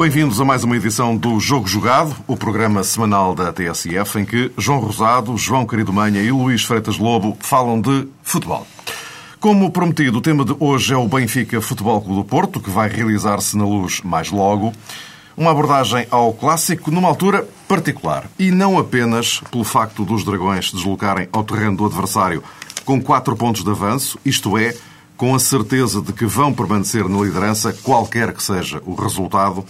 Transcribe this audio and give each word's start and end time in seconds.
Bem-vindos 0.00 0.40
a 0.40 0.46
mais 0.46 0.64
uma 0.64 0.78
edição 0.78 1.14
do 1.14 1.38
Jogo 1.38 1.68
Jogado, 1.68 2.16
o 2.26 2.34
programa 2.34 2.82
semanal 2.82 3.34
da 3.34 3.52
TSF, 3.52 4.18
em 4.18 4.24
que 4.24 4.50
João 4.56 4.78
Rosado, 4.78 5.36
João 5.36 5.66
Querido 5.66 5.92
Manha 5.92 6.22
e 6.22 6.32
Luís 6.32 6.64
Freitas 6.64 6.96
Lobo 6.96 7.36
falam 7.38 7.78
de 7.78 8.08
futebol. 8.22 8.66
Como 9.38 9.70
prometido, 9.70 10.16
o 10.16 10.22
tema 10.22 10.42
de 10.42 10.56
hoje 10.58 10.94
é 10.94 10.96
o 10.96 11.06
Benfica 11.06 11.60
Futebol 11.60 12.00
Clube 12.00 12.16
do 12.16 12.24
Porto, 12.24 12.60
que 12.60 12.70
vai 12.70 12.88
realizar-se 12.88 13.58
na 13.58 13.66
luz 13.66 14.00
mais 14.00 14.30
logo. 14.30 14.72
Uma 15.36 15.50
abordagem 15.50 16.06
ao 16.10 16.32
clássico 16.32 16.90
numa 16.90 17.06
altura 17.06 17.46
particular. 17.68 18.24
E 18.38 18.50
não 18.50 18.78
apenas 18.78 19.40
pelo 19.50 19.64
facto 19.64 20.02
dos 20.02 20.24
dragões 20.24 20.72
deslocarem 20.72 21.28
ao 21.30 21.44
terreno 21.44 21.76
do 21.76 21.84
adversário 21.84 22.42
com 22.86 23.02
quatro 23.02 23.36
pontos 23.36 23.62
de 23.62 23.70
avanço, 23.70 24.18
isto 24.24 24.56
é, 24.56 24.74
com 25.20 25.34
a 25.34 25.38
certeza 25.38 26.00
de 26.00 26.14
que 26.14 26.24
vão 26.24 26.50
permanecer 26.50 27.06
na 27.06 27.20
liderança, 27.20 27.74
qualquer 27.82 28.32
que 28.32 28.42
seja 28.42 28.80
o 28.86 28.94
resultado, 28.94 29.66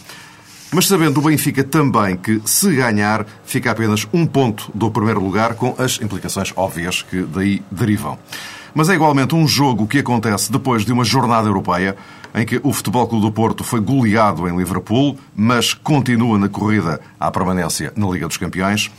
mas 0.72 0.86
sabendo 0.86 1.18
o 1.18 1.22
Benfica 1.22 1.64
também 1.64 2.16
que, 2.16 2.40
se 2.44 2.74
ganhar, 2.74 3.26
fica 3.44 3.70
apenas 3.70 4.06
um 4.12 4.26
ponto 4.26 4.70
do 4.74 4.90
primeiro 4.90 5.20
lugar, 5.20 5.54
com 5.54 5.74
as 5.78 6.00
implicações 6.00 6.52
óbvias 6.56 7.02
que 7.02 7.22
daí 7.22 7.62
derivam. 7.70 8.18
Mas 8.74 8.88
é 8.88 8.94
igualmente 8.94 9.34
um 9.34 9.48
jogo 9.48 9.86
que 9.86 9.98
acontece 9.98 10.52
depois 10.52 10.84
de 10.84 10.92
uma 10.92 11.04
jornada 11.04 11.48
europeia 11.48 11.96
em 12.34 12.46
que 12.46 12.60
o 12.62 12.72
Futebol 12.72 13.08
Clube 13.08 13.26
do 13.26 13.32
Porto 13.32 13.64
foi 13.64 13.80
goleado 13.80 14.48
em 14.48 14.56
Liverpool, 14.56 15.18
mas 15.34 15.74
continua 15.74 16.38
na 16.38 16.48
corrida 16.48 17.00
à 17.18 17.30
permanência 17.30 17.92
na 17.96 18.08
Liga 18.08 18.28
dos 18.28 18.36
Campeões, 18.36 18.90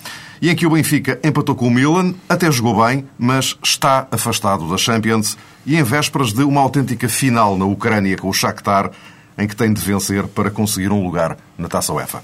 e 0.41 0.49
em 0.49 0.55
que 0.55 0.65
o 0.65 0.71
Benfica 0.71 1.19
empatou 1.23 1.55
com 1.55 1.67
o 1.67 1.71
Milan, 1.71 2.13
até 2.27 2.51
jogou 2.51 2.83
bem, 2.85 3.05
mas 3.17 3.55
está 3.63 4.07
afastado 4.11 4.67
da 4.67 4.77
Champions 4.77 5.37
e 5.65 5.77
em 5.77 5.83
vésperas 5.83 6.33
de 6.33 6.43
uma 6.43 6.61
autêntica 6.61 7.07
final 7.07 7.57
na 7.57 7.65
Ucrânia 7.65 8.17
com 8.17 8.27
o 8.27 8.33
Shakhtar, 8.33 8.91
em 9.37 9.47
que 9.47 9.55
tem 9.55 9.71
de 9.73 9.81
vencer 9.81 10.27
para 10.27 10.49
conseguir 10.49 10.91
um 10.91 11.03
lugar 11.03 11.37
na 11.57 11.67
Taça 11.67 11.93
UEFA. 11.93 12.23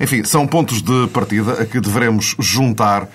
Enfim, 0.00 0.24
são 0.24 0.46
pontos 0.46 0.82
de 0.82 1.06
partida 1.08 1.62
a 1.62 1.66
que 1.66 1.80
devemos 1.80 2.34
juntar 2.38 3.08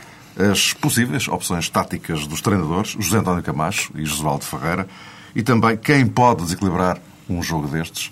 as 0.52 0.74
possíveis 0.74 1.28
opções 1.28 1.68
táticas 1.70 2.26
dos 2.26 2.42
treinadores, 2.42 2.96
José 3.00 3.18
António 3.18 3.44
Camacho 3.44 3.92
e 3.96 4.06
Josualdo 4.06 4.46
Ferreira, 4.46 4.88
e 5.36 5.44
também 5.44 5.76
quem 5.76 6.06
pode 6.06 6.44
desequilibrar 6.44 6.98
um 7.30 7.44
jogo 7.44 7.68
destes. 7.68 8.12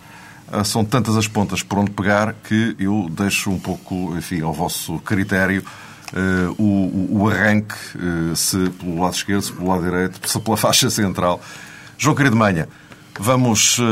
Ah, 0.52 0.64
são 0.64 0.84
tantas 0.84 1.16
as 1.18 1.28
pontas 1.28 1.62
por 1.62 1.80
onde 1.80 1.92
pegar 1.92 2.34
que 2.34 2.76
eu 2.80 3.08
deixo 3.10 3.50
um 3.50 3.60
pouco, 3.60 4.16
enfim, 4.18 4.42
ao 4.42 4.54
vosso 4.54 4.98
critério 5.00 5.64
uh, 6.14 6.62
o, 6.62 7.22
o, 7.22 7.30
arranque, 7.30 7.76
uh, 7.96 8.36
se 8.36 8.70
pelo 8.72 9.02
lado 9.02 9.14
esquerdo, 9.14 9.42
se 9.42 9.52
pelo 9.52 9.68
lado 9.68 9.84
direito, 9.84 10.30
se 10.30 10.40
pela 10.40 10.56
faixa 10.58 10.90
central. 10.90 11.42
João 11.98 12.16
Querido 12.16 12.36
Manha, 12.36 12.70
vamos 13.20 13.80
uh, 13.80 13.84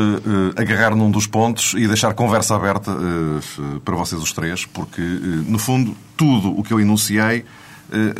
agarrar 0.55 0.95
num 0.95 1.11
dos 1.11 1.27
pontos 1.27 1.73
e 1.73 1.87
deixar 1.87 2.13
conversa 2.13 2.55
aberta 2.55 2.95
para 3.83 3.95
vocês 3.95 4.21
os 4.21 4.33
três, 4.33 4.65
porque, 4.65 5.01
no 5.01 5.59
fundo, 5.59 5.95
tudo 6.15 6.57
o 6.57 6.63
que 6.63 6.73
eu 6.73 6.79
enunciei 6.79 7.45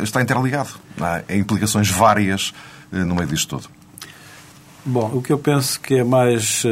está 0.02 0.22
interligado. 0.22 0.70
Há 1.00 1.34
implicações 1.34 1.88
várias 1.90 2.52
no 2.92 3.14
meio 3.14 3.28
disto 3.28 3.56
todo. 3.56 3.76
Bom, 4.88 5.10
o 5.14 5.20
que 5.20 5.32
eu 5.32 5.38
penso 5.38 5.80
que 5.80 5.96
é 5.96 6.04
mais 6.04 6.62
uh, 6.64 6.68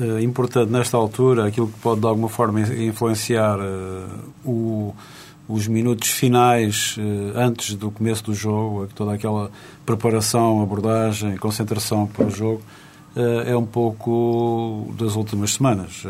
uh, 0.00 0.18
importante 0.20 0.72
nesta 0.72 0.96
altura, 0.96 1.46
aquilo 1.46 1.68
que 1.68 1.78
pode 1.80 2.00
de 2.00 2.06
alguma 2.06 2.30
forma 2.30 2.62
influenciar 2.62 3.58
uh, 3.58 4.08
o, 4.42 4.94
os 5.46 5.68
minutos 5.68 6.08
finais 6.08 6.96
antes 7.34 7.74
do 7.74 7.90
começo 7.90 8.24
do 8.24 8.32
jogo, 8.32 8.88
toda 8.94 9.12
aquela 9.12 9.50
preparação, 9.84 10.62
abordagem, 10.62 11.36
concentração 11.36 12.06
para 12.06 12.24
o 12.24 12.30
jogo, 12.30 12.62
é 13.14 13.56
um 13.56 13.66
pouco 13.66 14.94
das 14.98 15.16
últimas 15.16 15.54
semanas 15.54 16.02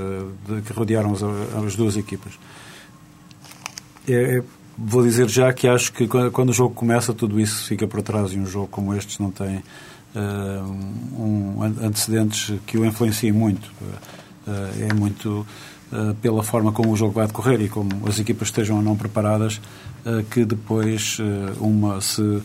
de, 0.47 0.63
que 0.63 0.73
rodearam 0.73 1.13
as, 1.13 1.23
as 1.65 1.75
duas 1.75 1.97
equipas. 1.97 2.33
É, 4.09 4.39
é, 4.39 4.43
vou 4.77 5.03
dizer 5.03 5.29
já 5.29 5.53
que 5.53 5.67
acho 5.69 5.93
que 5.93 6.07
quando, 6.07 6.31
quando 6.31 6.51
o 6.51 6.53
jogo 6.53 6.75
começa, 6.75 7.13
tudo 7.13 7.41
isso 7.41 7.65
fica 7.67 7.87
por 7.87 8.03
trás 8.03 8.33
e 8.33 8.39
um 8.39 8.47
jogo 8.47 8.69
como 8.69 8.95
este 8.95 9.21
não 9.21 9.31
tem 9.31 9.63
uh, 10.15 11.21
um, 11.21 11.63
antecedentes 11.83 12.55
que 12.67 12.79
o 12.79 12.85
influenciem 12.85 13.33
muito. 13.33 13.71
É 14.81 14.93
muito 14.93 15.47
pela 16.21 16.43
forma 16.43 16.73
como 16.73 16.91
o 16.91 16.97
jogo 16.97 17.13
vai 17.13 17.29
decorrer 17.29 17.61
e 17.61 17.69
como 17.69 18.09
as 18.09 18.19
equipas 18.19 18.49
estejam 18.49 18.79
ou 18.79 18.83
não 18.83 18.97
preparadas 18.97 19.61
que 20.33 20.45
depois 20.45 21.19
uma 21.61 22.01
se 22.01 22.43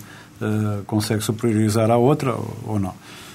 consegue 0.85 1.23
superiorizar 1.23 1.89
à 1.89 1.97
outra 1.97 2.35
ou, 2.35 2.57
ou 2.67 2.79
não. 2.79 2.93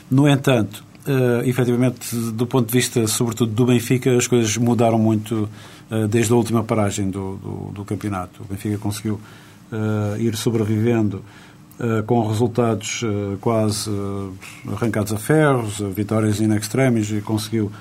No 0.09 0.28
entanto, 0.28 0.84
uh, 1.07 1.47
efetivamente, 1.47 2.15
do 2.33 2.47
ponto 2.47 2.67
de 2.67 2.73
vista, 2.73 3.07
sobretudo, 3.07 3.53
do 3.53 3.67
Benfica, 3.67 4.17
as 4.17 4.27
coisas 4.27 4.57
mudaram 4.57 4.99
muito 4.99 5.49
uh, 5.91 6.09
desde 6.09 6.33
a 6.33 6.37
última 6.37 6.63
paragem 6.63 7.11
do, 7.11 7.37
do, 7.37 7.73
do 7.73 7.85
campeonato. 7.85 8.43
O 8.43 8.45
Benfica 8.45 8.79
conseguiu 8.79 9.21
uh, 9.73 10.21
ir 10.21 10.37
sobrevivendo 10.37 11.23
com 12.07 12.25
resultados 12.29 13.03
uh, 13.03 13.37
quase 13.41 13.91
uh, 13.91 14.33
arrancados 14.69 15.13
a 15.13 15.17
ferros, 15.17 15.81
vitórias 15.95 16.41
in 16.41 16.55
extremis, 16.55 17.11
e 17.11 17.21
conseguiu 17.21 17.73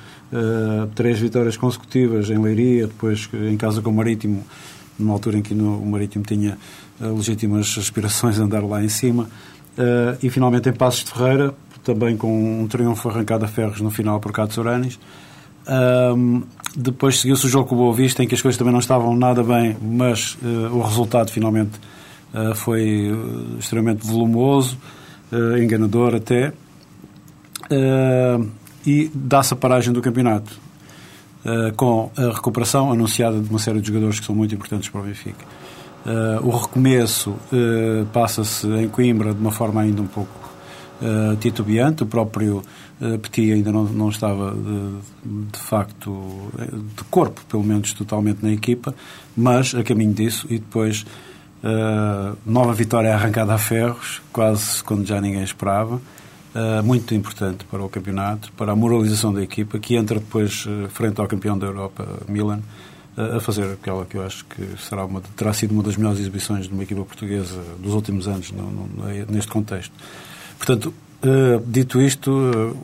três 0.96 1.20
vitórias 1.20 1.58
consecutivas 1.58 2.30
em 2.30 2.38
Leiria, 2.38 2.88
depois 2.88 3.30
em 3.34 3.58
casa 3.58 3.82
com 3.82 3.90
o 3.90 3.94
Marítimo, 3.94 4.46
numa 4.98 5.12
altura 5.12 5.38
em 5.38 5.42
que 5.42 5.54
o 5.54 5.86
Marítimo 5.86 6.24
tinha 6.24 6.58
legítimas 7.02 7.76
aspirações 7.78 8.40
a 8.40 8.44
andar 8.44 8.64
lá 8.64 8.82
em 8.82 8.88
cima, 8.88 9.28
e 10.24 10.30
finalmente 10.30 10.70
em 10.70 10.72
Passos 10.72 11.04
de 11.04 11.12
Ferreira, 11.12 11.54
também 11.84 12.16
com 12.18 12.62
um 12.62 12.68
triunfo 12.68 13.10
arrancado 13.10 13.46
a 13.46 13.48
ferros 13.48 13.82
no 13.82 13.90
final 13.90 14.20
por 14.20 14.32
Cato 14.32 14.54
Soranis. 14.54 15.00
Um, 16.16 16.44
depois 16.76 17.20
seguiu-se 17.20 17.46
o 17.46 17.50
jogo 17.50 17.70
com 17.70 17.76
o 17.76 17.78
Boa 17.78 17.94
Vista, 17.94 18.24
em 18.24 18.28
que 18.28 18.36
as 18.36 18.42
coisas 18.42 18.58
também 18.58 18.72
não 18.72 18.80
estavam 18.80 19.16
nada 19.16 19.44
bem, 19.44 19.76
mas 19.82 20.38
o 20.72 20.82
resultado 20.82 21.30
finalmente 21.32 21.80
eh, 22.34 22.54
foi 22.56 23.12
eh, 23.12 23.60
extremamente 23.60 24.08
volumoso, 24.08 24.78
eh, 25.32 25.62
enganador 25.62 26.16
até, 26.16 26.54
e 28.86 29.10
dá-se 29.14 29.54
a 29.54 29.56
paragem 29.56 29.94
do 29.94 30.02
campeonato, 30.02 30.60
com 31.78 32.12
a 32.18 32.34
recuperação 32.34 32.92
anunciada 32.92 33.40
de 33.40 33.50
uma 33.50 33.60
série 33.60 33.80
de 33.80 33.88
jogadores 33.88 34.20
que 34.20 34.26
são 34.26 34.36
muito 34.36 34.54
importantes 34.54 34.90
para 34.90 35.00
o 35.00 35.04
Benfica. 35.06 35.46
o 36.44 36.50
recomeço 36.50 37.34
passa-se 38.12 38.68
em 38.68 38.90
Coimbra 38.90 39.34
de 39.34 39.40
uma 39.40 39.54
forma 39.54 39.80
ainda 39.80 40.02
um 40.02 40.08
pouco 40.08 40.41
titubeante, 41.40 42.04
o 42.04 42.06
próprio 42.06 42.64
Petit 43.22 43.52
ainda 43.52 43.72
não, 43.72 43.86
não 43.86 44.10
estava 44.10 44.52
de, 44.52 45.52
de, 45.52 45.60
facto 45.60 46.52
de 46.96 47.04
corpo, 47.06 47.42
pelo 47.50 47.64
menos 47.64 47.94
totalmente 47.94 48.44
na 48.44 48.52
equipa, 48.52 48.94
mas 49.36 49.74
a 49.74 49.84
caminho 49.84 50.14
disso 50.14 50.46
e 50.50 50.60
depois 50.60 51.06
Uh, 51.62 52.36
nova 52.44 52.74
vitória 52.74 53.14
arrancada 53.14 53.54
a 53.54 53.58
ferros, 53.58 54.20
quase 54.34 54.84
quando 54.84 55.06
já 55.06 55.22
ninguém 55.22 55.44
esperava. 55.44 56.02
Uh, 56.54 56.84
muito 56.84 57.14
importante 57.14 57.64
para 57.66 57.84
o 57.84 57.88
campeonato, 57.88 58.52
para 58.54 58.72
a 58.72 58.76
moralização 58.76 59.32
da 59.32 59.44
equipa, 59.44 59.78
que 59.78 59.96
entra 59.96 60.20
depois 60.20 60.66
uh, 60.66 60.90
frente 60.90 61.22
ao 61.22 61.28
campeão 61.28 61.58
da 61.58 61.68
Europa, 61.68 62.06
Milan, 62.28 62.62
a 63.16 63.40
fazer 63.40 63.72
aquela 63.74 64.06
que 64.06 64.18
eu 64.18 64.26
acho 64.26 64.46
que 64.46 64.66
será 64.82 65.06
uma, 65.06 65.22
terá 65.36 65.54
sido 65.54 65.72
uma 65.72 65.84
das 65.84 65.98
melhores 65.98 66.20
exibições 66.20 66.68
de 66.68 66.74
uma 66.74 66.82
equipa 66.82 67.04
portuguesa 67.04 67.62
dos 67.78 67.94
últimos 67.94 68.28
anos 68.28 68.52
no, 68.52 68.64
no, 68.72 69.26
neste 69.30 69.52
contexto. 69.52 69.94
Portanto, 70.62 70.94
dito 71.66 72.00
isto, 72.00 72.78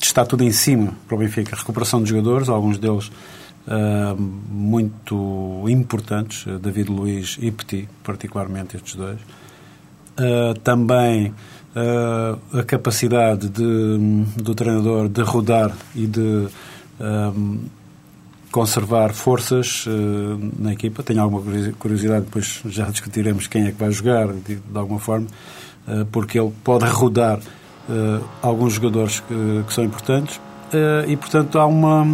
está 0.00 0.24
tudo 0.24 0.42
em 0.42 0.50
cima 0.50 0.94
para 1.06 1.16
o 1.16 1.18
Benfica. 1.18 1.54
Recuperação 1.54 2.02
de 2.02 2.08
jogadores, 2.08 2.48
alguns 2.48 2.78
deles 2.78 3.08
uh, 3.66 4.18
muito 4.18 5.66
importantes, 5.68 6.46
David 6.62 6.90
Luiz 6.90 7.36
e 7.42 7.50
Petit, 7.50 7.86
particularmente 8.02 8.76
estes 8.76 8.94
dois. 8.94 9.20
Uh, 9.20 10.58
também 10.64 11.34
uh, 11.76 12.58
a 12.58 12.62
capacidade 12.62 13.50
de, 13.50 14.24
do 14.42 14.54
treinador 14.54 15.10
de 15.10 15.20
rodar 15.20 15.76
e 15.94 16.06
de 16.06 16.48
conservar 18.50 19.12
forças 19.12 19.84
na 20.58 20.72
equipa. 20.72 21.02
Tenho 21.02 21.22
alguma 21.22 21.42
curiosidade, 21.78 22.24
depois 22.24 22.62
já 22.64 22.86
discutiremos 22.86 23.46
quem 23.46 23.66
é 23.66 23.72
que 23.72 23.78
vai 23.78 23.92
jogar, 23.92 24.32
de, 24.32 24.56
de 24.56 24.78
alguma 24.78 24.98
forma, 24.98 25.28
porque 26.12 26.38
ele 26.38 26.52
pode 26.62 26.84
rodar 26.86 27.40
alguns 28.42 28.74
jogadores 28.74 29.20
que, 29.20 29.72
são 29.72 29.84
importantes. 29.84 30.40
e, 31.06 31.16
portanto, 31.16 31.58
há 31.58 31.66
uma, 31.66 32.06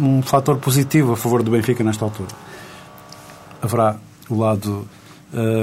um 0.00 0.22
fator 0.22 0.56
positivo 0.58 1.12
a 1.12 1.16
favor 1.16 1.42
do 1.42 1.50
Benfica 1.50 1.84
nesta 1.84 2.04
altura. 2.04 2.30
Haverá 3.60 3.96
o 4.28 4.38
lado 4.38 4.86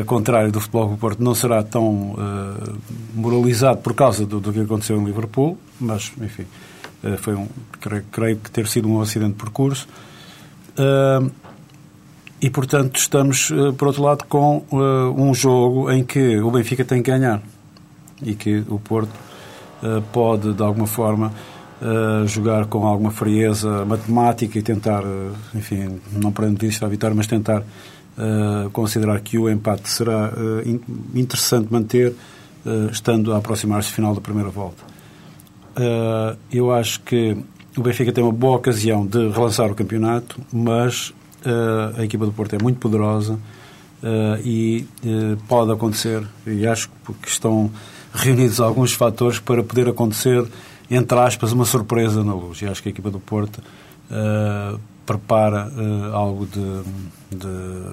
contrário 0.06 0.52
do 0.52 0.60
Futebol 0.60 0.90
do 0.90 0.98
Porto, 0.98 1.24
não 1.24 1.34
será 1.34 1.64
tão 1.64 2.16
moralizado 3.14 3.80
por 3.82 3.94
causa 3.94 4.26
do, 4.26 4.40
do, 4.40 4.54
que 4.54 4.62
aconteceu 4.62 5.00
em 5.00 5.04
Liverpool, 5.04 5.58
mas, 5.80 6.12
enfim, 6.22 6.46
foi 7.18 7.36
um, 7.36 7.48
creio, 7.80 8.06
creio, 8.12 8.38
que 8.38 8.52
ter 8.52 8.68
sido 8.68 8.88
um 8.88 9.02
acidente 9.02 9.32
de 9.32 9.38
percurso. 9.38 9.88
E, 12.42 12.50
portanto, 12.50 12.98
estamos, 12.98 13.52
por 13.78 13.88
outro 13.88 14.04
lado, 14.04 14.24
com 14.26 14.64
um 15.18 15.34
jogo 15.34 15.92
em 15.92 16.04
que 16.04 16.40
o 16.40 16.50
Benfica 16.52 16.86
tem 16.86 17.02
que 17.02 17.12
ganhar 17.12 17.42
e 18.22 18.36
que 18.36 18.64
o 18.70 18.80
Porto 18.80 19.12
pode, 20.14 20.54
de 20.54 20.64
alguma 20.64 20.88
forma, 20.88 21.34
jogar 22.26 22.66
com 22.68 22.86
alguma 22.86 23.12
frieza 23.12 23.86
matemática 23.86 24.58
e 24.58 24.62
tentar, 24.62 25.04
enfim, 25.54 26.00
não 26.12 26.32
prendendo 26.32 26.60
vista 26.60 26.86
a 26.86 26.90
vitória, 26.90 27.16
mas 27.16 27.28
tentar 27.28 27.64
considerar 28.74 29.20
que 29.22 29.38
o 29.38 29.50
empate 29.50 29.90
será 29.90 30.32
in 30.66 30.80
interessante 31.16 31.72
manter, 31.72 32.14
estando 32.92 33.34
a 33.34 33.38
aproximar-se 33.38 33.90
do 33.90 33.96
final 33.96 34.14
da 34.14 34.22
primeira 34.22 34.50
volta. 34.50 34.84
eu 36.52 36.72
acho 36.72 37.02
que 37.02 37.38
o 37.78 37.82
Benfica 37.82 38.12
tem 38.12 38.24
uma 38.24 38.34
boa 38.34 38.58
ocasião 38.58 39.06
de 39.06 39.30
relançar 39.30 39.72
o 39.72 39.76
campeonato, 39.76 40.40
mas 40.52 41.14
a 41.98 42.04
equipa 42.04 42.26
do 42.26 42.32
Porto 42.32 42.56
é 42.56 42.60
muito 42.62 42.80
poderosa 42.80 43.40
e 44.44 44.86
pode 45.48 45.72
acontecer, 45.72 46.24
e 46.46 46.66
acho 46.68 46.90
que 47.22 47.28
estão 47.28 47.70
reunidos 48.14 48.60
alguns 48.60 48.94
fatores 48.94 49.40
para 49.40 49.64
poder 49.64 49.88
acontecer 49.88 50.46
entre 50.90 51.20
aspas, 51.20 51.52
uma 51.52 51.66
surpresa 51.66 52.24
na 52.24 52.34
luz. 52.34 52.62
E 52.62 52.66
acho 52.66 52.82
que 52.82 52.90
a 52.90 52.92
equipa 52.92 53.12
do 53.12 53.20
Porto 53.20 53.62
prepara 55.06 55.72
algo 56.14 56.46
de, 56.46 57.38
de, 57.38 57.84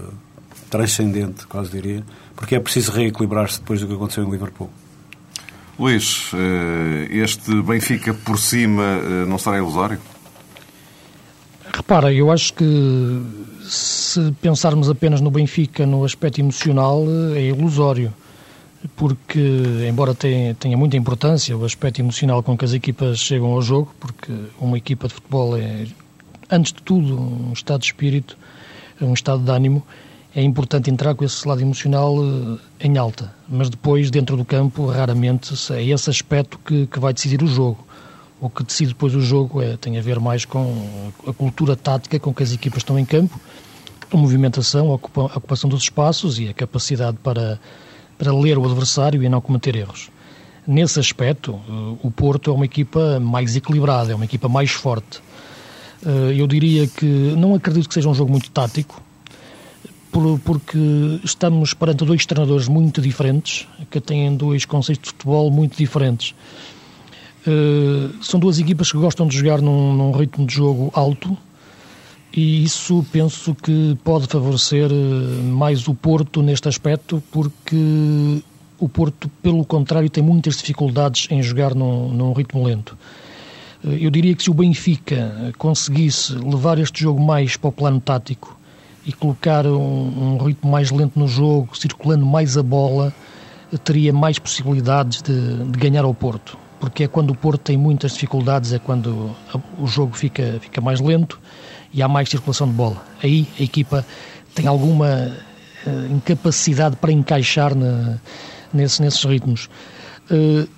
transcendente, 0.71 1.47
quase 1.47 1.71
diria, 1.71 2.03
porque 2.35 2.55
é 2.55 2.61
preciso 2.61 2.93
reequilibrar-se 2.93 3.61
depois 3.61 3.81
do 3.81 3.87
que 3.87 3.95
aconteceu 3.95 4.25
em 4.25 4.31
Liverpool. 4.31 4.71
Luís, 5.79 6.31
eh, 6.35 7.09
este 7.11 7.63
Benfica 7.63 8.15
por 8.15 8.39
cima 8.39 8.99
não 9.29 9.37
será 9.37 9.59
ilusório? 9.59 9.99
Repara, 11.75 12.13
eu 12.13 12.31
acho 12.31 12.55
que 12.55 13.23
se 13.63 14.33
pensarmos 14.41 14.89
apenas 14.89 15.21
no 15.21 15.31
Benfica 15.31 15.85
no 15.87 16.05
aspecto 16.05 16.41
emocional, 16.41 17.05
é 17.35 17.43
ilusório 17.43 18.13
porque, 18.95 19.87
embora 19.89 20.15
tenha, 20.15 20.77
muita 20.77 20.97
importância 20.97 21.57
o 21.57 21.65
aspecto 21.65 22.01
emocional 22.01 22.43
com 22.43 22.57
que 22.57 22.65
as 22.65 22.73
equipas 22.73 23.19
chegam 23.19 23.53
ao 23.53 23.63
jogo, 23.63 23.95
porque 23.99 24.33
uma 24.61 24.79
equipa 24.79 25.09
de 25.09 25.15
futebol 25.15 25.57
é, 25.57 25.87
antes 26.51 26.73
de 26.73 26.83
tudo, 26.83 27.19
um 27.19 27.53
estado 27.53 27.81
de 27.81 27.87
espírito, 27.87 28.37
um 29.01 29.15
estado 29.15 29.43
de 29.43 29.51
ânimo, 29.51 29.83
é 30.35 30.43
importante 30.43 30.91
entrar 30.91 31.15
com 31.15 31.25
esse 31.25 31.47
lado 31.49 31.62
emocional 31.62 32.15
eh, 32.19 32.87
em 32.87 32.99
alta. 32.99 33.35
Mas 33.49 33.71
depois, 33.71 34.11
dentro 34.11 34.37
do 34.37 34.45
campo, 34.45 34.87
raramente 34.87 35.55
é 35.73 35.83
esse 35.83 36.11
aspecto 36.11 36.59
que, 36.59 36.87
que 36.87 36.99
vai 36.99 37.15
decidir 37.15 37.43
o 37.43 37.47
jogo. 37.47 37.79
O 38.41 38.50
que 38.50 38.62
decide 38.62 38.91
depois 38.91 39.15
o 39.15 39.21
jogo 39.21 39.62
é, 39.62 39.77
tem 39.77 39.99
a 39.99 40.03
ver 40.03 40.21
mais 40.21 40.44
com 40.44 41.11
a 41.27 41.33
cultura 41.33 41.75
tática 41.75 42.19
com 42.19 42.35
que 42.35 42.43
as 42.43 42.53
equipas 42.53 42.79
estão 42.79 42.99
em 42.99 43.05
campo, 43.05 43.41
a 44.12 44.17
movimentação, 44.17 44.91
a 44.91 44.94
ocupação 44.94 45.71
dos 45.71 45.83
espaços 45.83 46.38
e 46.38 46.49
a 46.49 46.55
capacidade 46.55 47.17
para 47.23 47.59
para 48.19 48.35
ler 48.35 48.59
o 48.59 48.65
adversário 48.65 49.23
e 49.23 49.29
não 49.29 49.41
cometer 49.41 49.77
erros. 49.77 50.11
Nesse 50.67 50.99
aspecto, 50.99 51.61
eh, 51.69 51.97
o 52.03 52.11
Porto 52.11 52.50
é 52.50 52.55
uma 52.55 52.65
equipa 52.65 53.21
mais 53.21 53.55
equilibrada, 53.55 54.12
é 54.12 54.15
uma 54.15 54.25
equipa 54.25 54.49
mais 54.49 54.71
forte. 54.71 55.21
Eh, 56.05 56.35
eu 56.37 56.47
diria 56.47 56.87
que 56.87 57.05
não 57.05 57.55
acredito 57.55 57.88
que 57.88 57.94
seja 57.94 58.09
um 58.09 58.15
jogo 58.15 58.31
muito 58.31 58.50
tático, 58.50 59.03
porque 60.44 60.79
estamos 61.23 61.75
perante 61.75 62.03
dois 62.05 62.25
treinadores 62.25 62.69
muito 62.69 63.03
diferentes, 63.03 63.69
que 63.91 64.00
têm 64.00 64.35
dois 64.35 64.65
conceitos 64.65 65.03
de 65.03 65.11
futebol 65.11 65.50
muito 65.50 65.77
diferentes. 65.77 66.35
Eh, 67.47 68.11
são 68.21 68.41
duas 68.41 68.59
equipas 68.59 68.91
que 68.91 68.99
gostam 68.99 69.27
de 69.27 69.37
jogar 69.37 69.63
num, 69.63 69.95
num 69.95 70.11
ritmo 70.11 70.45
de 70.45 70.55
jogo 70.55 70.91
alto, 70.93 71.37
e 72.33 72.65
isso 72.65 73.07
penso 73.13 73.55
que 73.55 73.97
pode 74.03 74.27
favorecer 74.27 74.91
eh, 74.91 75.43
mais 75.43 75.87
o 75.87 75.95
Porto 75.95 76.43
neste 76.43 76.69
aspecto, 76.69 77.23
porque 77.31 78.43
o 78.79 78.89
Porto, 78.89 79.31
pelo 79.41 79.65
contrário, 79.65 80.11
tem 80.11 80.25
muitas 80.25 80.57
dificuldades 80.57 81.29
em 81.31 81.41
jogar 81.41 81.73
num, 81.73 82.09
num 82.09 82.33
ritmo 82.33 82.65
lento. 82.65 82.99
Eh, 83.85 83.99
eu 84.01 84.11
diria 84.11 84.35
que 84.35 84.43
se 84.43 84.51
o 84.51 84.55
Benfica 84.55 85.53
conseguisse 85.57 86.35
levar 86.35 86.81
este 86.81 87.01
jogo 87.01 87.21
mais 87.21 87.57
para 87.57 87.69
o 87.69 87.73
plano 87.73 88.01
tático 88.01 88.59
e 89.07 89.13
colocar 89.13 89.65
um, 89.67 90.35
um 90.35 90.39
ritmo 90.39 90.69
mais 90.69 90.91
lento 90.91 91.17
no 91.17 91.29
jogo, 91.29 91.79
circulando 91.79 92.27
mais 92.27 92.59
a 92.59 92.63
bola, 92.63 93.15
teria 93.85 94.13
mais 94.13 94.37
possibilidades 94.37 95.23
de, 95.23 95.65
de 95.65 95.79
ganhar 95.79 96.05
ao 96.05 96.13
Porto. 96.13 96.66
Porque 96.78 97.05
é 97.05 97.08
quando 97.08 97.31
o 97.31 97.34
Porto 97.34 97.61
tem 97.61 97.76
muitas 97.76 98.12
dificuldades, 98.12 98.73
é 98.73 98.78
quando 98.78 99.34
o 99.78 99.87
jogo 99.87 100.14
fica, 100.17 100.58
fica 100.61 100.81
mais 100.81 101.00
lento 101.00 101.40
e 101.93 102.02
há 102.02 102.08
mais 102.08 102.28
circulação 102.28 102.69
de 102.69 102.75
bola. 102.75 103.02
Aí 103.23 103.46
a 103.58 103.62
equipa 103.62 104.05
tem 104.55 104.67
alguma 104.67 105.32
uh, 105.87 106.12
incapacidade 106.12 106.96
para 106.96 107.12
encaixar 107.12 107.75
na, 107.75 108.19
nesse, 108.73 109.00
nesses 109.00 109.25
ritmos. 109.25 109.70
Uh, 110.31 110.69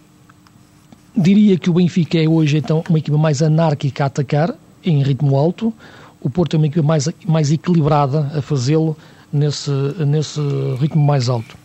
diria 1.16 1.58
que 1.58 1.68
o 1.68 1.72
Benfica 1.72 2.18
é 2.18 2.28
hoje 2.28 2.58
então 2.58 2.84
uma 2.88 2.98
equipa 2.98 3.18
mais 3.18 3.42
anárquica 3.42 4.04
a 4.04 4.06
atacar, 4.06 4.54
em 4.84 5.02
ritmo 5.02 5.36
alto. 5.36 5.74
O 6.20 6.30
Porto 6.30 6.54
é 6.54 6.56
uma 6.56 6.66
equipa 6.66 6.86
mais, 6.86 7.08
mais 7.26 7.50
equilibrada 7.50 8.30
a 8.34 8.42
fazê-lo 8.42 8.96
nesse, 9.32 9.70
nesse 10.06 10.40
ritmo 10.80 11.04
mais 11.04 11.28
alto. 11.28 11.56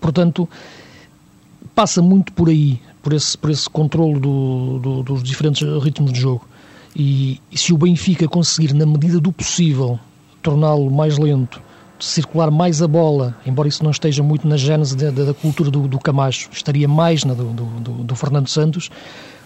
Portanto, 0.00 0.48
passa 1.74 2.00
muito 2.00 2.32
por 2.32 2.48
aí, 2.48 2.80
por 3.02 3.12
esse, 3.12 3.36
por 3.36 3.50
esse 3.50 3.68
controle 3.68 4.18
do, 4.20 4.78
do, 4.78 5.02
dos 5.02 5.22
diferentes 5.22 5.62
ritmos 5.82 6.12
de 6.12 6.20
jogo. 6.20 6.46
E, 6.94 7.40
e 7.50 7.58
se 7.58 7.72
o 7.72 7.78
Benfica 7.78 8.28
conseguir, 8.28 8.72
na 8.74 8.86
medida 8.86 9.18
do 9.18 9.32
possível, 9.32 9.98
torná-lo 10.42 10.90
mais 10.90 11.18
lento, 11.18 11.60
circular 11.98 12.50
mais 12.50 12.82
a 12.82 12.88
bola, 12.88 13.36
embora 13.46 13.68
isso 13.68 13.82
não 13.82 13.90
esteja 13.90 14.22
muito 14.22 14.46
na 14.46 14.56
gênese 14.56 14.96
da, 14.96 15.10
da 15.10 15.34
cultura 15.34 15.70
do, 15.70 15.88
do, 15.88 15.98
Camacho, 15.98 16.48
estaria 16.52 16.88
mais 16.88 17.24
na 17.24 17.32
do, 17.32 17.44
do, 17.44 17.90
do, 18.04 18.16
Fernando 18.16 18.48
Santos, 18.48 18.90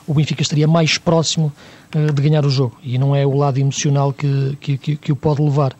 o 0.07 0.15
Benfica 0.15 0.43
estaria 0.43 0.67
mais 0.67 0.99
próximo 0.99 1.53
uh, 1.95 2.13
de 2.13 2.23
ganhar 2.23 2.45
o 2.45 2.51
jogo. 2.51 2.77
E 2.83 2.99
não 2.99 3.15
é 3.15 3.27
o 3.27 3.37
lado 3.37 3.59
emocional 3.59 4.13
que, 4.13 4.57
que, 4.61 4.79
que, 4.79 4.97
que 4.97 5.13
o 5.13 5.17
pode 5.17 5.43
levar. 5.43 5.73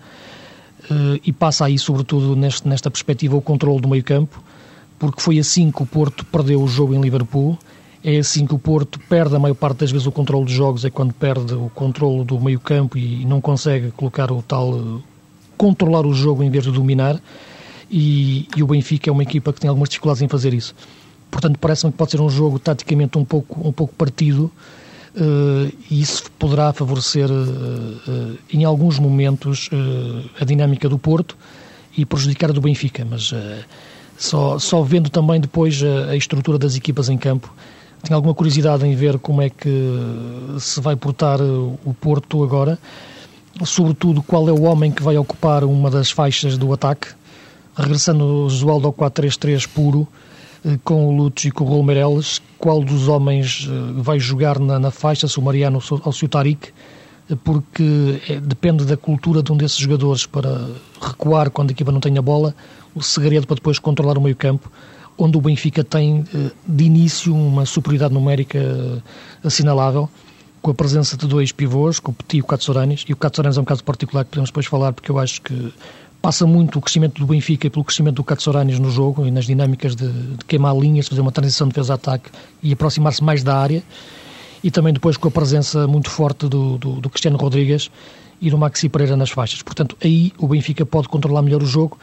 Uh, 0.91 1.19
e 1.25 1.33
passa 1.33 1.65
aí, 1.65 1.79
sobretudo, 1.79 2.37
neste, 2.37 2.69
nesta 2.69 2.91
perspectiva, 2.91 3.37
o 3.37 3.41
controle 3.41 3.81
do 3.81 3.89
meio 3.89 4.05
campo, 4.05 4.43
porque 4.99 5.21
foi 5.21 5.39
assim 5.39 5.71
que 5.71 5.83
o 5.83 5.87
Porto 5.87 6.25
perdeu 6.25 6.63
o 6.63 6.69
jogo 6.69 6.95
em 6.95 7.01
Liverpool 7.01 7.59
é 8.07 8.19
assim 8.19 8.47
que 8.47 8.55
o 8.55 8.59
Porto 8.59 9.01
perde 9.09 9.35
a 9.35 9.39
maior 9.39 9.57
parte 9.57 9.79
das 9.79 9.91
vezes 9.91 10.07
o 10.07 10.13
controle 10.13 10.45
dos 10.45 10.55
jogos, 10.55 10.85
é 10.85 10.91
quando 10.91 11.13
perde 11.13 11.55
o 11.55 11.69
controle 11.75 12.25
do 12.25 12.41
meio 12.41 12.61
campo 12.61 12.97
e 12.97 13.25
não 13.25 13.41
consegue 13.41 13.91
colocar 13.91 14.31
o 14.31 14.41
tal 14.43 15.03
controlar 15.57 16.07
o 16.07 16.15
jogo 16.15 16.45
em 16.45 16.49
vez 16.49 16.63
de 16.63 16.71
dominar 16.71 17.21
e, 17.91 18.47
e 18.57 18.63
o 18.63 18.67
Benfica 18.69 19.11
é 19.11 19.13
uma 19.13 19.25
equipa 19.25 19.53
que 19.53 19.61
tem 19.61 19.69
algumas 19.69 19.89
dificuldades 19.89 20.23
em 20.23 20.29
fazer 20.29 20.55
isso. 20.55 20.73
Portanto, 21.31 21.59
parece-me 21.59 21.91
que 21.91 21.99
pode 21.99 22.13
ser 22.13 22.21
um 22.21 22.31
jogo 22.31 22.61
taticamente 22.61 23.19
um 23.19 23.25
pouco, 23.25 23.67
um 23.67 23.73
pouco 23.73 23.93
partido 23.95 24.53
uh, 25.17 25.73
e 25.91 26.01
isso 26.01 26.31
poderá 26.39 26.73
favorecer 26.73 27.29
uh, 27.29 27.35
uh, 27.35 28.39
em 28.53 28.65
alguns 28.65 29.01
momentos 29.01 29.69
a 30.41 30.45
dinâmica 30.45 30.89
do 30.89 30.97
Porto 30.97 31.37
e 31.99 32.07
prejudicar 32.07 32.51
a 32.51 32.53
do 32.53 32.61
Benfica, 32.61 33.05
mas 33.05 33.33
só, 34.19 34.59
só 34.59 34.83
vendo 34.83 35.11
também 35.11 35.41
depois 35.41 35.83
a, 35.83 36.11
a 36.11 36.17
estrutura 36.17 36.59
das 36.59 36.77
equipas 36.77 37.09
em 37.09 37.19
campo 37.19 37.53
tenho 38.03 38.17
alguma 38.17 38.35
curiosidade 38.35 38.87
em 38.87 38.95
ver 38.95 39.19
como 39.19 39.43
é 39.43 39.51
que 39.51 39.69
se 40.61 40.81
vai 40.81 40.95
portar 40.95 41.41
o 41.41 41.95
Porto 42.01 42.45
agora, 42.45 42.79
sobretudo 43.65 44.23
qual 44.23 44.49
é 44.49 44.53
o 44.53 44.63
homem 44.63 44.93
que 44.93 45.03
vai 45.03 45.17
ocupar 45.17 45.65
uma 45.65 45.91
das 45.91 46.11
faixas 46.11 46.57
do 46.57 46.73
ataque, 46.73 47.09
regressando 47.77 48.25
o 48.25 48.51
Josualdo 48.51 48.87
ao 48.87 48.93
4-3-3 48.93 49.67
puro, 49.69 50.07
eh, 50.65 50.79
com 50.85 51.09
o 51.09 51.17
Lutz 51.17 51.47
e 51.47 51.51
com 51.51 51.65
o 51.65 51.69
Raul 51.69 52.21
qual 52.59 52.83
dos 52.83 53.09
homens 53.09 53.69
eh, 53.69 53.93
vai 53.97 54.19
jogar 54.19 54.59
na, 54.59 54.79
na 54.79 54.91
faixa, 54.91 55.27
se 55.27 55.39
o 55.39 55.43
Mariano 55.43 55.83
ou 55.91 56.13
se 56.13 56.25
o 56.25 56.29
Tariq, 56.29 56.69
eh, 57.31 57.37
porque 57.43 58.21
é, 58.29 58.39
depende 58.39 58.85
da 58.85 58.97
cultura 58.97 59.43
de 59.43 59.53
um 59.53 59.57
desses 59.57 59.79
jogadores 59.79 60.27
para 60.27 60.69
recuar 61.01 61.51
quando 61.51 61.71
a 61.71 61.73
equipa 61.73 61.91
não 61.91 62.01
tem 62.01 62.17
a 62.17 62.23
bola, 62.23 62.55
o 62.97 63.03
segredo 63.03 63.47
para 63.47 63.55
depois 63.55 63.79
controlar 63.79 64.19
o 64.19 64.21
meio 64.21 64.35
campo 64.35 64.69
onde 65.19 65.37
o 65.37 65.41
Benfica 65.41 65.83
tem 65.83 66.25
eh, 66.35 66.51
de 66.67 66.85
início 66.85 67.35
uma 67.35 67.65
superioridade 67.65 68.13
numérica 68.13 68.59
eh, 68.59 69.01
assinalável, 69.45 70.09
com 70.61 70.71
a 70.71 70.75
presença 70.75 71.17
de 71.17 71.27
dois 71.27 71.53
pivôs, 71.53 71.99
com 72.01 72.11
o 72.11 72.15
Petit 72.15 72.39
e 72.39 72.41
o 72.41 72.45
Katsouranis, 72.45 73.05
e 73.09 73.13
o 73.13 73.17
Katsouranis 73.17 73.57
é 73.57 73.61
um 73.61 73.65
caso 73.65 73.85
particular 73.85 74.25
que 74.25 74.31
podemos 74.31 74.51
depois 74.51 74.67
falar, 74.67 74.93
porque 74.93 75.11
eu 75.11 75.19
acho 75.19 75.41
que 75.41 75.73
passa 76.21 76.47
muito 76.47 76.79
o 76.79 76.83
crescimento 76.83 77.21
do 77.21 77.27
Benfica 77.27 77.71
pelo 77.71 77.85
crescimento 77.85 78.17
do 78.17 78.25
Katsouranis 78.25 78.79
no 78.79 78.91
jogo 78.91 79.27
e 79.27 79.31
nas 79.31 79.47
dinâmicas 79.47 79.95
de, 79.95 80.09
de 80.09 80.45
queimar 80.45 80.77
linhas, 80.77 81.07
fazer 81.07 81.21
uma 81.21 81.33
transição 81.33 81.69
de 81.69 81.75
defesa-ataque 81.75 82.31
e 82.63 82.73
aproximar-se 82.73 83.23
mais 83.23 83.43
da 83.43 83.57
área, 83.57 83.83
e 84.63 84.71
também 84.71 84.93
depois 84.93 85.17
com 85.17 85.29
a 85.29 85.31
presença 85.31 85.87
muito 85.87 86.11
forte 86.11 86.49
do, 86.49 86.77
do, 86.79 87.01
do 87.01 87.09
Cristiano 87.09 87.37
Rodrigues 87.37 87.91
e 88.41 88.51
do 88.51 88.59
Maxi 88.59 88.89
Pereira 88.89 89.17
nas 89.17 89.31
faixas. 89.31 89.63
Portanto, 89.63 89.97
aí 90.03 90.33
o 90.37 90.49
Benfica 90.49 90.85
pode 90.85 91.09
controlar 91.09 91.43
melhor 91.43 91.63
o 91.63 91.67
jogo, 91.67 91.97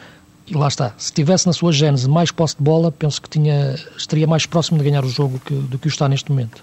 E 0.46 0.54
lá 0.54 0.68
está. 0.68 0.92
Se 0.98 1.12
tivesse 1.12 1.46
na 1.46 1.52
sua 1.52 1.72
gênese 1.72 2.08
mais 2.08 2.30
posse 2.30 2.56
de 2.56 2.62
bola, 2.62 2.92
penso 2.92 3.20
que 3.20 3.28
tinha, 3.28 3.74
estaria 3.96 4.26
mais 4.26 4.44
próximo 4.44 4.78
de 4.78 4.84
ganhar 4.84 5.04
o 5.04 5.08
jogo 5.08 5.40
que, 5.44 5.54
do 5.54 5.78
que 5.78 5.86
o 5.86 5.88
está 5.88 6.08
neste 6.08 6.30
momento. 6.30 6.62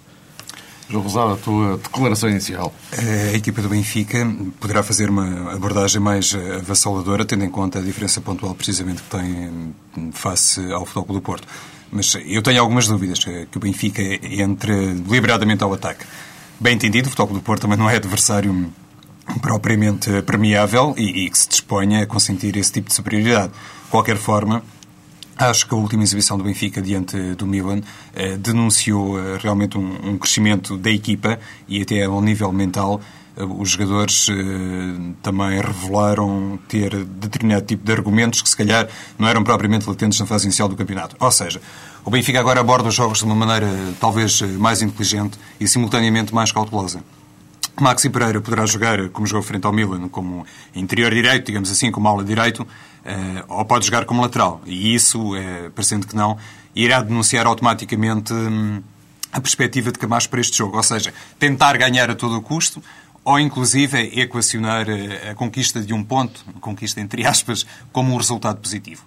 João 0.91 1.03
Rosado, 1.03 1.33
a 1.33 1.37
tua 1.37 1.77
declaração 1.77 2.29
inicial. 2.29 2.73
A 3.31 3.35
equipa 3.35 3.61
do 3.61 3.69
Benfica 3.69 4.27
poderá 4.59 4.83
fazer 4.83 5.09
uma 5.09 5.53
abordagem 5.53 6.01
mais 6.01 6.35
avassaladora, 6.35 7.23
tendo 7.23 7.45
em 7.45 7.49
conta 7.49 7.79
a 7.79 7.81
diferença 7.81 8.19
pontual 8.19 8.53
precisamente 8.53 9.01
que 9.01 9.09
tem 9.09 9.73
face 10.11 10.59
ao 10.71 10.85
Futebol 10.85 11.15
do 11.15 11.21
Porto. 11.21 11.47
Mas 11.91 12.15
eu 12.25 12.41
tenho 12.41 12.61
algumas 12.61 12.87
dúvidas 12.87 13.19
que 13.23 13.57
o 13.57 13.59
Benfica 13.59 14.01
entre 14.01 14.93
deliberadamente 14.95 15.63
ao 15.63 15.73
ataque. 15.73 16.05
Bem 16.59 16.75
entendido, 16.75 17.07
o 17.07 17.09
Futebol 17.09 17.35
do 17.35 17.41
Porto 17.41 17.61
também 17.61 17.77
não 17.77 17.89
é 17.89 17.95
adversário 17.95 18.71
propriamente 19.39 20.21
permeável 20.23 20.93
e, 20.97 21.25
e 21.25 21.29
que 21.29 21.37
se 21.37 21.49
disponha 21.49 22.03
a 22.03 22.05
consentir 22.05 22.55
esse 22.57 22.71
tipo 22.71 22.89
de 22.89 22.95
superioridade. 22.95 23.51
De 23.51 23.89
qualquer 23.89 24.17
forma, 24.17 24.63
Acho 25.37 25.65
que 25.65 25.73
a 25.73 25.77
última 25.77 26.03
exibição 26.03 26.37
do 26.37 26.43
Benfica 26.43 26.79
diante 26.83 27.17
do 27.33 27.47
Milan 27.47 27.81
eh, 28.13 28.37
denunciou 28.37 29.17
eh, 29.17 29.39
realmente 29.41 29.75
um, 29.75 30.11
um, 30.11 30.17
crescimento 30.17 30.77
da 30.77 30.91
equipa 30.91 31.39
e 31.67 31.81
até 31.81 32.03
ao 32.03 32.21
nível 32.21 32.51
mental 32.51 33.01
eh, 33.35 33.43
os 33.43 33.71
jogadores 33.71 34.27
eh, 34.29 34.33
também 35.23 35.59
revelaram 35.59 36.59
ter 36.67 37.03
determinado 37.05 37.65
tipo 37.65 37.83
de 37.83 37.91
argumentos 37.91 38.41
que 38.41 38.49
se 38.49 38.55
calhar 38.55 38.87
não 39.17 39.27
eram 39.27 39.43
propriamente 39.43 39.89
latentes 39.89 40.19
na 40.19 40.27
fase 40.27 40.45
inicial 40.45 40.67
do 40.67 40.75
campeonato. 40.75 41.15
Ou 41.19 41.31
seja, 41.31 41.59
o 42.05 42.11
Benfica 42.11 42.39
agora 42.39 42.59
aborda 42.59 42.89
os 42.89 42.93
jogos 42.93 43.17
de 43.17 43.25
uma 43.25 43.35
maneira 43.35 43.67
talvez 43.99 44.41
mais 44.41 44.83
inteligente 44.83 45.39
e 45.59 45.67
simultaneamente 45.67 46.35
mais 46.35 46.51
cautelosa. 46.51 47.03
Maxi 47.79 48.09
Pereira 48.09 48.41
poderá 48.41 48.65
jogar, 48.65 49.09
como 49.09 49.25
jogou 49.25 49.43
frente 49.43 49.65
ao 49.65 49.73
Milan, 49.73 50.07
como 50.09 50.45
interior 50.75 51.13
direito, 51.13 51.45
digamos 51.45 51.71
assim, 51.71 51.91
como 51.91 52.07
aula 52.07 52.23
direito, 52.23 52.63
uh, 52.63 53.45
ou 53.47 53.65
pode 53.65 53.85
jogar 53.85 54.05
como 54.05 54.21
lateral. 54.21 54.61
E 54.65 54.93
isso, 54.93 55.35
uh, 55.35 55.71
parecendo 55.71 56.05
que 56.05 56.15
não, 56.15 56.37
irá 56.75 57.01
denunciar 57.01 57.47
automaticamente 57.47 58.33
um, 58.33 58.81
a 59.31 59.39
perspectiva 59.39 59.91
de 59.91 59.99
Camacho 59.99 60.29
para 60.29 60.41
este 60.41 60.57
jogo. 60.57 60.77
Ou 60.77 60.83
seja, 60.83 61.13
tentar 61.39 61.77
ganhar 61.77 62.09
a 62.09 62.15
todo 62.15 62.37
o 62.37 62.41
custo, 62.41 62.83
ou 63.23 63.39
inclusive 63.39 64.19
equacionar 64.19 64.87
a 65.29 65.35
conquista 65.35 65.79
de 65.79 65.93
um 65.93 66.03
ponto, 66.03 66.43
conquista 66.59 66.99
entre 66.99 67.25
aspas, 67.25 67.65
como 67.91 68.13
um 68.13 68.17
resultado 68.17 68.59
positivo. 68.59 69.03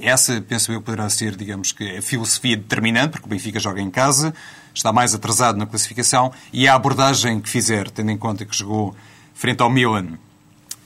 Essa, 0.00 0.40
penso 0.40 0.72
eu, 0.72 0.82
poderá 0.82 1.08
ser, 1.08 1.36
digamos 1.36 1.72
que, 1.72 1.98
a 1.98 2.02
filosofia 2.02 2.56
determinante, 2.56 3.10
porque 3.10 3.26
o 3.26 3.28
Benfica 3.28 3.60
joga 3.60 3.80
em 3.80 3.90
casa, 3.90 4.34
está 4.74 4.92
mais 4.92 5.14
atrasado 5.14 5.58
na 5.58 5.66
classificação, 5.66 6.32
e 6.52 6.68
a 6.68 6.74
abordagem 6.74 7.40
que 7.40 7.48
fizer, 7.48 7.90
tendo 7.90 8.10
em 8.10 8.18
conta 8.18 8.44
que 8.44 8.56
jogou 8.56 8.94
frente 9.34 9.62
ao 9.62 9.70
Milan 9.70 10.18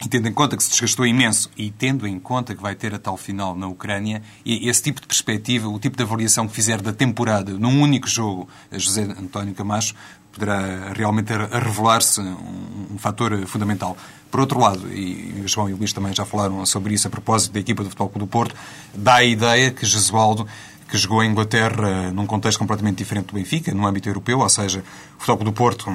e 0.04 0.08
tendo 0.08 0.28
em 0.28 0.32
conta 0.32 0.56
que 0.56 0.62
se 0.62 0.70
desgastou 0.70 1.06
imenso 1.06 1.50
e 1.56 1.70
tendo 1.70 2.06
em 2.06 2.18
conta 2.18 2.54
que 2.54 2.62
vai 2.62 2.74
ter 2.74 2.94
a 2.94 2.98
tal 2.98 3.16
final 3.16 3.56
na 3.56 3.66
Ucrânia, 3.66 4.22
e 4.44 4.68
esse 4.68 4.82
tipo 4.82 5.00
de 5.00 5.06
perspectiva, 5.06 5.68
o 5.68 5.78
tipo 5.78 5.96
de 5.96 6.02
avaliação 6.02 6.46
que 6.46 6.54
fizer 6.54 6.82
da 6.82 6.92
temporada 6.92 7.52
num 7.52 7.80
único 7.80 8.06
jogo, 8.06 8.48
José 8.70 9.02
António 9.02 9.54
Camacho, 9.54 9.94
poderá 10.32 10.92
realmente 10.92 11.32
revelar-se 11.32 12.20
um, 12.20 12.94
um 12.94 12.98
fator 12.98 13.46
fundamental. 13.46 13.96
Por 14.30 14.40
outro 14.40 14.60
lado, 14.60 14.92
e 14.92 15.40
o 15.42 15.48
João 15.48 15.70
e 15.70 15.72
o 15.72 15.76
Luís 15.76 15.94
também 15.94 16.12
já 16.14 16.26
falaram 16.26 16.64
sobre 16.66 16.92
isso 16.92 17.08
a 17.08 17.10
propósito 17.10 17.52
da 17.52 17.60
equipa 17.60 17.82
do 17.82 17.88
Futebol 17.88 18.10
Clube 18.10 18.26
do 18.26 18.30
Porto, 18.30 18.54
dá 18.94 19.14
a 19.14 19.24
ideia 19.24 19.70
que 19.70 19.86
Jesualdo 19.86 20.46
que 20.88 20.96
jogou 20.96 21.22
em 21.22 21.30
Inglaterra 21.30 22.10
num 22.12 22.26
contexto 22.26 22.58
completamente 22.58 22.98
diferente 22.98 23.26
do 23.26 23.34
Benfica, 23.34 23.72
no 23.74 23.86
âmbito 23.86 24.08
europeu, 24.08 24.40
ou 24.40 24.48
seja, 24.48 24.84
o 25.16 25.20
Futebol 25.20 25.44
do 25.44 25.52
Porto 25.52 25.90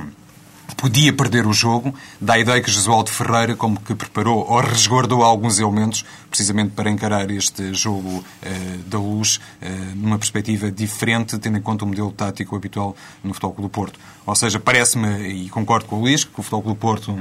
podia 0.76 1.14
perder 1.14 1.46
o 1.46 1.54
jogo, 1.54 1.94
dá 2.20 2.34
a 2.34 2.40
ideia 2.40 2.62
que 2.62 2.72
Jesualdo 2.72 3.10
Ferreira 3.10 3.56
como 3.56 3.80
que 3.80 3.94
preparou 3.94 4.46
ou 4.50 4.60
resguardou 4.60 5.24
alguns 5.24 5.60
elementos 5.60 6.06
precisamente 6.30 6.72
para 6.72 6.90
encarar 6.90 7.30
este 7.30 7.74
jogo 7.74 8.10
uh, 8.10 8.78
da 8.88 8.98
luz 8.98 9.38
uh, 9.62 9.96
numa 9.96 10.18
perspectiva 10.18 10.72
diferente, 10.72 11.38
tendo 11.38 11.58
em 11.58 11.62
conta 11.62 11.86
o 11.86 11.88
modelo 11.88 12.12
tático 12.12 12.56
habitual 12.56 12.96
no 13.24 13.34
Futebol 13.34 13.56
do 13.62 13.70
Porto. 13.70 14.00
Ou 14.26 14.36
seja, 14.36 14.60
parece-me, 14.60 15.28
e 15.28 15.50
concordo 15.50 15.86
com 15.86 15.98
o 15.98 16.02
Luís, 16.02 16.24
que 16.24 16.40
o 16.40 16.44
Futebol 16.44 16.74
do 16.74 16.76
Porto 16.76 17.18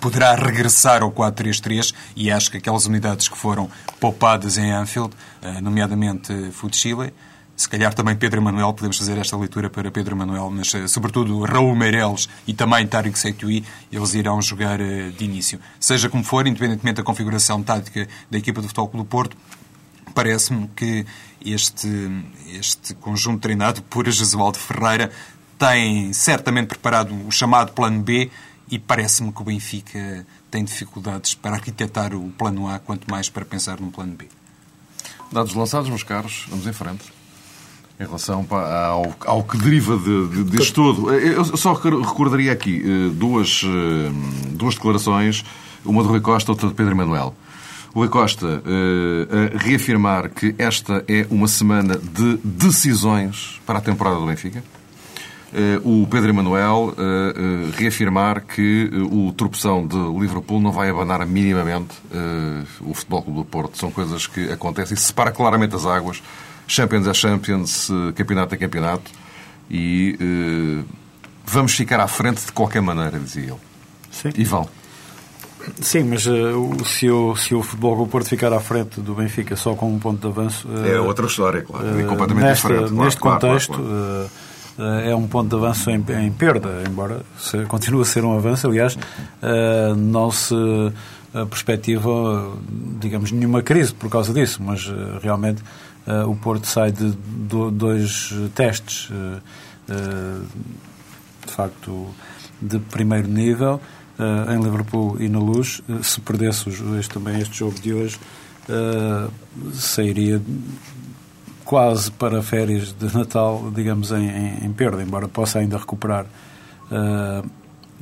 poderá 0.00 0.34
regressar 0.34 1.02
ao 1.02 1.10
4-3-3 1.12 1.94
e 2.16 2.30
acho 2.30 2.50
que 2.50 2.56
aquelas 2.56 2.86
unidades 2.86 3.28
que 3.28 3.36
foram 3.36 3.70
poupadas 4.00 4.58
em 4.58 4.72
Anfield, 4.72 5.14
uh, 5.42 5.60
nomeadamente 5.60 6.32
Chile 6.72 7.12
se 7.62 7.68
calhar 7.68 7.92
também 7.94 8.16
Pedro 8.16 8.40
Emanuel, 8.40 8.72
podemos 8.72 8.98
fazer 8.98 9.16
esta 9.18 9.36
leitura 9.36 9.68
para 9.68 9.90
Pedro 9.90 10.16
Emanuel, 10.16 10.50
mas 10.50 10.74
eh, 10.74 10.88
sobretudo 10.88 11.42
Raul 11.44 11.76
Meireles 11.76 12.28
e 12.46 12.52
também 12.52 12.86
Tariq 12.86 13.16
Seitoui, 13.16 13.64
eles 13.92 14.14
irão 14.14 14.40
jogar 14.40 14.80
eh, 14.80 15.10
de 15.10 15.24
início. 15.24 15.60
Seja 15.78 16.08
como 16.08 16.24
for, 16.24 16.46
independentemente 16.46 16.96
da 16.96 17.02
configuração 17.02 17.62
tática 17.62 18.08
da 18.30 18.38
equipa 18.38 18.60
do 18.60 18.68
Futebol 18.68 18.88
Clube 18.88 19.06
do 19.06 19.08
Porto, 19.08 19.36
parece-me 20.14 20.68
que 20.74 21.06
este, 21.44 21.88
este 22.48 22.94
conjunto 22.94 23.40
treinado 23.40 23.82
por 23.82 24.08
Jesualdo 24.08 24.58
Ferreira 24.58 25.10
tem 25.58 26.12
certamente 26.12 26.68
preparado 26.68 27.14
o 27.26 27.30
chamado 27.30 27.72
plano 27.72 28.00
B 28.02 28.30
e 28.72 28.78
parece-me 28.78 29.30
que 29.30 29.42
o 29.42 29.44
Benfica 29.44 30.26
tem 30.50 30.64
dificuldades 30.64 31.34
para 31.34 31.56
arquitetar 31.56 32.14
o 32.14 32.30
plano 32.30 32.66
A, 32.66 32.78
quanto 32.78 33.08
mais 33.10 33.28
para 33.28 33.44
pensar 33.44 33.78
num 33.78 33.90
plano 33.90 34.14
B. 34.14 34.26
Dados 35.30 35.54
lançados, 35.54 35.90
meus 35.90 36.02
caros, 36.02 36.46
vamos 36.48 36.66
em 36.66 36.72
frente 36.72 37.04
em 38.00 38.06
relação 38.06 38.44
ao, 38.50 39.14
ao 39.26 39.44
que 39.44 39.58
deriva 39.58 39.96
de, 39.96 40.28
de, 40.28 40.44
disto 40.44 40.74
tudo. 40.74 41.14
Eu 41.14 41.44
só 41.44 41.74
recordaria 41.74 42.50
aqui 42.50 42.82
eh, 42.84 43.10
duas, 43.12 43.62
eh, 43.64 44.10
duas 44.54 44.74
declarações, 44.74 45.44
uma 45.84 46.02
do 46.02 46.08
Rui 46.08 46.20
Costa, 46.20 46.50
outra 46.50 46.68
de 46.68 46.74
Pedro 46.74 46.94
Emanuel. 46.94 47.34
O 47.94 48.00
Rui 48.00 48.08
Costa 48.08 48.46
uh, 48.46 49.54
a 49.54 49.62
reafirmar 49.62 50.30
que 50.30 50.54
esta 50.56 51.04
é 51.06 51.26
uma 51.30 51.46
semana 51.46 51.98
de 51.98 52.38
decisões 52.42 53.60
para 53.66 53.78
a 53.78 53.82
temporada 53.82 54.18
do 54.18 54.26
Benfica. 54.26 54.64
Uh, 55.52 56.02
o 56.02 56.06
Pedro 56.06 56.30
Emanuel 56.30 56.94
uh, 56.96 57.70
reafirmar 57.76 58.40
que 58.40 58.90
o 59.10 59.32
tropeção 59.32 59.86
de 59.86 59.96
Liverpool 60.18 60.60
não 60.60 60.72
vai 60.72 60.88
abanar 60.88 61.26
minimamente 61.26 61.94
o 62.80 62.94
Futebol 62.94 63.22
Clube 63.22 63.38
do 63.40 63.44
Porto. 63.44 63.76
São 63.76 63.90
coisas 63.90 64.26
que 64.26 64.50
acontecem 64.50 64.94
e 64.94 65.00
separa 65.00 65.30
claramente 65.30 65.76
as 65.76 65.84
águas 65.84 66.22
Champions 66.66 67.06
é 67.06 67.12
Champions, 67.12 67.90
eh, 67.90 68.12
campeonato 68.12 68.54
é 68.54 68.58
campeonato 68.58 69.10
e 69.70 70.16
vamos 71.44 71.74
ficar 71.74 72.00
à 72.00 72.08
frente 72.08 72.46
de 72.46 72.52
qualquer 72.52 72.80
maneira, 72.80 73.18
dizia 73.18 73.42
ele. 73.42 73.56
Sim. 74.10 74.30
E 74.34 74.44
vão. 74.44 74.68
Sim, 75.80 76.04
mas 76.04 76.26
uh, 76.26 76.84
se, 76.84 77.08
o, 77.10 77.36
se 77.36 77.54
o 77.54 77.62
Futebol 77.62 77.96
do 77.96 78.06
Porto 78.06 78.28
ficar 78.28 78.52
à 78.52 78.60
frente 78.60 79.00
do 79.00 79.14
Benfica 79.14 79.54
só 79.54 79.74
com 79.74 79.92
um 79.92 79.98
ponto 79.98 80.20
de 80.20 80.26
avanço... 80.26 80.66
Uh, 80.66 80.86
é 80.86 81.00
outra 81.00 81.26
história, 81.26 81.62
claro. 81.62 81.86
é 82.00 82.02
completamente 82.04 82.44
nesta, 82.44 82.68
diferente. 82.68 82.90
Claro, 82.90 83.04
neste 83.04 83.20
claro, 83.20 83.40
contexto... 83.40 83.72
Claro, 83.74 84.30
é 85.04 85.14
um 85.14 85.26
ponto 85.26 85.48
de 85.48 85.56
avanço 85.56 85.90
em, 85.90 86.04
em 86.24 86.32
perda, 86.32 86.82
embora 86.88 87.22
se, 87.38 87.64
continue 87.66 88.02
a 88.02 88.04
ser 88.04 88.24
um 88.24 88.36
avanço. 88.36 88.66
Aliás, 88.66 88.96
não 89.96 90.30
se 90.30 90.54
perspectiva, 91.48 92.56
digamos, 93.00 93.32
nenhuma 93.32 93.62
crise 93.62 93.94
por 93.94 94.10
causa 94.10 94.32
disso, 94.32 94.62
mas 94.62 94.90
realmente 95.22 95.62
o 96.26 96.34
Porto 96.36 96.66
sai 96.66 96.92
de, 96.92 97.12
dois 97.72 98.34
testes, 98.54 99.08
de 101.46 101.52
facto, 101.52 102.08
de 102.60 102.78
primeiro 102.78 103.28
nível, 103.28 103.80
em 104.48 104.62
Liverpool 104.62 105.16
e 105.20 105.28
na 105.28 105.38
Luz. 105.38 105.82
se 106.02 106.20
perdesse 106.20 106.68
este, 106.98 107.10
também 107.10 107.40
este 107.40 107.58
jogo 107.58 107.80
de 107.80 107.94
hoje, 107.94 108.18
sairia 109.72 110.40
quase 111.64 112.10
para 112.10 112.42
férias 112.42 112.92
de 112.92 113.14
Natal, 113.16 113.70
digamos, 113.74 114.12
em, 114.12 114.28
em, 114.28 114.66
em 114.66 114.72
perda, 114.72 115.02
embora 115.02 115.28
possa 115.28 115.58
ainda 115.58 115.78
recuperar 115.78 116.26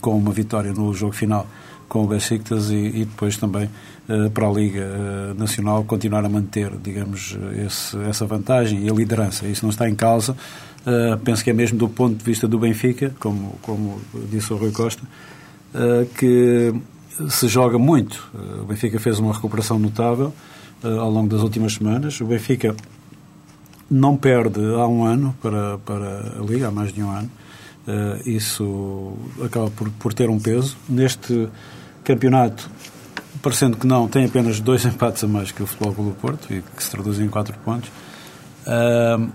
com 0.01 0.17
uma 0.19 0.33
vitória 0.33 0.73
no 0.73 0.93
jogo 0.93 1.13
final 1.13 1.47
com 1.89 2.05
o 2.05 2.07
Besiktas 2.07 2.71
e, 2.71 2.75
e 2.75 3.05
depois 3.05 3.37
também 3.37 3.69
eh, 4.11 4.29
para 4.29 4.49
a 4.49 4.51
Liga 4.51 4.81
eh, 4.81 5.35
Nacional 5.37 5.85
continuar 5.85 6.25
a 6.25 6.29
manter, 6.29 6.73
digamos, 6.83 7.39
esse, 7.65 7.97
essa 8.09 8.27
vantagem 8.27 8.85
e 8.85 8.91
a 8.91 8.93
liderança. 8.93 9.47
Isso 9.47 9.65
não 9.65 9.71
está 9.71 9.89
em 9.89 9.95
causa. 9.95 10.37
Uh, 10.81 11.17
penso 11.19 11.45
que 11.45 11.51
é 11.51 11.53
mesmo 11.53 11.79
do 11.79 11.89
ponto 11.89 12.17
de 12.17 12.25
vista 12.25 12.49
do 12.49 12.59
Benfica, 12.59 13.15
como, 13.21 13.59
como 13.61 14.01
disse 14.31 14.51
o 14.53 14.57
Rui 14.57 14.73
Costa, 14.73 15.03
uh, 15.75 16.07
que 16.17 16.73
se 17.29 17.49
joga 17.49 17.79
muito. 17.79 18.31
Uh, 18.35 18.63
o 18.63 18.65
Benfica 18.65 18.99
fez 18.99 19.19
uma 19.19 19.33
recuperação 19.33 19.79
notável 19.79 20.33
ao 20.83 21.11
longo 21.11 21.29
das 21.29 21.43
últimas 21.43 21.75
semanas. 21.75 22.19
O 22.21 22.25
Benfica 22.25 22.75
não 23.91 24.17
perde 24.17 24.61
há 24.61 24.87
um 24.87 25.05
ano 25.05 25.35
para, 25.43 25.79
para 25.79 26.39
a 26.39 26.45
Liga, 26.45 26.69
há 26.69 26.71
mais 26.71 26.93
de 26.93 27.03
um 27.03 27.11
ano. 27.11 27.31
isso 28.25 29.15
acaba 29.45 29.71
por, 29.71 29.91
por 29.91 30.15
ter 30.15 30.31
um 30.31 30.39
peso. 30.39 30.77
Neste 30.89 31.49
campeonato 32.05 32.71
parecendo 33.43 33.77
que 33.77 33.87
não, 33.87 34.09
tem 34.09 34.25
apenas 34.27 34.61
dois 34.61 34.85
empates 34.87 35.25
a 35.25 35.29
mais 35.29 35.53
que 35.53 35.63
o 35.63 35.67
Futebol 35.67 35.95
Clube 35.95 36.11
do 36.11 36.17
Porto 36.17 36.53
e 36.53 36.63
que 36.63 36.83
se 36.83 36.91
traduzem 36.91 37.27
em 37.27 37.29
quatro 37.29 37.57
pontos. 37.65 37.91
Uh, 38.67 39.31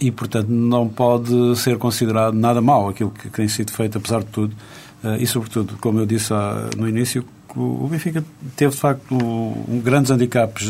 e, 0.00 0.12
portanto, 0.12 0.48
não 0.48 0.88
pode 0.88 1.56
ser 1.56 1.76
considerado 1.76 2.34
nada 2.34 2.60
mal 2.60 2.88
aquilo 2.88 3.10
que, 3.10 3.28
tem 3.30 3.48
sido 3.48 3.72
feito, 3.72 3.98
apesar 3.98 4.20
de 4.20 4.26
tudo. 4.26 4.54
Uh, 5.02 5.16
e, 5.18 5.26
sobretudo, 5.26 5.76
como 5.80 5.98
eu 5.98 6.06
disse 6.06 6.32
no 6.76 6.88
início, 6.88 7.24
O 7.56 7.88
Benfica 7.88 8.24
teve, 8.54 8.72
de 8.72 8.80
facto, 8.80 9.12
um, 9.12 9.80
grandes 9.80 10.10
handicaps 10.10 10.66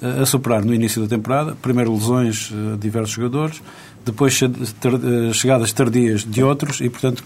a 0.00 0.24
superar 0.24 0.64
no 0.64 0.74
início 0.74 1.02
da 1.02 1.08
temporada. 1.08 1.56
Primeiro, 1.60 1.92
lesões 1.92 2.50
de 2.50 2.76
diversos 2.78 3.12
jogadores, 3.12 3.62
depois, 4.04 4.38
chegadas 5.32 5.72
tardias 5.72 6.24
de 6.24 6.42
outros 6.42 6.80
e, 6.80 6.88
portanto, 6.88 7.24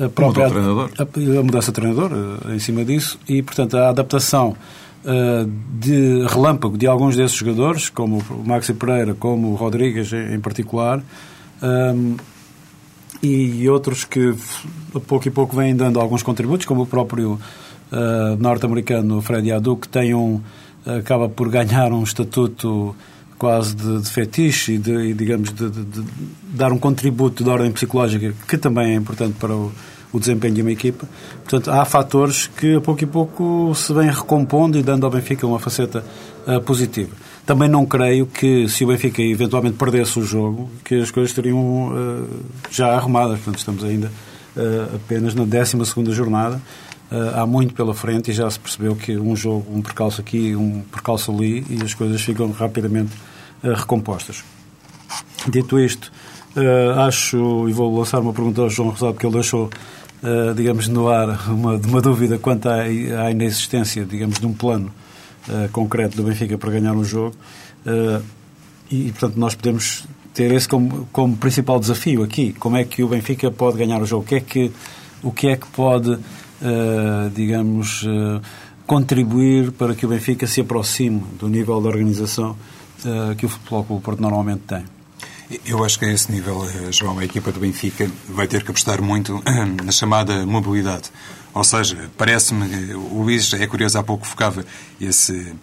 a 0.00 0.08
própria 0.08 0.46
a, 0.46 1.38
a, 1.38 1.42
mudança 1.42 1.70
de 1.70 1.74
treinador 1.74 2.10
em 2.50 2.58
cima 2.58 2.84
disso 2.84 3.18
e, 3.28 3.42
portanto, 3.42 3.76
a 3.76 3.90
adaptação 3.90 4.56
de 5.78 6.26
relâmpago 6.26 6.76
de 6.76 6.86
alguns 6.86 7.16
desses 7.16 7.36
jogadores, 7.36 7.88
como 7.88 8.22
o 8.30 8.46
Maxi 8.46 8.74
Pereira, 8.74 9.14
como 9.14 9.52
o 9.52 9.54
Rodrigues 9.54 10.12
em 10.12 10.40
particular, 10.40 11.02
e 13.22 13.68
outros 13.68 14.04
que 14.04 14.34
a 14.94 15.00
pouco 15.00 15.26
e 15.26 15.30
pouco 15.30 15.56
vêm 15.56 15.74
dando 15.74 16.00
alguns 16.00 16.22
contributos, 16.22 16.66
como 16.66 16.82
o 16.82 16.86
próprio 16.86 17.38
norte-americano 18.38 19.20
Freddy 19.22 19.52
Adu, 19.52 19.76
que 19.76 19.88
tem 19.88 20.14
um, 20.14 20.40
acaba 20.86 21.28
por 21.28 21.48
ganhar 21.48 21.92
um 21.92 22.02
estatuto 22.02 22.94
quase 23.38 23.74
de, 23.74 24.02
de 24.02 24.10
fetiche 24.10 24.72
e, 24.72 24.78
de, 24.78 24.92
e 24.92 25.14
digamos, 25.14 25.52
de, 25.52 25.70
de, 25.70 26.04
dar 26.42 26.72
um 26.72 26.78
contributo 26.78 27.44
de 27.44 27.48
ordem 27.48 27.70
psicológica 27.70 28.34
que 28.48 28.58
também 28.58 28.92
é 28.92 28.94
importante 28.94 29.36
para 29.38 29.54
o, 29.54 29.72
o 30.12 30.18
desempenho 30.18 30.54
de 30.54 30.62
uma 30.62 30.72
equipa. 30.72 31.06
Portanto, 31.44 31.70
há 31.70 31.84
fatores 31.84 32.48
que 32.48 32.74
a 32.74 32.80
pouco 32.80 33.02
e 33.02 33.06
pouco 33.06 33.72
se 33.74 33.92
vêm 33.92 34.10
recompondo 34.10 34.78
e 34.78 34.82
dando 34.82 35.06
ao 35.06 35.12
Benfica 35.12 35.46
uma 35.46 35.58
faceta 35.58 36.04
uh, 36.46 36.60
positiva. 36.62 37.14
Também 37.46 37.68
não 37.68 37.86
creio 37.86 38.26
que, 38.26 38.68
se 38.68 38.84
o 38.84 38.88
Benfica 38.88 39.22
eventualmente 39.22 39.76
perdesse 39.76 40.18
o 40.18 40.22
jogo, 40.22 40.68
que 40.84 40.96
as 40.96 41.10
coisas 41.10 41.30
estariam 41.30 41.88
uh, 41.88 42.28
já 42.70 42.94
arrumadas. 42.94 43.36
Portanto, 43.38 43.58
estamos 43.58 43.84
ainda 43.84 44.10
uh, 44.56 44.96
apenas 44.96 45.34
na 45.34 45.44
12 45.44 46.12
jornada. 46.12 46.60
Uh, 47.10 47.40
há 47.40 47.46
muito 47.46 47.72
pela 47.72 47.94
frente 47.94 48.30
e 48.30 48.34
já 48.34 48.50
se 48.50 48.60
percebeu 48.60 48.94
que 48.94 49.16
um 49.16 49.34
jogo, 49.34 49.66
um 49.74 49.80
percalço 49.80 50.20
aqui, 50.20 50.54
um 50.54 50.82
percalço 50.82 51.32
ali 51.32 51.64
e 51.70 51.82
as 51.82 51.94
coisas 51.94 52.20
ficam 52.20 52.50
rapidamente 52.50 53.12
recompostas. 53.62 54.44
Dito 55.48 55.78
isto, 55.80 56.12
acho, 56.96 57.68
e 57.68 57.72
vou 57.72 57.98
lançar 57.98 58.20
uma 58.20 58.32
pergunta 58.32 58.60
ao 58.60 58.70
João 58.70 58.90
Rosado, 58.90 59.14
porque 59.14 59.26
ele 59.26 59.34
deixou, 59.34 59.70
digamos, 60.54 60.86
no 60.86 61.08
ar 61.08 61.48
uma, 61.48 61.76
uma 61.76 62.00
dúvida 62.00 62.38
quanto 62.38 62.68
à, 62.68 62.82
à 62.82 63.30
inexistência, 63.30 64.04
digamos, 64.04 64.38
de 64.38 64.46
um 64.46 64.52
plano 64.52 64.92
concreto 65.72 66.16
do 66.16 66.22
Benfica 66.22 66.56
para 66.58 66.70
ganhar 66.70 66.92
um 66.92 67.04
jogo. 67.04 67.34
E, 68.90 69.10
portanto, 69.12 69.36
nós 69.36 69.54
podemos 69.54 70.04
ter 70.34 70.52
esse 70.52 70.68
como, 70.68 71.08
como 71.10 71.36
principal 71.36 71.80
desafio 71.80 72.22
aqui. 72.22 72.52
Como 72.52 72.76
é 72.76 72.84
que 72.84 73.02
o 73.02 73.08
Benfica 73.08 73.50
pode 73.50 73.76
ganhar 73.76 74.00
o 74.00 74.06
jogo? 74.06 74.22
O 74.22 74.26
que 74.26 74.34
é 74.36 74.40
que, 74.40 74.70
o 75.22 75.32
que, 75.32 75.48
é 75.48 75.56
que 75.56 75.66
pode, 75.68 76.16
uh, 76.62 77.30
digamos, 77.30 78.06
contribuir 78.86 79.72
para 79.72 79.94
que 79.94 80.06
o 80.06 80.08
Benfica 80.08 80.46
se 80.46 80.60
aproxime 80.60 81.22
do 81.38 81.48
nível 81.48 81.80
de 81.80 81.88
organização 81.88 82.56
que 83.36 83.46
o 83.46 83.48
Futebol 83.48 83.84
Clube 83.84 84.02
Porto 84.02 84.20
normalmente 84.20 84.62
tem? 84.66 84.97
Eu 85.64 85.82
acho 85.82 85.98
que 85.98 86.04
a 86.04 86.12
esse 86.12 86.30
nível, 86.30 86.68
João, 86.92 87.18
a 87.18 87.24
equipa 87.24 87.50
do 87.50 87.58
Benfica 87.58 88.10
vai 88.28 88.46
ter 88.46 88.62
que 88.62 88.70
apostar 88.70 89.00
muito 89.00 89.42
na 89.82 89.90
chamada 89.90 90.44
mobilidade. 90.44 91.10
Ou 91.54 91.64
seja, 91.64 92.10
parece-me, 92.18 92.94
o 92.94 93.22
Luís 93.22 93.52
é 93.54 93.66
curioso, 93.66 93.98
há 93.98 94.02
pouco 94.02 94.26
focava 94.26 94.64
esse, 95.00 95.54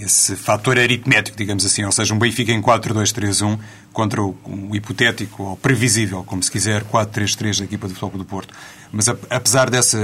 esse 0.00 0.36
fator 0.36 0.78
aritmético, 0.78 1.36
digamos 1.36 1.66
assim, 1.66 1.84
ou 1.84 1.90
seja, 1.90 2.14
um 2.14 2.18
Benfica 2.18 2.52
em 2.52 2.62
4-2-3-1 2.62 3.58
contra 3.92 4.22
o, 4.22 4.36
um 4.46 4.74
hipotético 4.74 5.42
ou 5.42 5.56
previsível, 5.56 6.22
como 6.22 6.42
se 6.42 6.50
quiser, 6.50 6.84
4-3-3 6.84 7.58
da 7.58 7.64
equipa 7.64 7.88
do 7.88 7.94
Futebol 7.94 8.18
do 8.18 8.24
Porto. 8.24 8.54
Mas 8.92 9.08
apesar 9.08 9.68
dessa 9.68 9.98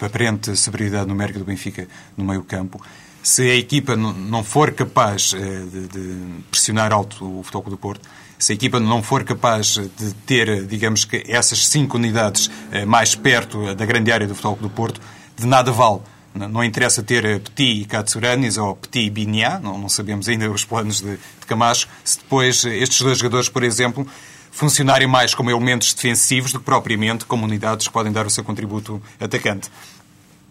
aparente 0.00 0.56
superioridade 0.56 1.08
numérica 1.08 1.38
do 1.38 1.44
Benfica 1.44 1.86
no 2.16 2.24
meio 2.24 2.42
campo, 2.42 2.80
se 3.22 3.42
a 3.42 3.54
equipa 3.54 3.96
não 3.96 4.42
for 4.42 4.72
capaz 4.72 5.32
eh, 5.32 5.38
de 5.38 6.16
pressionar 6.50 6.92
alto 6.92 7.38
o 7.38 7.42
Futebol 7.44 7.70
do 7.70 7.78
Porto, 7.78 8.06
se 8.42 8.50
a 8.50 8.54
equipa 8.56 8.80
não 8.80 9.04
for 9.04 9.22
capaz 9.22 9.78
de 9.96 10.12
ter, 10.26 10.66
digamos 10.66 11.04
que, 11.04 11.22
essas 11.28 11.68
cinco 11.68 11.96
unidades 11.96 12.50
eh, 12.72 12.84
mais 12.84 13.14
perto 13.14 13.72
da 13.72 13.86
grande 13.86 14.10
área 14.10 14.26
do 14.26 14.34
Futebol 14.34 14.56
do 14.56 14.68
Porto, 14.68 15.00
de 15.36 15.46
nada 15.46 15.70
vale. 15.70 16.00
Não 16.34 16.64
interessa 16.64 17.04
ter 17.04 17.24
eh, 17.24 17.38
Petit 17.38 17.82
e 17.82 17.84
Katsuranis 17.84 18.58
ou 18.58 18.74
Petit 18.74 19.06
e 19.06 19.10
Binia, 19.10 19.60
não, 19.60 19.78
não, 19.78 19.88
sabemos 19.88 20.28
ainda 20.28 20.50
os 20.50 20.64
planos 20.64 21.00
de, 21.00 21.12
de 21.12 21.46
Camacho, 21.46 21.86
se 22.02 22.18
depois 22.18 22.64
eh, 22.64 22.78
estes 22.78 23.00
dois 23.00 23.16
jogadores, 23.16 23.48
por 23.48 23.62
exemplo, 23.62 24.04
funcionarem 24.50 25.06
mais 25.06 25.36
como 25.36 25.48
elementos 25.48 25.94
defensivos 25.94 26.50
do 26.50 26.58
que 26.58 26.64
propriamente 26.64 27.24
como 27.24 27.44
unidades 27.44 27.86
que 27.86 27.92
podem 27.92 28.10
dar 28.10 28.26
o 28.26 28.30
seu 28.30 28.42
contributo 28.42 29.00
atacante. 29.20 29.70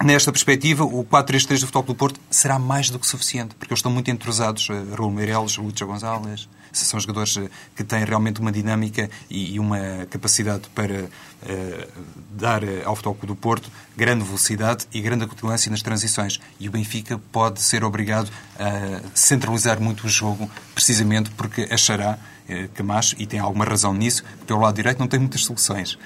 Nesta 0.02 0.32
perspectiva, 0.32 0.86
o 0.86 1.04
4-3-3 1.04 1.60
do 1.60 1.66
Futebol 1.66 1.84
do 1.84 1.96
Porto 1.96 2.22
será 2.30 2.58
mais 2.58 2.90
do 2.90 2.98
que 2.98 3.06
suficiente, 3.06 3.54
porque 3.56 3.74
eles 3.74 3.80
estão 3.80 3.92
muito 3.92 4.10
entrosados, 4.10 4.70
Raul 4.98 5.12
Meireles, 5.12 5.58
Lúcio 5.58 5.86
Gonzalez, 5.86 6.48
são 6.80 7.00
jogadores 7.00 7.38
eh, 7.38 7.50
que 7.76 7.84
têm 7.84 8.04
realmente 8.04 8.40
uma 8.40 8.52
dinâmica 8.52 9.10
e 9.30 9.60
uma 9.60 10.06
capacidade 10.10 10.70
para 10.74 11.04
uh, 11.04 11.92
dar 12.32 12.64
eh, 12.64 12.82
ao 12.86 12.96
Futebol 12.96 13.18
do 13.24 13.36
Porto 13.36 13.70
grande 13.96 14.24
velocidade 14.24 14.86
e 14.94 15.02
grande 15.02 15.24
acutilância 15.24 15.70
nas 15.70 15.82
transições. 15.82 16.40
E 16.60 16.68
o 16.68 16.72
Benfica 16.72 17.20
pode 17.32 17.62
ser 17.62 17.84
obrigado 17.84 18.32
a 18.58 19.02
centralizar 19.14 19.82
muito 19.82 20.06
o 20.06 20.10
jogo, 20.10 20.50
precisamente 20.74 21.30
porque 21.32 21.68
achará 21.72 22.18
Camacho, 22.74 23.16
e 23.18 23.26
tem 23.26 23.40
alguma 23.40 23.64
razão 23.64 23.94
nisso, 23.94 24.24
que 24.24 24.46
pelo 24.46 24.60
lado 24.60 24.76
direito 24.76 25.00
não 25.00 25.08
tem 25.08 25.18
muitas 25.18 25.46
soluções. 25.46 25.98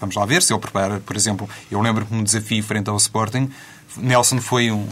Vamos 0.00 0.16
lá 0.16 0.26
ver 0.26 0.42
se 0.42 0.52
ele 0.52 0.58
prepara, 0.60 0.98
por 0.98 1.14
exemplo, 1.14 1.48
eu 1.70 1.80
lembro-me 1.80 2.18
um 2.18 2.24
desafio 2.24 2.64
frente 2.64 2.90
ao 2.90 2.96
Sporting, 2.96 3.48
Nelson 3.96 4.40
foi 4.40 4.70
um, 4.70 4.86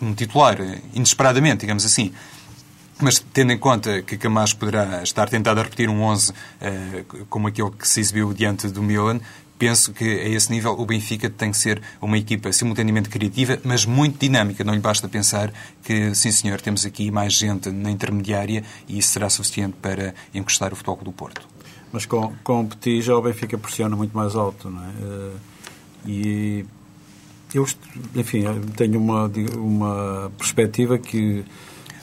um 0.00 0.14
titular, 0.14 0.56
inesperadamente, 0.92 1.60
digamos 1.60 1.84
assim. 1.84 2.12
Mas 3.00 3.24
tendo 3.32 3.52
em 3.52 3.58
conta 3.58 4.02
que 4.02 4.16
Camacho 4.16 4.56
poderá 4.56 5.02
estar 5.02 5.28
tentado 5.28 5.60
a 5.60 5.62
repetir 5.62 5.88
um 5.88 6.02
11 6.02 6.30
uh, 6.30 6.34
eh, 6.60 7.04
como 7.28 7.46
aquele 7.46 7.70
que 7.70 7.86
se 7.86 8.00
exibiu 8.00 8.34
diante 8.34 8.66
do 8.68 8.82
Milan, 8.82 9.20
penso 9.58 9.92
que 9.92 10.04
a 10.04 10.28
esse 10.28 10.50
nível 10.50 10.72
o 10.72 10.84
Benfica 10.84 11.30
tem 11.30 11.50
que 11.50 11.56
ser 11.56 11.80
uma 12.00 12.18
equipa 12.18 12.52
simultaneamente 12.52 13.08
criativa, 13.08 13.58
mas 13.64 13.84
muito 13.84 14.18
dinâmica. 14.18 14.64
Não 14.64 14.74
lhe 14.74 14.80
basta 14.80 15.08
pensar 15.08 15.52
que, 15.82 16.14
sim 16.14 16.30
senhor, 16.30 16.60
temos 16.60 16.84
aqui 16.86 17.10
mais 17.10 17.32
gente 17.32 17.70
na 17.70 17.90
intermediária 17.90 18.64
e 18.88 18.98
isso 18.98 19.10
será 19.10 19.28
suficiente 19.30 19.76
para 19.80 20.14
encostar 20.34 20.72
o 20.72 20.76
futebol 20.76 20.98
do 21.02 21.12
Porto. 21.12 21.46
Mas 21.92 22.04
com, 22.04 22.32
com 22.44 22.62
o 22.62 22.66
Petit 22.66 23.02
já 23.02 23.16
o 23.16 23.22
Benfica 23.22 23.56
pressiona 23.56 23.96
muito 23.96 24.16
mais 24.16 24.34
alto, 24.34 24.70
não 24.70 24.84
é? 24.84 24.88
Uh, 24.88 25.36
e 26.06 26.66
eu, 27.54 27.66
enfim, 28.14 28.44
tenho 28.76 29.00
uma, 29.00 29.30
uma 29.56 30.32
perspectiva 30.36 30.98
que 30.98 31.44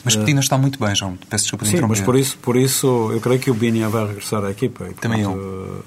mas 0.06 0.16
Petina 0.16 0.40
está 0.40 0.58
muito 0.58 0.80
bem, 0.80 0.96
João. 0.96 1.18
Peço 1.30 1.46
desculpa 1.46 1.66
de 1.66 1.72
Sim, 1.72 1.82
mas 1.82 2.00
por 2.00 2.16
isso, 2.16 2.38
por 2.38 2.56
isso 2.56 3.12
eu 3.12 3.20
creio 3.20 3.40
que 3.40 3.50
o 3.50 3.54
Binia 3.54 3.90
vai 3.90 4.06
regressar 4.06 4.46
à 4.46 4.52
equipa. 4.52 4.86
Também 5.02 5.22
eu. 5.22 5.84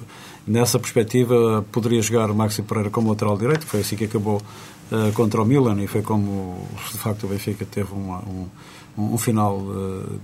Nessa 0.47 0.79
perspectiva, 0.79 1.65
poderia 1.71 2.01
jogar 2.01 2.31
o 2.31 2.35
Maxi 2.35 2.63
Pereira 2.63 2.89
como 2.89 3.11
lateral 3.11 3.37
direito, 3.37 3.67
foi 3.67 3.81
assim 3.81 3.97
que 3.97 4.05
acabou 4.05 4.43
uh, 4.91 5.13
contra 5.13 5.43
o 5.43 5.45
Milan 5.45 5.79
e 5.83 5.87
foi 5.87 6.01
como, 6.01 6.67
de 6.91 6.97
facto, 6.97 7.25
o 7.25 7.29
Benfica 7.29 7.67
teve 7.67 7.93
uma, 7.93 8.21
um, 8.21 8.49
um, 8.97 9.19
final 9.19 9.59
uh, 9.59 10.21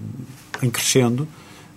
em 0.62 0.70
crescendo 0.70 1.28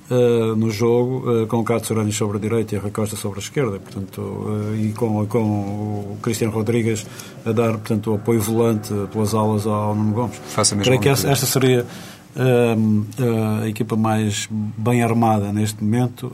uh, 0.09 0.55
no 0.55 0.69
jogo, 0.69 1.43
uh, 1.43 1.47
com 1.47 1.57
o 1.57 1.63
Katsurani 1.63 2.11
sobre 2.11 2.37
a 2.37 2.39
direita 2.39 2.75
e 2.75 2.77
a 2.77 2.81
Recosta 2.81 3.15
sobre 3.15 3.39
a 3.39 3.41
esquerda, 3.41 3.79
portanto, 3.79 4.21
uh, 4.21 4.75
e 4.75 4.91
com, 4.93 5.25
com 5.27 5.39
o 5.39 6.17
Cristiano 6.21 6.53
Rodrigues 6.53 7.05
a 7.45 7.51
dar, 7.51 7.71
portanto, 7.71 8.11
o 8.11 8.15
apoio 8.15 8.41
volante 8.41 8.93
pelas 9.11 9.33
alas 9.33 9.65
ao 9.65 9.95
Nuno 9.95 10.13
Gomes. 10.13 10.41
Faça 10.49 10.75
mesmo 10.75 10.85
Creio 10.85 11.01
que 11.01 11.09
esta, 11.09 11.29
esta 11.29 11.45
seria 11.45 11.85
a 13.63 13.67
equipa 13.67 13.95
mais 13.95 14.47
bem 14.51 15.01
armada 15.01 15.51
neste 15.51 15.83
momento, 15.83 16.31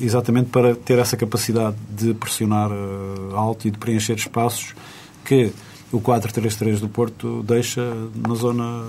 exatamente 0.00 0.48
para 0.50 0.74
ter 0.74 0.98
essa 0.98 1.16
capacidade 1.16 1.76
de 1.88 2.12
pressionar 2.14 2.68
alto 3.32 3.68
e 3.68 3.70
de 3.70 3.78
preencher 3.78 4.14
espaços 4.14 4.74
que 5.24 5.52
o 5.92 6.00
4-3-3 6.00 6.80
do 6.80 6.88
Porto 6.88 7.44
deixa 7.44 7.80
na 8.26 8.34
zona 8.34 8.82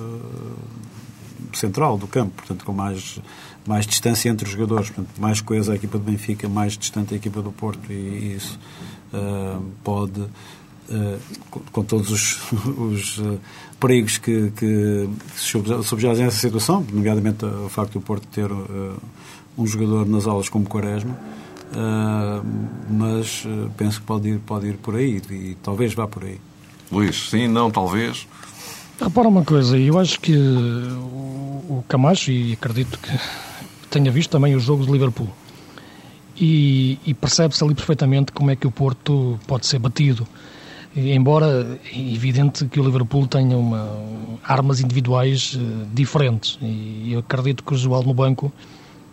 central 1.53 1.97
do 1.97 2.07
campo, 2.07 2.33
portanto, 2.35 2.65
com 2.65 2.73
mais 2.73 3.19
mais 3.67 3.85
distância 3.85 4.29
entre 4.29 4.45
os 4.45 4.51
jogadores, 4.53 4.89
portanto, 4.89 5.19
mais 5.19 5.41
coisa 5.41 5.73
a 5.73 5.75
equipa 5.75 5.97
do 5.97 6.03
Benfica, 6.03 6.47
mais 6.47 6.77
distante 6.77 7.13
a 7.13 7.17
equipa 7.17 7.41
do 7.41 7.51
Porto 7.51 7.91
e, 7.91 8.35
isso 8.35 8.57
uh, 9.13 9.61
pode, 9.83 10.21
uh, 10.21 11.19
com, 11.51 11.59
com, 11.71 11.83
todos 11.83 12.09
os, 12.09 12.39
os 12.79 13.17
uh, 13.17 13.37
perigos 13.77 14.17
que, 14.17 14.51
que 14.51 15.09
subjazem 15.83 16.25
essa 16.25 16.39
situação, 16.39 16.85
nomeadamente 16.91 17.45
o 17.45 17.67
facto 17.67 17.93
do 17.93 18.01
Porto 18.01 18.25
ter 18.27 18.49
um 19.57 19.67
jogador 19.67 20.07
nas 20.07 20.25
aulas 20.25 20.49
como 20.49 20.65
Quaresma, 20.65 21.15
mas 22.89 23.45
penso 23.75 23.99
que 23.99 24.07
pode 24.07 24.29
ir, 24.29 24.39
pode 24.39 24.67
ir 24.67 24.77
por 24.77 24.95
aí 24.95 25.21
e 25.29 25.55
talvez 25.61 25.93
vá 25.93 26.07
por 26.07 26.23
aí. 26.23 26.39
Luís, 26.91 27.29
sim, 27.29 27.47
não, 27.47 27.69
talvez. 27.69 28.25
Repara 28.99 29.27
uma 29.27 29.43
coisa, 29.43 29.77
eu 29.77 29.99
acho 29.99 30.19
que 30.19 30.35
o 30.35 31.83
Camacho, 31.87 32.31
e 32.31 32.53
acredito 32.53 32.97
que 32.97 33.11
tenha 33.89 34.11
visto 34.11 34.31
também 34.31 34.55
os 34.55 34.63
jogos 34.63 34.87
de 34.87 34.91
Liverpool. 34.91 35.29
E, 36.39 36.99
e 37.05 37.13
percebe-se 37.13 37.63
ali 37.63 37.73
perfeitamente 37.75 38.31
como 38.31 38.51
é 38.51 38.55
que 38.55 38.67
o 38.67 38.71
Porto 38.71 39.39
pode 39.47 39.65
ser 39.65 39.79
batido. 39.79 40.27
embora 40.95 41.79
é 41.91 42.13
evidente 42.13 42.65
que 42.65 42.79
o 42.79 42.83
Liverpool 42.83 43.27
tenha 43.27 43.57
uma, 43.57 43.87
armas 44.43 44.81
individuais 44.81 45.53
uh, 45.55 45.87
diferentes 45.93 46.57
e 46.61 47.11
eu 47.13 47.19
acredito 47.19 47.63
que 47.63 47.73
o 47.73 47.77
João 47.77 48.03
no 48.03 48.13
banco 48.13 48.51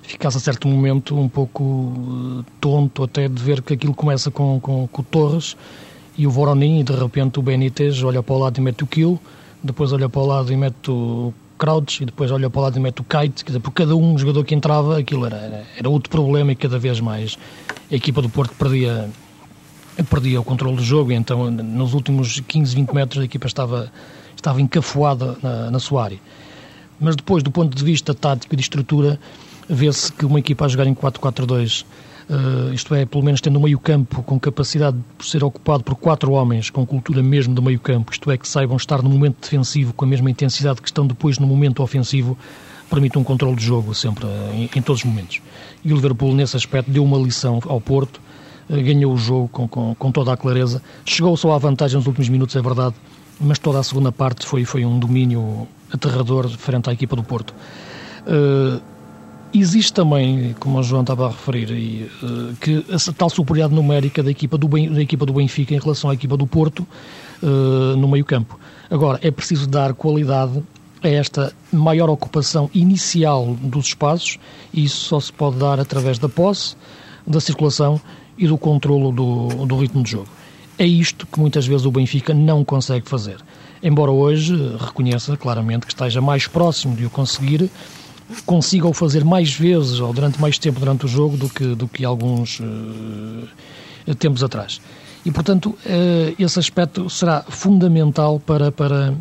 ficasse 0.02 0.36
a 0.36 0.40
certo 0.40 0.68
momento 0.68 1.18
um 1.18 1.28
pouco 1.28 1.64
uh, 1.64 2.44
tonto 2.60 3.02
até 3.02 3.26
de 3.26 3.42
ver 3.42 3.62
que 3.62 3.74
aquilo 3.74 3.94
começa 3.94 4.30
com, 4.30 4.60
com, 4.60 4.86
com 4.86 5.02
o 5.02 5.04
Torres 5.04 5.56
e 6.16 6.26
o 6.26 6.30
Voronin 6.30 6.80
e 6.80 6.82
de 6.84 6.92
repente 6.92 7.38
o 7.38 7.42
Benítez 7.42 8.02
olha 8.02 8.22
para 8.22 8.34
o 8.34 8.38
lado 8.38 8.58
e 8.58 8.60
mete 8.60 8.84
o 8.84 8.86
Kill, 8.86 9.18
depois 9.64 9.92
olha 9.92 10.08
para 10.08 10.20
o 10.20 10.26
lado 10.26 10.52
e 10.52 10.56
mete 10.56 10.90
o 10.90 11.32
Crouch 11.56 12.02
e 12.02 12.06
depois 12.06 12.30
olha 12.30 12.50
para 12.50 12.60
o 12.60 12.62
lado 12.62 12.76
e 12.76 12.80
mete 12.80 13.00
o 13.00 13.04
Kite, 13.04 13.44
quer 13.44 13.52
dizer, 13.52 13.60
por 13.60 13.70
cada 13.70 13.96
um 13.96 14.18
jogador 14.18 14.44
que 14.44 14.54
entrava 14.54 14.98
aquilo 14.98 15.24
era, 15.24 15.64
era, 15.76 15.88
outro 15.88 16.10
problema 16.10 16.52
e 16.52 16.54
cada 16.54 16.78
vez 16.78 17.00
mais 17.00 17.38
a 17.90 17.94
equipa 17.94 18.20
do 18.20 18.28
Porto 18.28 18.54
perdia 18.54 19.08
perdia 20.10 20.40
o 20.40 20.44
controle 20.44 20.76
do 20.76 20.82
jogo 20.82 21.12
e 21.12 21.14
então 21.14 21.50
nos 21.50 21.94
últimos 21.94 22.40
15, 22.40 22.74
20 22.74 22.92
metros 22.92 23.22
a 23.22 23.24
equipa 23.24 23.46
estava, 23.46 23.90
estava 24.36 24.60
encafuada 24.60 25.38
na, 25.42 25.70
na 25.70 25.78
sua 25.78 26.04
área. 26.04 26.18
Mas 26.98 27.16
depois, 27.16 27.42
do 27.42 27.50
ponto 27.50 27.76
de 27.76 27.84
vista 27.84 28.12
tático 28.12 28.54
e 28.54 28.56
de 28.56 28.62
estrutura, 28.62 29.18
vê-se 29.68 30.12
que 30.12 30.26
uma 30.26 30.38
equipa 30.38 30.64
a 30.64 30.68
jogar 30.68 30.86
em 30.86 30.94
4-4-2, 30.94 31.82
uh, 31.82 31.84
eh, 31.84 32.13
isto 32.72 32.94
é, 32.94 33.04
pelo 33.04 33.22
menos 33.22 33.40
tendo 33.40 33.58
um 33.58 33.62
meio-campo 33.62 34.22
com 34.22 34.40
capacidade 34.40 34.96
de 35.18 35.26
ser 35.26 35.44
ocupado 35.44 35.84
por 35.84 35.94
quatro 35.94 36.32
homens 36.32 36.70
com 36.70 36.86
cultura 36.86 37.22
mesmo 37.22 37.54
do 37.54 37.62
meio-campo, 37.62 38.12
isto 38.12 38.30
é, 38.30 38.38
que 38.38 38.48
saibam 38.48 38.76
estar 38.76 39.02
no 39.02 39.10
momento 39.10 39.36
defensivo 39.42 39.92
com 39.92 40.04
a 40.04 40.08
mesma 40.08 40.30
intensidade 40.30 40.80
que 40.80 40.88
estão 40.88 41.06
depois 41.06 41.38
no 41.38 41.46
momento 41.46 41.82
ofensivo, 41.82 42.36
permite 42.88 43.18
um 43.18 43.24
controle 43.24 43.56
de 43.56 43.64
jogo 43.64 43.94
sempre, 43.94 44.26
em, 44.54 44.70
em 44.74 44.82
todos 44.82 45.02
os 45.02 45.04
momentos. 45.04 45.40
E 45.84 45.92
o 45.92 45.96
Liverpool, 45.96 46.34
nesse 46.34 46.56
aspecto, 46.56 46.90
deu 46.90 47.04
uma 47.04 47.18
lição 47.18 47.60
ao 47.66 47.80
Porto 47.80 48.20
eh, 48.68 48.80
ganhou 48.80 49.12
o 49.12 49.16
jogo 49.16 49.48
com, 49.48 49.68
com, 49.68 49.94
com 49.94 50.12
toda 50.12 50.32
a 50.32 50.36
clareza. 50.36 50.82
Chegou 51.04 51.36
só 51.36 51.52
à 51.52 51.58
vantagem 51.58 51.96
nos 51.96 52.06
últimos 52.06 52.28
minutos, 52.28 52.56
é 52.56 52.62
verdade, 52.62 52.94
mas 53.40 53.58
toda 53.58 53.78
a 53.78 53.82
segunda 53.82 54.10
parte 54.10 54.46
foi, 54.46 54.64
foi 54.64 54.84
um 54.84 54.98
domínio 54.98 55.68
aterrador 55.92 56.48
frente 56.48 56.88
à 56.88 56.92
equipa 56.92 57.16
do 57.16 57.22
Porto. 57.22 57.54
Uh, 58.26 58.80
existe 59.60 59.92
também, 59.92 60.54
como 60.58 60.78
o 60.78 60.82
João 60.82 61.02
estava 61.02 61.26
a 61.26 61.30
referir, 61.30 61.70
e, 61.70 62.10
uh, 62.22 62.54
que 62.60 62.84
essa 62.90 63.12
tal 63.12 63.30
superioridade 63.30 63.74
numérica 63.74 64.22
da 64.22 64.30
equipa 64.30 64.58
do, 64.58 64.68
da 64.68 65.02
equipa 65.02 65.24
do 65.24 65.32
Benfica 65.32 65.74
em 65.74 65.78
relação 65.78 66.10
à 66.10 66.14
equipa 66.14 66.36
do 66.36 66.46
Porto 66.46 66.86
uh, 67.42 67.96
no 67.96 68.08
meio-campo. 68.08 68.58
Agora, 68.90 69.18
é 69.22 69.30
preciso 69.30 69.66
dar 69.66 69.94
qualidade 69.94 70.62
a 71.02 71.08
esta 71.08 71.52
maior 71.72 72.08
ocupação 72.08 72.70
inicial 72.74 73.56
dos 73.60 73.86
espaços, 73.86 74.38
e 74.72 74.84
isso 74.84 75.04
só 75.04 75.20
se 75.20 75.32
pode 75.32 75.56
dar 75.58 75.78
através 75.78 76.18
da 76.18 76.28
posse, 76.28 76.76
da 77.26 77.40
circulação 77.40 78.00
e 78.38 78.46
do 78.46 78.58
controlo 78.58 79.12
do, 79.12 79.66
do 79.66 79.76
ritmo 79.76 80.02
de 80.02 80.12
jogo. 80.12 80.28
É 80.78 80.86
isto 80.86 81.26
que 81.26 81.38
muitas 81.38 81.66
vezes 81.66 81.86
o 81.86 81.90
Benfica 81.90 82.34
não 82.34 82.64
consegue 82.64 83.08
fazer. 83.08 83.36
Embora 83.82 84.10
hoje 84.10 84.56
reconheça 84.78 85.36
claramente 85.36 85.86
que 85.86 85.92
esteja 85.92 86.20
mais 86.20 86.46
próximo 86.46 86.96
de 86.96 87.04
o 87.04 87.10
conseguir, 87.10 87.70
consiga 88.42 88.86
o 88.86 88.92
fazer 88.92 89.24
mais 89.24 89.52
vezes 89.52 90.00
ou 90.00 90.12
durante 90.12 90.40
mais 90.40 90.58
tempo 90.58 90.80
durante 90.80 91.04
o 91.04 91.08
jogo 91.08 91.36
do 91.36 91.48
que, 91.48 91.74
do 91.74 91.88
que 91.88 92.04
alguns 92.04 92.60
uh, 92.60 94.14
tempos 94.18 94.42
atrás. 94.42 94.80
E, 95.24 95.30
portanto, 95.30 95.70
uh, 95.70 96.34
esse 96.38 96.58
aspecto 96.58 97.08
será 97.08 97.42
fundamental 97.48 98.38
para, 98.38 98.70
para, 98.70 99.14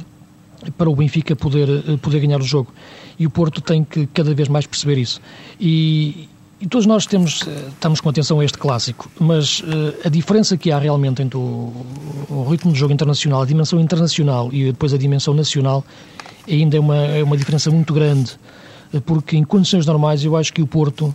para 0.78 0.90
o 0.90 0.96
Benfica 0.96 1.36
poder, 1.36 1.70
uh, 1.70 1.98
poder 1.98 2.20
ganhar 2.20 2.40
o 2.40 2.44
jogo. 2.44 2.74
E 3.18 3.26
o 3.26 3.30
Porto 3.30 3.62
tem 3.62 3.84
que 3.84 4.08
cada 4.08 4.34
vez 4.34 4.50
mais 4.50 4.66
perceber 4.66 4.98
isso. 4.98 5.22
E, 5.60 6.28
e 6.64 6.68
todos 6.68 6.86
nós 6.86 7.06
temos, 7.06 7.46
eh, 7.46 7.68
estamos 7.74 8.00
com 8.00 8.08
atenção 8.08 8.40
a 8.40 8.46
este 8.46 8.58
clássico, 8.58 9.12
mas 9.20 9.60
uh, 9.60 9.94
a 10.06 10.08
diferença 10.08 10.56
que 10.56 10.72
há 10.72 10.80
realmente 10.80 11.22
entre 11.22 11.38
o, 11.38 11.74
o, 12.30 12.48
ritmo 12.50 12.72
de 12.72 12.80
jogo 12.80 12.94
internacional, 12.94 13.42
a 13.42 13.46
dimensão 13.46 13.82
internacional 13.82 14.48
e 14.50 14.72
depois 14.72 14.94
a 14.94 14.98
dimensão 14.98 15.34
nacional, 15.34 15.84
ainda 16.50 16.78
é 16.78 16.80
uma, 16.80 16.96
é 16.96 17.22
uma 17.22 17.36
diferença 17.36 17.70
muito 17.70 17.94
grande, 17.94 18.32
eh, 18.32 18.63
porque 19.02 19.38
em 19.38 19.44
condições 19.44 19.86
normais 19.86 20.24
eu 20.24 20.36
acho 20.36 20.54
que 20.54 20.62
o 20.62 20.68
Porto, 20.68 21.06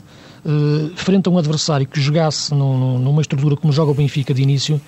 uh, 0.44 0.90
frente 0.96 1.28
a 1.28 1.30
um 1.30 1.38
adversário 1.38 1.86
que 1.86 2.00
jogasse 2.00 2.54
num, 2.54 2.98
numa 2.98 3.20
estrutura 3.20 3.56
como 3.56 3.72
joga 3.72 3.90
o 3.90 3.94
Benfica 3.94 4.34
de 4.34 4.42
início, 4.42 4.80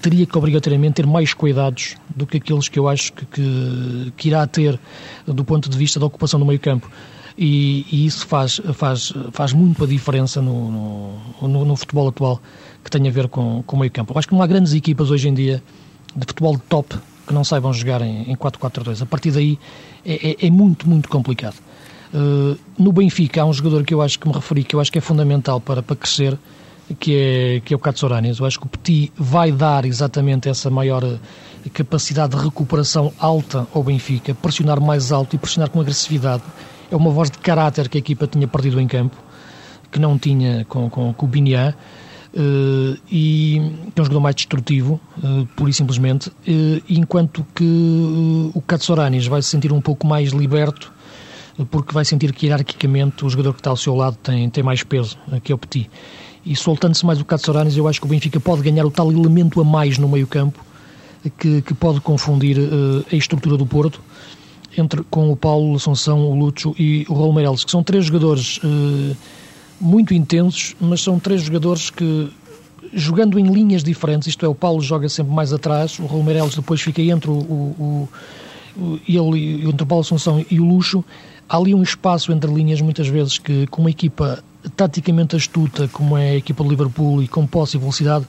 teria 0.00 0.26
que 0.26 0.36
obrigatoriamente 0.36 0.94
ter 0.94 1.06
mais 1.06 1.34
cuidados 1.34 1.96
do 2.14 2.26
que 2.26 2.38
aqueles 2.38 2.68
que 2.68 2.78
eu 2.78 2.88
acho 2.88 3.12
que, 3.12 3.26
que, 3.26 4.12
que 4.16 4.28
irá 4.28 4.46
ter 4.46 4.78
do 5.26 5.44
ponto 5.44 5.68
de 5.68 5.76
vista 5.76 6.00
da 6.00 6.06
ocupação 6.06 6.38
do 6.40 6.46
meio 6.46 6.60
campo 6.60 6.90
e, 7.36 7.86
e, 7.90 8.06
isso 8.06 8.26
faz, 8.26 8.60
faz, 8.74 9.12
faz 9.32 9.52
muito 9.52 9.84
a 9.84 9.86
diferença 9.86 10.42
no, 10.42 11.18
no, 11.40 11.64
no, 11.64 11.76
futebol 11.76 12.08
atual 12.08 12.40
que 12.84 12.90
tem 12.90 13.06
a 13.08 13.10
ver 13.10 13.28
com, 13.28 13.62
com 13.62 13.76
o 13.76 13.80
meio 13.80 13.90
campo. 13.90 14.12
Eu 14.12 14.18
acho 14.18 14.28
que 14.28 14.34
não 14.34 14.42
há 14.42 14.46
grandes 14.46 14.74
equipas 14.74 15.10
hoje 15.10 15.28
em 15.28 15.34
dia 15.34 15.62
de 16.14 16.26
futebol 16.26 16.58
top 16.68 16.94
que 17.26 17.32
não 17.32 17.44
saibam 17.44 17.72
jogar 17.72 18.02
em, 18.02 18.30
em 18.30 18.36
4-4-2. 18.36 19.02
A 19.02 19.06
partir 19.06 19.30
daí 19.30 19.58
é, 20.04 20.30
é, 20.30 20.46
é, 20.46 20.50
muito, 20.50 20.88
muito 20.88 21.08
complicado. 21.08 21.56
Uh, 22.14 22.58
no 22.78 22.92
Benfica 22.92 23.42
há 23.42 23.44
um 23.46 23.52
jogador 23.52 23.84
que 23.84 23.94
eu 23.94 24.02
acho 24.02 24.18
que 24.18 24.28
me 24.28 24.34
referi, 24.34 24.64
que 24.64 24.76
eu 24.76 24.80
acho 24.80 24.92
que 24.92 24.98
é 24.98 25.00
fundamental 25.00 25.60
para, 25.60 25.82
para 25.82 25.96
crescer, 25.96 26.38
que 26.98 27.16
é, 27.16 27.60
que 27.64 27.72
é 27.72 27.76
o 27.76 27.78
Katsouranis. 27.78 28.38
Eu 28.38 28.46
acho 28.46 28.60
que 28.60 28.66
o 28.66 28.68
Petit 28.68 29.12
vai 29.16 29.50
dar 29.50 29.84
exatamente 29.84 30.48
essa 30.48 30.68
maior 30.68 31.02
capacidade 31.72 32.36
de 32.36 32.42
recuperação 32.42 33.12
alta 33.18 33.66
ao 33.74 33.82
Benfica, 33.82 34.34
pressionar 34.34 34.80
mais 34.80 35.12
alto 35.12 35.36
e 35.36 35.38
pressionar 35.38 35.70
com 35.70 35.80
agressividade 35.80 36.42
é 36.92 36.96
uma 36.96 37.10
voz 37.10 37.30
de 37.30 37.38
caráter 37.38 37.88
que 37.88 37.96
a 37.96 38.00
equipa 38.00 38.26
tinha 38.26 38.46
perdido 38.46 38.78
em 38.78 38.86
campo, 38.86 39.16
que 39.90 39.98
não 39.98 40.18
tinha 40.18 40.66
com, 40.68 40.90
com, 40.90 41.12
com 41.14 41.26
o 41.26 41.28
Binian, 41.28 41.74
uh, 42.34 42.98
e 43.10 43.56
é 43.96 44.00
um 44.00 44.04
jogador 44.04 44.20
mais 44.20 44.34
destrutivo, 44.34 45.00
uh, 45.18 45.46
pura 45.56 45.70
e 45.70 45.72
simplesmente, 45.72 46.28
uh, 46.28 46.82
enquanto 46.88 47.46
que 47.54 47.64
uh, 47.64 48.50
o 48.54 48.60
Katsouranis 48.60 49.26
vai 49.26 49.40
se 49.40 49.48
sentir 49.48 49.72
um 49.72 49.80
pouco 49.80 50.06
mais 50.06 50.32
liberto, 50.32 50.92
porque 51.70 51.92
vai 51.92 52.04
sentir 52.04 52.32
que 52.32 52.46
hierarquicamente 52.46 53.24
o 53.24 53.28
jogador 53.28 53.52
que 53.52 53.60
está 53.60 53.70
ao 53.70 53.76
seu 53.76 53.94
lado 53.94 54.16
tem, 54.22 54.48
tem 54.48 54.64
mais 54.64 54.82
peso, 54.82 55.18
que 55.42 55.52
é 55.52 55.54
o 55.54 55.58
Petit. 55.58 55.90
E 56.44 56.56
soltando-se 56.56 57.06
mais 57.06 57.20
o 57.20 57.24
Katsouranis, 57.24 57.76
eu 57.76 57.86
acho 57.86 58.00
que 58.00 58.06
o 58.06 58.08
Benfica 58.08 58.40
pode 58.40 58.62
ganhar 58.62 58.84
o 58.84 58.90
tal 58.90 59.12
elemento 59.12 59.60
a 59.60 59.64
mais 59.64 59.98
no 59.98 60.08
meio 60.08 60.26
campo, 60.26 60.64
que, 61.38 61.62
que 61.62 61.74
pode 61.74 62.00
confundir 62.00 62.56
a 63.10 63.14
estrutura 63.14 63.56
do 63.56 63.64
Porto, 63.64 64.00
entre, 64.76 65.02
com 65.04 65.30
o 65.30 65.36
Paulo 65.36 65.76
Assunção, 65.76 66.20
o 66.20 66.34
Lúcio 66.34 66.74
e 66.78 67.04
o 67.08 67.14
Raul 67.14 67.32
Meireles, 67.32 67.64
que 67.64 67.70
são 67.70 67.82
três 67.82 68.06
jogadores 68.06 68.58
eh, 68.64 69.14
muito 69.80 70.14
intensos, 70.14 70.74
mas 70.80 71.02
são 71.02 71.18
três 71.18 71.42
jogadores 71.42 71.90
que, 71.90 72.30
jogando 72.92 73.38
em 73.38 73.44
linhas 73.44 73.84
diferentes, 73.84 74.28
isto 74.28 74.44
é, 74.44 74.48
o 74.48 74.54
Paulo 74.54 74.80
joga 74.80 75.08
sempre 75.08 75.32
mais 75.32 75.52
atrás, 75.52 75.98
o 75.98 76.06
Raul 76.06 76.22
Meireles 76.22 76.54
depois 76.54 76.80
fica 76.80 77.02
entre 77.02 77.30
o, 77.30 77.34
o, 77.34 78.08
o, 78.76 78.98
ele, 79.06 79.68
entre 79.68 79.82
o 79.82 79.86
Paulo 79.86 80.02
Assunção 80.02 80.44
e 80.50 80.58
o 80.58 80.64
Luxo, 80.64 81.04
há 81.52 81.56
ali 81.58 81.74
um 81.74 81.82
espaço 81.82 82.32
entre 82.32 82.50
linhas, 82.50 82.80
muitas 82.80 83.06
vezes, 83.06 83.36
que 83.36 83.66
com 83.66 83.82
uma 83.82 83.90
equipa 83.90 84.42
taticamente 84.74 85.36
astuta, 85.36 85.86
como 85.88 86.16
é 86.16 86.30
a 86.30 86.36
equipa 86.36 86.64
do 86.64 86.70
Liverpool, 86.70 87.22
e 87.22 87.28
com 87.28 87.46
posse 87.46 87.76
e 87.76 87.80
velocidade, 87.80 88.26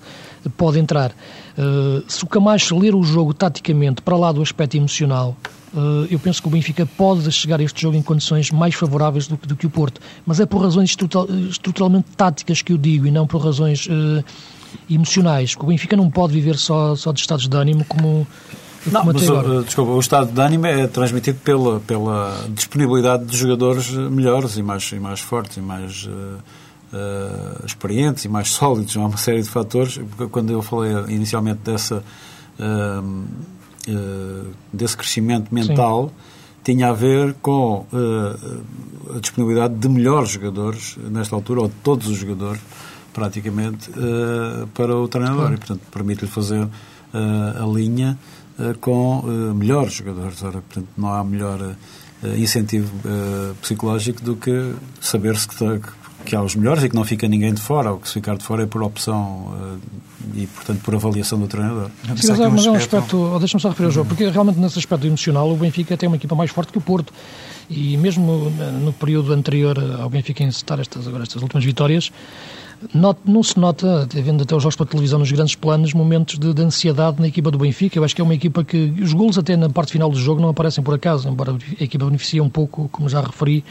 pode 0.58 0.78
entrar. 0.78 1.12
Uh, 1.58 2.04
se 2.06 2.24
o 2.26 2.28
Camacho 2.28 2.78
ler 2.78 2.94
o 2.94 3.02
jogo 3.04 3.34
taticamente 3.34 4.02
para 4.02 4.18
lá 4.18 4.32
do 4.32 4.42
aspecto 4.42 4.76
emocional, 4.76 5.38
uh, 5.74 6.06
eu 6.12 6.20
penso 6.20 6.42
que 6.42 6.48
o 6.50 6.52
Benfica 6.52 6.86
pode 6.86 7.32
chegar 7.32 7.62
a 7.62 7.64
este 7.64 7.82
jogo 7.82 7.96
em 7.96 8.02
condições 8.02 8.52
mais 8.52 8.76
favoráveis 8.76 9.26
do, 9.26 9.38
do 9.38 9.56
que 9.56 9.66
o 9.66 9.70
Porto. 9.70 10.02
Mas 10.26 10.42
é 10.42 10.46
por 10.46 10.62
razões 10.62 10.90
estrutural, 10.90 11.28
estruturalmente 11.50 12.08
táticas 12.18 12.62
que 12.62 12.74
eu 12.74 12.78
digo 12.78 13.08
e 13.08 13.12
não 13.12 13.26
por 13.26 13.42
razões 13.42 13.86
uh, 13.86 14.24
emocionais. 14.90 15.56
O 15.58 15.68
Benfica 15.68 15.96
não 15.96 16.10
pode 16.10 16.34
viver 16.34 16.58
só, 16.58 16.94
só 16.96 17.14
de 17.14 17.22
estados 17.22 17.48
de 17.48 17.56
ânimo 17.56 17.86
como. 17.86 18.28
Não, 18.86 19.06
mas, 19.06 19.30
o, 19.30 19.64
desculpa, 19.64 19.92
o 19.92 20.00
estado 20.00 20.32
de 20.32 20.42
ânimo 20.42 20.66
é 20.66 20.88
transmitido 20.88 21.40
pela, 21.40 21.80
pela 21.80 22.46
disponibilidade 22.50 23.26
de 23.26 23.38
jogadores 23.38 23.90
melhores 23.92 24.58
e 24.58 24.64
mais, 24.64 24.92
e 24.92 25.00
mais 25.00 25.22
fortes 25.22 25.58
e 25.58 25.62
mais 25.62 26.06
uh, 26.06 26.10
uh, 26.10 27.66
experientes 27.66 28.26
e 28.26 28.30
mais 28.30 28.50
sólidos. 28.52 28.96
Há 28.98 29.00
uma 29.00 29.18
série 29.18 29.42
de 29.42 29.50
fatores. 29.50 30.00
Quando 30.32 30.52
eu 30.52 30.62
falei 30.62 30.92
inicialmente 31.08 31.62
dessa, 31.64 32.04
uh, 32.60 33.26
desse 34.72 34.98
crescimento 34.98 35.54
mental, 35.54 36.08
Sim. 36.08 36.14
tinha 36.64 36.90
a 36.90 36.94
ver 36.94 37.36
com 37.42 37.86
a 39.16 39.20
disponibilidade 39.20 39.76
de 39.76 39.90
melhores 39.90 40.30
jogadores, 40.30 40.98
nesta 41.10 41.36
altura, 41.36 41.62
ou 41.62 41.68
de 41.68 41.76
todos 41.84 42.08
os 42.08 42.18
jogadores, 42.18 42.62
praticamente, 43.14 43.92
para 44.74 44.96
o 44.96 45.06
treinador. 45.10 45.52
E, 45.52 45.58
portanto, 45.58 45.82
permite-lhe 45.92 46.32
fazer 46.32 46.66
a 47.14 47.66
linha 47.66 48.18
com 48.82 49.22
melhores 49.56 49.94
jogadores. 49.94 50.42
Ora, 50.44 50.62
portanto, 50.62 50.88
não 50.98 51.14
há 51.14 51.24
melhor 51.24 51.76
incentivo 52.38 52.92
psicológico 53.62 54.22
do 54.24 54.36
que 54.36 54.74
saber-se 55.02 55.48
que, 55.48 55.56
que 56.24 56.36
há 56.36 56.42
os 56.42 56.56
melhores 56.56 56.84
e 56.84 56.90
que 56.90 56.96
não 56.96 57.04
fica 57.04 57.28
ninguém 57.28 57.54
de 57.54 57.62
fora, 57.62 57.92
ou 57.92 58.00
que 58.00 58.08
se 58.08 58.14
ficar 58.16 58.38
de 58.38 58.44
fora 58.44 58.64
é 58.64 58.66
por 58.66 58.82
opção 58.82 59.54
uh, 59.54 59.80
e, 60.36 60.48
portanto, 60.48 60.82
por 60.82 60.96
avaliação 60.96 61.40
do 61.40 61.48
treinador. 61.48 61.90
Sim, 62.16 62.30
mas, 62.30 62.40
é, 62.40 62.48
mas 62.48 62.66
é 62.66 62.72
um 62.72 62.76
aspecto, 62.76 63.18
oh, 63.18 63.40
deixa-me 63.40 63.62
só 63.62 63.70
referir 63.70 63.88
ao 63.88 63.92
jogo, 63.92 64.08
porque 64.08 64.28
realmente 64.30 64.60
nesse 64.60 64.80
aspecto 64.80 65.06
emocional 65.06 65.52
o 65.52 65.56
Benfica 65.58 65.98
tem 65.98 66.08
uma 66.08 66.16
equipa 66.16 66.36
mais 66.36 66.52
forte 66.52 66.72
que 66.72 66.78
o 66.78 66.82
Porto 66.82 67.14
e 67.70 67.98
mesmo 67.98 68.52
no 68.82 68.94
período 68.94 69.34
anterior 69.34 69.78
ao 70.00 70.10
Benfica 70.10 70.44
encetar 70.44 70.80
estas, 70.80 71.08
agora 71.08 71.24
estas 71.24 71.42
últimas 71.42 71.64
vitórias, 71.64 72.12
not, 72.94 73.20
não 73.26 73.44
se 73.44 73.60
nota, 73.60 74.08
vendo 74.12 74.44
até 74.44 74.56
os 74.56 74.64
jogos 74.64 74.76
para 74.76 74.86
televisão 74.86 75.20
nos 75.20 75.32
grandes 75.32 75.56
planos, 75.56 75.94
momentos 75.94 76.38
de, 76.38 76.54
de, 76.54 76.62
ansiedade 76.62 77.20
na 77.20 77.28
equipa 77.28 77.52
do 77.52 77.58
Benfica. 77.58 77.98
Eu 77.98 78.04
acho 78.04 78.16
que 78.16 78.22
é 78.22 78.24
uma 78.24 78.34
equipa 78.34 78.64
que 78.64 78.94
os 79.02 79.14
golos 79.14 79.38
até 79.38 79.56
na 79.56 79.70
parte 79.70 79.92
final 79.92 80.10
do 80.10 80.18
jogo 80.18 80.42
não 80.42 80.50
aparecem 80.50 80.84
por 80.84 80.94
acaso, 80.94 81.30
embora 81.30 81.54
a 81.54 81.84
equipa 81.84 82.06
beneficie 82.06 82.42
um 82.42 82.50
pouco, 82.50 82.90
como 82.92 83.08
já 83.08 83.22
referi, 83.22 83.64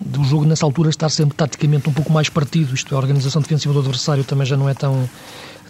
do 0.00 0.24
jogo 0.24 0.44
nessa 0.44 0.66
altura 0.66 0.90
estar 0.90 1.08
sempre 1.08 1.36
taticamente 1.36 1.88
um 1.88 1.92
pouco 1.92 2.12
mais 2.12 2.28
partido, 2.28 2.74
isto 2.74 2.92
é, 2.92 2.96
a 2.96 3.00
organização 3.00 3.40
defensiva 3.40 3.72
do 3.72 3.80
adversário 3.80 4.24
também 4.24 4.46
já 4.46 4.56
não 4.56 4.68
é 4.68 4.74
tão, 4.74 5.08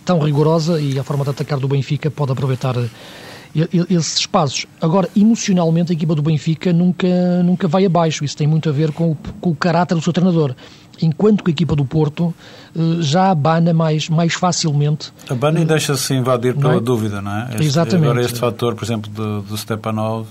tão 0.04 0.18
rigorosa 0.18 0.80
e 0.80 0.98
a 0.98 1.04
forma 1.04 1.24
de 1.24 1.30
atacar 1.30 1.58
do 1.58 1.68
Benfica 1.68 2.10
pode 2.10 2.32
aproveitar 2.32 2.76
eh, 2.78 2.88
esses 3.90 4.18
espaços. 4.18 4.66
Agora, 4.80 5.08
emocionalmente, 5.14 5.92
a 5.92 5.94
equipa 5.94 6.14
do 6.14 6.22
Benfica 6.22 6.72
nunca, 6.72 7.42
nunca 7.42 7.68
vai 7.68 7.84
abaixo. 7.84 8.24
Isso 8.24 8.36
tem 8.36 8.46
muito 8.46 8.68
a 8.68 8.72
ver 8.72 8.92
com 8.92 9.12
o, 9.12 9.16
com 9.40 9.50
o 9.50 9.54
caráter 9.54 9.94
do 9.94 10.00
seu 10.00 10.12
treinador. 10.12 10.54
Enquanto 11.00 11.42
que 11.42 11.50
a 11.50 11.52
equipa 11.52 11.74
do 11.74 11.84
Porto 11.84 12.34
eh, 12.76 12.80
já 13.00 13.30
abana 13.30 13.72
mais, 13.72 14.08
mais 14.08 14.34
facilmente. 14.34 15.12
Abana 15.28 15.60
e 15.60 15.64
deixa-se 15.64 16.14
invadir 16.14 16.54
pela 16.54 16.74
é? 16.74 16.80
dúvida, 16.80 17.20
não 17.20 17.32
é? 17.32 17.48
Este, 17.52 17.64
Exatamente. 17.64 18.04
Agora, 18.04 18.20
este 18.20 18.38
fator, 18.38 18.74
por 18.74 18.84
exemplo, 18.84 19.10
do, 19.10 19.42
do 19.42 19.56
Stepanov 19.56 20.26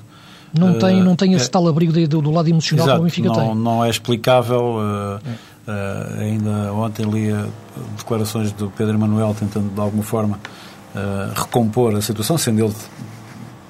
não 0.57 0.77
tem, 0.77 1.01
não 1.01 1.15
tem 1.15 1.33
esse 1.33 1.45
é, 1.45 1.49
tal 1.49 1.67
abrigo 1.67 1.93
do, 1.93 2.21
do 2.21 2.31
lado 2.31 2.49
emocional 2.49 2.85
exato, 2.85 2.97
que 2.97 3.01
o 3.01 3.05
Benfica 3.05 3.27
não, 3.27 3.35
tem. 3.35 3.55
Não 3.55 3.85
é 3.85 3.89
explicável. 3.89 4.75
Uh, 4.75 5.19
uh, 5.67 6.19
ainda 6.19 6.73
ontem 6.73 7.05
li 7.05 7.33
declarações 7.97 8.51
do 8.51 8.69
Pedro 8.69 8.99
Manuel 8.99 9.35
tentando 9.37 9.73
de 9.73 9.79
alguma 9.79 10.03
forma 10.03 10.39
uh, 10.93 11.33
recompor 11.33 11.95
a 11.95 12.01
situação, 12.01 12.37
sendo 12.37 12.65
ele 12.65 12.73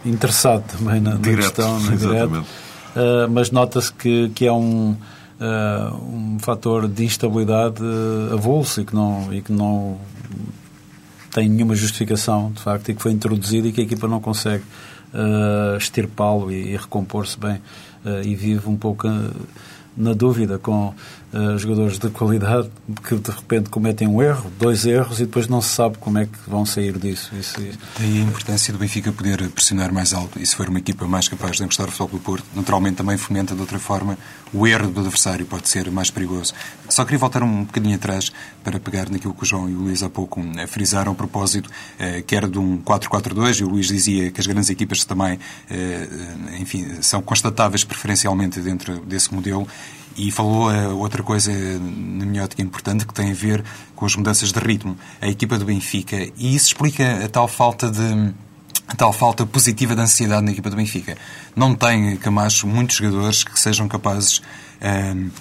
interessado 0.03 0.63
também 0.63 0.99
na, 0.99 1.15
Direto, 1.15 1.61
na 1.61 1.77
questão, 1.77 1.79
na 1.79 1.95
direto, 1.95 2.45
mas 3.29 3.51
nota-se 3.51 3.93
que, 3.93 4.29
que 4.29 4.47
é 4.47 4.51
um, 4.51 4.95
um 5.41 6.37
fator 6.39 6.87
de 6.87 7.03
instabilidade 7.03 7.81
avulso 8.31 8.81
e 8.81 8.85
que 8.85 8.93
não, 8.93 9.33
e 9.33 9.41
que 9.41 9.51
não 9.51 9.99
tem 11.31 11.49
nenhuma 11.49 11.75
justificação, 11.75 12.51
de 12.51 12.61
facto, 12.61 12.89
e 12.89 12.93
que 12.93 13.01
foi 13.01 13.11
introduzido 13.11 13.67
e 13.67 13.71
que 13.71 13.81
a 13.81 13.83
equipa 13.83 14.07
não 14.07 14.19
consegue 14.19 14.63
uh, 15.13 15.77
extirpá-lo 15.77 16.51
e, 16.51 16.73
e 16.73 16.77
recompor-se 16.77 17.39
bem. 17.39 17.55
Uh, 18.05 18.21
e 18.23 18.35
vive 18.35 18.67
um 18.67 18.75
pouco 18.75 19.07
uh, 19.07 19.31
na 19.95 20.13
dúvida 20.13 20.59
com 20.59 20.93
uh, 21.33 21.57
jogadores 21.57 21.97
de 21.97 22.09
qualidade 22.09 22.69
que 23.07 23.15
de 23.15 23.31
repente 23.31 23.69
cometem 23.69 24.07
um 24.07 24.21
erro, 24.21 24.51
dois 24.59 24.85
erros 24.85 25.19
e 25.19 25.25
depois 25.25 25.47
não 25.47 25.61
se 25.61 25.69
sabe 25.69 25.97
como 25.97 26.17
é 26.17 26.25
que 26.25 26.37
vão 26.47 26.65
sair 26.65 26.97
disso. 26.97 27.31
Isso, 27.35 27.59
Daí 27.99 28.19
a 28.19 28.23
importância 28.23 28.73
do 28.73 28.79
Benfica 28.79 29.11
poder 29.11 29.49
pressionar 29.49 29.93
mais 29.93 30.13
alto 30.13 30.39
e 30.39 30.45
se 30.45 30.55
for 30.55 30.69
uma 30.69 30.79
equipa 30.79 31.07
mais 31.07 31.27
capaz 31.27 31.57
de 31.57 31.63
encostar 31.63 31.87
o 31.87 31.91
futebol 31.91 32.19
do 32.19 32.23
Porto, 32.23 32.45
naturalmente 32.55 32.95
também 32.95 33.17
fomenta 33.17 33.53
de 33.55 33.61
outra 33.61 33.79
forma 33.79 34.17
o 34.53 34.67
erro 34.67 34.89
do 34.89 34.99
adversário, 34.99 35.45
pode 35.45 35.69
ser 35.69 35.89
mais 35.89 36.11
perigoso. 36.11 36.53
Só 36.89 37.05
queria 37.05 37.19
voltar 37.19 37.41
um 37.43 37.63
bocadinho 37.63 37.95
atrás 37.95 38.31
para 38.63 38.79
pegar 38.79 39.09
naquilo 39.09 39.33
que 39.33 39.43
o 39.43 39.45
João 39.45 39.69
e 39.69 39.73
o 39.73 39.79
Luís 39.79 40.03
há 40.03 40.09
pouco 40.09 40.41
eh, 40.57 40.67
frisaram 40.67 41.13
a 41.13 41.15
propósito, 41.15 41.69
eh, 41.97 42.21
que 42.21 42.35
era 42.35 42.47
de 42.49 42.59
um 42.59 42.77
4-4-2 42.81 43.61
e 43.61 43.63
o 43.63 43.69
Luís 43.69 43.87
dizia 43.87 44.29
que 44.31 44.41
as 44.41 44.47
grandes 44.47 44.69
equipas 44.69 45.05
também, 45.05 45.39
enfim, 46.59 47.01
são 47.01 47.21
constatáveis 47.21 47.83
preferencialmente 47.83 48.59
dentro 48.59 48.99
desse 49.05 49.33
modelo 49.33 49.67
e 50.15 50.31
falou 50.31 50.71
uh, 50.71 50.97
outra 50.97 51.23
coisa, 51.23 51.51
na 51.51 52.25
minha 52.25 52.43
ótica, 52.43 52.61
importante, 52.61 53.05
que 53.05 53.13
tem 53.13 53.31
a 53.31 53.33
ver 53.33 53.63
com 53.95 54.05
as 54.05 54.15
mudanças 54.15 54.51
de 54.51 54.59
ritmo. 54.59 54.97
A 55.21 55.27
equipa 55.27 55.57
do 55.57 55.65
Benfica. 55.65 56.17
E 56.37 56.55
isso 56.55 56.67
explica 56.67 57.25
a 57.25 57.29
tal 57.29 57.47
falta 57.47 57.89
de 57.89 58.33
a 58.87 58.95
tal 58.95 59.13
falta 59.13 59.45
positiva 59.45 59.95
de 59.95 60.01
ansiedade 60.01 60.43
na 60.43 60.51
equipa 60.51 60.69
do 60.69 60.75
Benfica. 60.75 61.17
Não 61.55 61.73
tem, 61.73 62.17
Camacho, 62.17 62.67
muitos 62.67 62.97
jogadores 62.97 63.43
que 63.43 63.57
sejam 63.57 63.87
capazes 63.87 64.39
uh, 64.39 65.31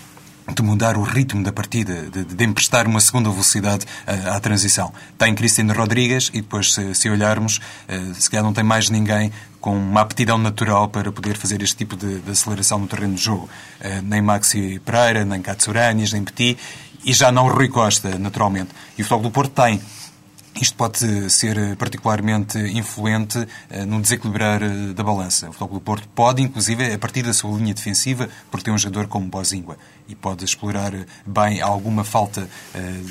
de 0.54 0.62
mudar 0.62 0.96
o 0.96 1.02
ritmo 1.02 1.42
da 1.42 1.52
partida, 1.52 2.08
de, 2.10 2.24
de 2.24 2.44
emprestar 2.44 2.86
uma 2.86 3.00
segunda 3.00 3.28
velocidade 3.28 3.84
uh, 4.06 4.30
à 4.30 4.40
transição. 4.40 4.92
Tem 5.18 5.34
Cristiano 5.34 5.72
Rodrigues 5.74 6.30
e 6.32 6.40
depois, 6.40 6.74
se, 6.74 6.94
se 6.94 7.10
olharmos, 7.10 7.58
uh, 7.88 8.14
se 8.14 8.30
calhar 8.30 8.44
não 8.44 8.52
tem 8.52 8.62
mais 8.62 8.88
ninguém 8.88 9.32
com 9.60 9.76
uma 9.76 10.00
aptidão 10.00 10.38
natural 10.38 10.88
para 10.88 11.12
poder 11.12 11.36
fazer 11.36 11.62
este 11.62 11.76
tipo 11.76 11.96
de, 11.96 12.20
de 12.20 12.30
aceleração 12.30 12.78
no 12.78 12.86
terreno 12.86 13.14
de 13.14 13.22
jogo. 13.22 13.48
Uh, 13.80 14.02
nem 14.02 14.22
Maxi 14.22 14.80
Pereira, 14.84 15.24
nem 15.24 15.42
Katsuranis, 15.42 16.12
nem 16.12 16.24
Petit, 16.24 16.58
e 17.04 17.12
já 17.12 17.30
não 17.30 17.48
Rui 17.48 17.68
Costa, 17.68 18.18
naturalmente. 18.18 18.70
E 18.96 19.02
o 19.02 19.04
Futebol 19.04 19.22
do 19.22 19.30
Porto 19.30 19.62
tem 19.62 19.80
isto 20.54 20.76
pode 20.76 21.30
ser 21.30 21.76
particularmente 21.76 22.58
influente 22.58 23.38
uh, 23.38 23.86
no 23.86 24.00
desequilibrar 24.00 24.62
uh, 24.62 24.92
da 24.92 25.02
balança. 25.02 25.48
O 25.48 25.52
Futebol 25.52 25.78
do 25.78 25.80
Porto 25.80 26.08
pode, 26.08 26.42
inclusive, 26.42 26.92
a 26.92 26.98
partir 26.98 27.22
da 27.22 27.32
sua 27.32 27.56
linha 27.56 27.72
defensiva, 27.72 28.28
porque 28.50 28.64
tem 28.64 28.74
um 28.74 28.78
jogador 28.78 29.06
como 29.06 29.26
Bozingua 29.26 29.76
e 30.08 30.14
pode 30.14 30.44
explorar 30.44 30.92
bem 31.24 31.60
alguma 31.60 32.02
falta 32.02 32.48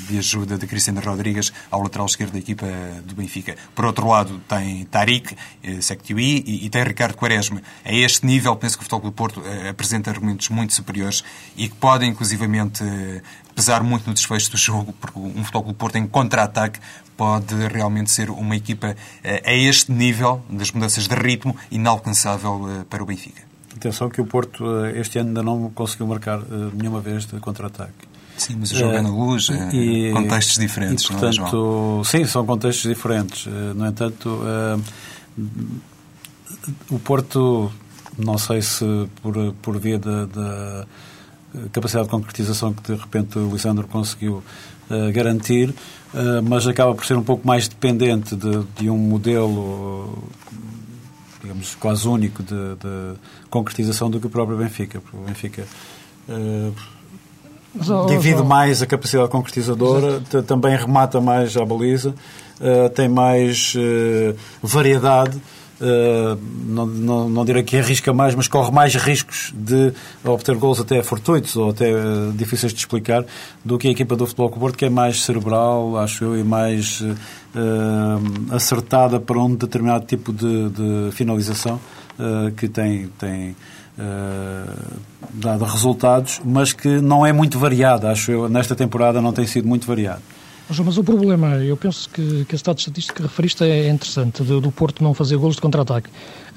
de 0.06 0.18
ajuda 0.18 0.58
de 0.58 0.66
Cristiano 0.66 1.00
Rodrigues 1.00 1.50
ao 1.70 1.82
lateral 1.82 2.04
esquerdo 2.04 2.32
da 2.32 2.38
equipa 2.38 2.66
do 3.06 3.14
Benfica. 3.14 3.56
Por 3.74 3.86
outro 3.86 4.06
lado, 4.06 4.38
tem 4.46 4.84
Tariq, 4.84 5.34
Sektiui 5.80 6.44
e, 6.46 6.66
e, 6.66 6.68
tem 6.68 6.84
Ricardo 6.84 7.16
Quaresma. 7.16 7.62
A 7.86 7.90
este 7.90 8.26
nível, 8.26 8.54
penso 8.54 8.76
que 8.76 8.82
o 8.82 8.84
Futebol 8.84 9.10
do 9.10 9.12
Porto 9.12 9.42
apresenta 9.66 10.10
argumentos 10.10 10.50
muito 10.50 10.74
superiores 10.74 11.24
e 11.56 11.70
que 11.70 11.74
podem, 11.76 12.10
inclusivamente, 12.10 12.84
pesar 13.54 13.82
muito 13.82 14.06
no 14.06 14.12
desfecho 14.12 14.50
do 14.50 14.58
jogo, 14.58 14.92
porque 14.92 15.18
um 15.18 15.42
Futebol 15.42 15.64
do 15.64 15.74
Porto 15.74 15.96
em 15.96 16.06
contra-ataque 16.06 16.80
pode 17.20 17.54
realmente 17.68 18.10
ser 18.10 18.30
uma 18.30 18.56
equipa 18.56 18.96
eh, 19.22 19.42
a 19.44 19.52
este 19.52 19.92
nível 19.92 20.40
das 20.48 20.72
mudanças 20.72 21.06
de 21.06 21.14
ritmo 21.14 21.54
inalcançável 21.70 22.66
eh, 22.66 22.84
para 22.88 23.02
o 23.02 23.04
Benfica. 23.04 23.42
Atenção 23.76 24.08
que 24.08 24.22
o 24.22 24.24
Porto 24.24 24.64
eh, 24.86 24.98
este 24.98 25.18
ano 25.18 25.28
ainda 25.28 25.42
não 25.42 25.68
conseguiu 25.68 26.06
marcar 26.06 26.40
nenhuma 26.72 26.98
vez 26.98 27.26
de 27.26 27.38
contra-ataque. 27.38 28.08
Sim, 28.38 28.56
mas 28.58 28.70
joga 28.70 28.96
é, 28.96 29.02
na 29.02 29.10
luz, 29.10 29.48
e, 29.70 30.10
contextos 30.14 30.56
diferentes, 30.56 31.04
e, 31.04 31.08
portanto, 31.08 31.52
não 31.52 32.00
é, 32.00 32.04
Sim, 32.04 32.24
são 32.24 32.46
contextos 32.46 32.88
diferentes. 32.88 33.44
No 33.76 33.86
entanto, 33.86 34.42
o 36.90 36.98
Porto, 37.00 37.70
não 38.16 38.38
sei 38.38 38.62
se 38.62 38.82
por, 39.20 39.34
por 39.60 39.78
via 39.78 39.98
da, 39.98 40.24
da 40.24 40.86
capacidade 41.70 42.06
de 42.06 42.10
concretização 42.10 42.72
que 42.72 42.94
de 42.94 42.98
repente 42.98 43.38
o 43.38 43.50
Lisandro 43.50 43.86
conseguiu 43.86 44.42
uh, 44.90 45.12
garantir, 45.12 45.70
uh, 45.70 46.42
mas 46.42 46.66
acaba 46.66 46.94
por 46.94 47.04
ser 47.06 47.16
um 47.16 47.22
pouco 47.22 47.46
mais 47.46 47.68
dependente 47.68 48.34
de, 48.34 48.64
de 48.76 48.90
um 48.90 48.98
modelo, 48.98 50.18
digamos, 51.40 51.74
quase 51.76 52.06
único 52.06 52.42
de, 52.42 52.54
de, 52.54 53.14
concretização 53.48 54.10
do 54.10 54.20
que 54.20 54.26
o 54.26 54.30
próprio 54.30 54.58
Benfica. 54.58 55.00
Porque 55.00 55.16
o 55.16 55.20
Benfica 55.20 55.64
uh, 56.28 56.74
divide 58.08 58.42
mais 58.42 58.82
a 58.82 58.86
capacidade 58.86 59.28
concretizadora, 59.28 60.20
também 60.46 60.76
remata 60.76 61.20
mais 61.20 61.56
a 61.56 61.64
baliza, 61.64 62.12
tem 62.96 63.08
mais 63.08 63.74
variedade 64.60 65.40
Uh, 65.80 66.38
não, 66.66 66.84
não, 66.84 67.30
não 67.30 67.42
direi 67.42 67.62
que 67.62 67.74
arrisca 67.78 68.12
mais, 68.12 68.34
mas 68.34 68.46
corre 68.46 68.70
mais 68.70 68.94
riscos 68.94 69.50
de 69.56 69.94
obter 70.22 70.54
gols 70.56 70.78
até 70.78 71.02
fortuitos 71.02 71.56
ou 71.56 71.70
até 71.70 71.90
uh, 71.90 72.32
difíceis 72.34 72.74
de 72.74 72.78
explicar 72.80 73.24
do 73.64 73.78
que 73.78 73.88
a 73.88 73.90
equipa 73.90 74.14
do 74.14 74.26
Futebol 74.26 74.50
Clube 74.50 74.60
Porto, 74.60 74.76
que 74.76 74.84
é 74.84 74.90
mais 74.90 75.22
cerebral, 75.22 75.96
acho 75.96 76.24
eu, 76.24 76.38
e 76.38 76.44
mais 76.44 77.00
uh, 77.00 78.54
acertada 78.54 79.18
para 79.18 79.38
um 79.38 79.54
determinado 79.54 80.04
tipo 80.04 80.34
de, 80.34 80.68
de 80.68 81.12
finalização 81.12 81.80
que 82.58 82.68
tem, 82.68 83.08
tem 83.18 83.56
dado 85.32 85.64
resultados, 85.64 86.38
mas 86.44 86.74
que 86.74 87.00
não 87.00 87.24
é 87.24 87.32
muito 87.32 87.58
variada, 87.58 88.10
acho 88.10 88.30
eu, 88.30 88.46
nesta 88.46 88.76
temporada 88.76 89.22
não 89.22 89.32
tem 89.32 89.46
sido 89.46 89.66
muito 89.66 89.86
variado. 90.70 90.84
Mas 90.84 90.98
o 90.98 91.04
problema, 91.04 91.56
eu 91.56 91.76
penso 91.76 92.08
que, 92.08 92.44
que 92.44 92.54
a 92.54 92.56
estado 92.56 92.78
estatístico 92.78 93.16
que 93.16 93.22
referiste 93.22 93.64
é 93.64 93.88
interessante, 93.88 94.42
do, 94.42 94.60
do 94.60 94.70
Porto 94.70 95.02
não 95.02 95.14
fazer 95.14 95.36
golos 95.36 95.56
de 95.56 95.62
contra-ataque. 95.62 96.08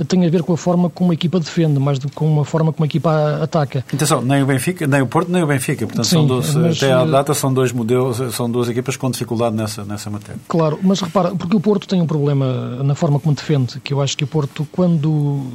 Tem 0.07 0.25
a 0.25 0.29
ver 0.29 0.41
com 0.41 0.53
a 0.53 0.57
forma 0.57 0.89
como 0.89 1.11
a 1.11 1.13
equipa 1.13 1.39
defende, 1.39 1.79
mais 1.79 1.99
do 1.99 2.09
que 2.09 2.15
com 2.15 2.39
a 2.39 2.45
forma 2.45 2.73
como 2.73 2.83
a 2.83 2.87
equipa 2.87 3.39
ataca. 3.43 3.85
Atenção, 3.93 4.21
nem 4.21 4.41
o 4.41 4.45
Benfica, 4.45 4.87
nem 4.87 5.01
o 5.01 5.07
Porto, 5.07 5.31
nem 5.31 5.43
o 5.43 5.47
Benfica. 5.47 5.85
Portanto, 5.85 6.05
Sim, 6.05 6.15
são 6.15 6.25
dois, 6.27 6.55
mas, 6.55 6.77
até 6.77 6.91
à 6.91 7.05
data 7.05 7.33
são 7.33 7.53
dois 7.53 7.71
modelos, 7.71 8.17
são 8.33 8.49
duas 8.49 8.69
equipas 8.69 8.97
com 8.97 9.11
dificuldade 9.11 9.55
nessa, 9.55 9.83
nessa 9.85 10.09
matéria. 10.09 10.39
Claro, 10.47 10.79
mas 10.81 10.99
repara, 10.99 11.35
porque 11.35 11.55
o 11.55 11.59
Porto 11.59 11.87
tem 11.87 12.01
um 12.01 12.07
problema 12.07 12.83
na 12.83 12.95
forma 12.95 13.19
como 13.19 13.35
defende, 13.35 13.79
que 13.81 13.93
eu 13.93 14.01
acho 14.01 14.17
que 14.17 14.23
o 14.23 14.27
Porto, 14.27 14.67
quando 14.71 15.45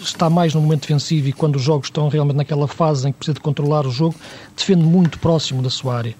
está 0.00 0.30
mais 0.30 0.54
no 0.54 0.60
momento 0.62 0.82
defensivo 0.82 1.28
e 1.28 1.32
quando 1.32 1.56
os 1.56 1.62
jogos 1.62 1.88
estão 1.88 2.08
realmente 2.08 2.36
naquela 2.36 2.66
fase 2.66 3.08
em 3.08 3.12
que 3.12 3.18
precisa 3.18 3.34
de 3.34 3.40
controlar 3.40 3.86
o 3.86 3.90
jogo, 3.90 4.14
defende 4.56 4.82
muito 4.82 5.18
próximo 5.18 5.62
da 5.62 5.68
sua 5.68 5.96
área 5.98 6.14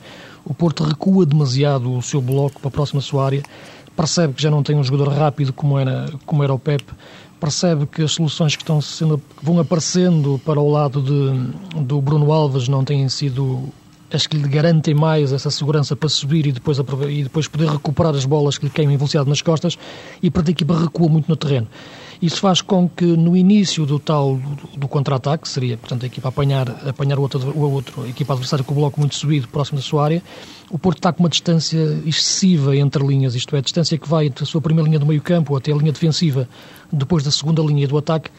o 0.45 0.55
Porto 0.55 0.85
recua 0.85 1.25
demasiado 1.25 1.97
o 1.97 2.03
seu 2.03 2.21
bloco 2.21 2.61
para 2.61 2.69
a 2.69 2.71
próxima 2.71 3.01
sua 3.01 3.25
área, 3.25 3.43
percebe 3.97 4.35
que 4.35 4.43
já 4.43 4.51
não 4.51 4.63
tem 4.63 4.77
um 4.77 4.85
jogador 4.85 5.09
rápido 5.09 5.53
como 5.53 5.79
era, 5.79 6.11
como 6.27 6.43
era 6.43 6.53
o 6.53 6.59
Pep, 6.59 6.85
percebe 7.41 7.87
que 7.87 8.03
as 8.03 8.13
soluções 8.13 8.55
que 8.55 8.63
estão 8.63 8.81
sendo, 8.81 9.21
vão 9.43 9.59
aparecendo 9.59 10.41
para 10.45 10.61
o 10.61 10.71
lado 10.71 11.03
de, 11.03 11.81
do 11.83 12.01
Bruno 12.01 12.33
Alves 12.33 12.69
não 12.69 12.85
têm 12.85 13.09
sido 13.09 13.69
as 14.13 14.27
que 14.27 14.37
lhe 14.37 14.49
garantem 14.49 14.95
mais 14.95 15.33
essa 15.33 15.51
segurança 15.51 15.97
para 15.97 16.09
subir 16.09 16.47
e 16.47 16.53
depois, 16.53 16.79
e 17.09 17.23
depois 17.23 17.49
poder 17.49 17.69
recuperar 17.69 18.15
as 18.15 18.25
bolas 18.25 18.59
que 18.59 18.67
lhe 18.67 18.71
queimam 18.71 18.95
em 18.95 18.97
velocidade 18.97 19.29
nas 19.29 19.41
costas, 19.41 19.79
e 20.23 20.31
portanto 20.31 20.49
a 20.49 20.53
equipa 20.53 20.79
recua 20.79 21.09
muito 21.09 21.29
no 21.29 21.37
terreno. 21.37 21.67
Isso 22.23 22.37
faz 22.37 22.61
com 22.61 22.89
que 22.89 23.05
no 23.05 23.37
início 23.37 23.85
do 23.85 23.99
tal 23.99 24.37
do, 24.37 24.79
do 24.79 24.89
contra-ataque, 24.89 25.49
seria 25.49 25.77
portanto 25.77 26.05
a 26.05 26.07
equipa 26.07 26.29
apanhar, 26.29 26.69
apanhar 26.89 27.19
o 27.19 27.23
outro, 27.23 27.51
o 27.51 27.73
outro, 27.73 28.05
a 28.05 28.09
equipa 28.09 28.33
adversária 28.33 28.65
com 28.65 28.73
o 28.73 28.77
bloco 28.77 29.01
muito 29.01 29.17
subido 29.17 29.49
próximo 29.49 29.79
da 29.79 29.83
sua 29.83 30.05
área, 30.05 30.23
o 30.71 30.79
Porto 30.79 30.99
está 30.99 31.13
com 31.13 31.25
uma 31.25 31.29
distância 31.29 32.01
excessiva 32.07 32.77
entre 32.77 33.05
linhas, 33.05 33.35
isto 33.35 33.57
é, 33.57 33.59
a 33.59 33.63
distância 33.63 33.99
que 33.99 34.09
vai 34.09 34.31
da 34.31 34.47
sua 34.47 34.61
primeira 34.61 34.89
linha 34.89 35.01
do 35.01 35.07
meio 35.07 35.21
campo 35.21 35.57
até 35.57 35.73
a 35.73 35.75
linha 35.75 35.91
defensiva, 35.91 36.49
depois 36.93 37.25
da 37.25 37.33
segunda 37.33 37.61
linha 37.61 37.89
do 37.89 37.99
ataque, 37.99 38.31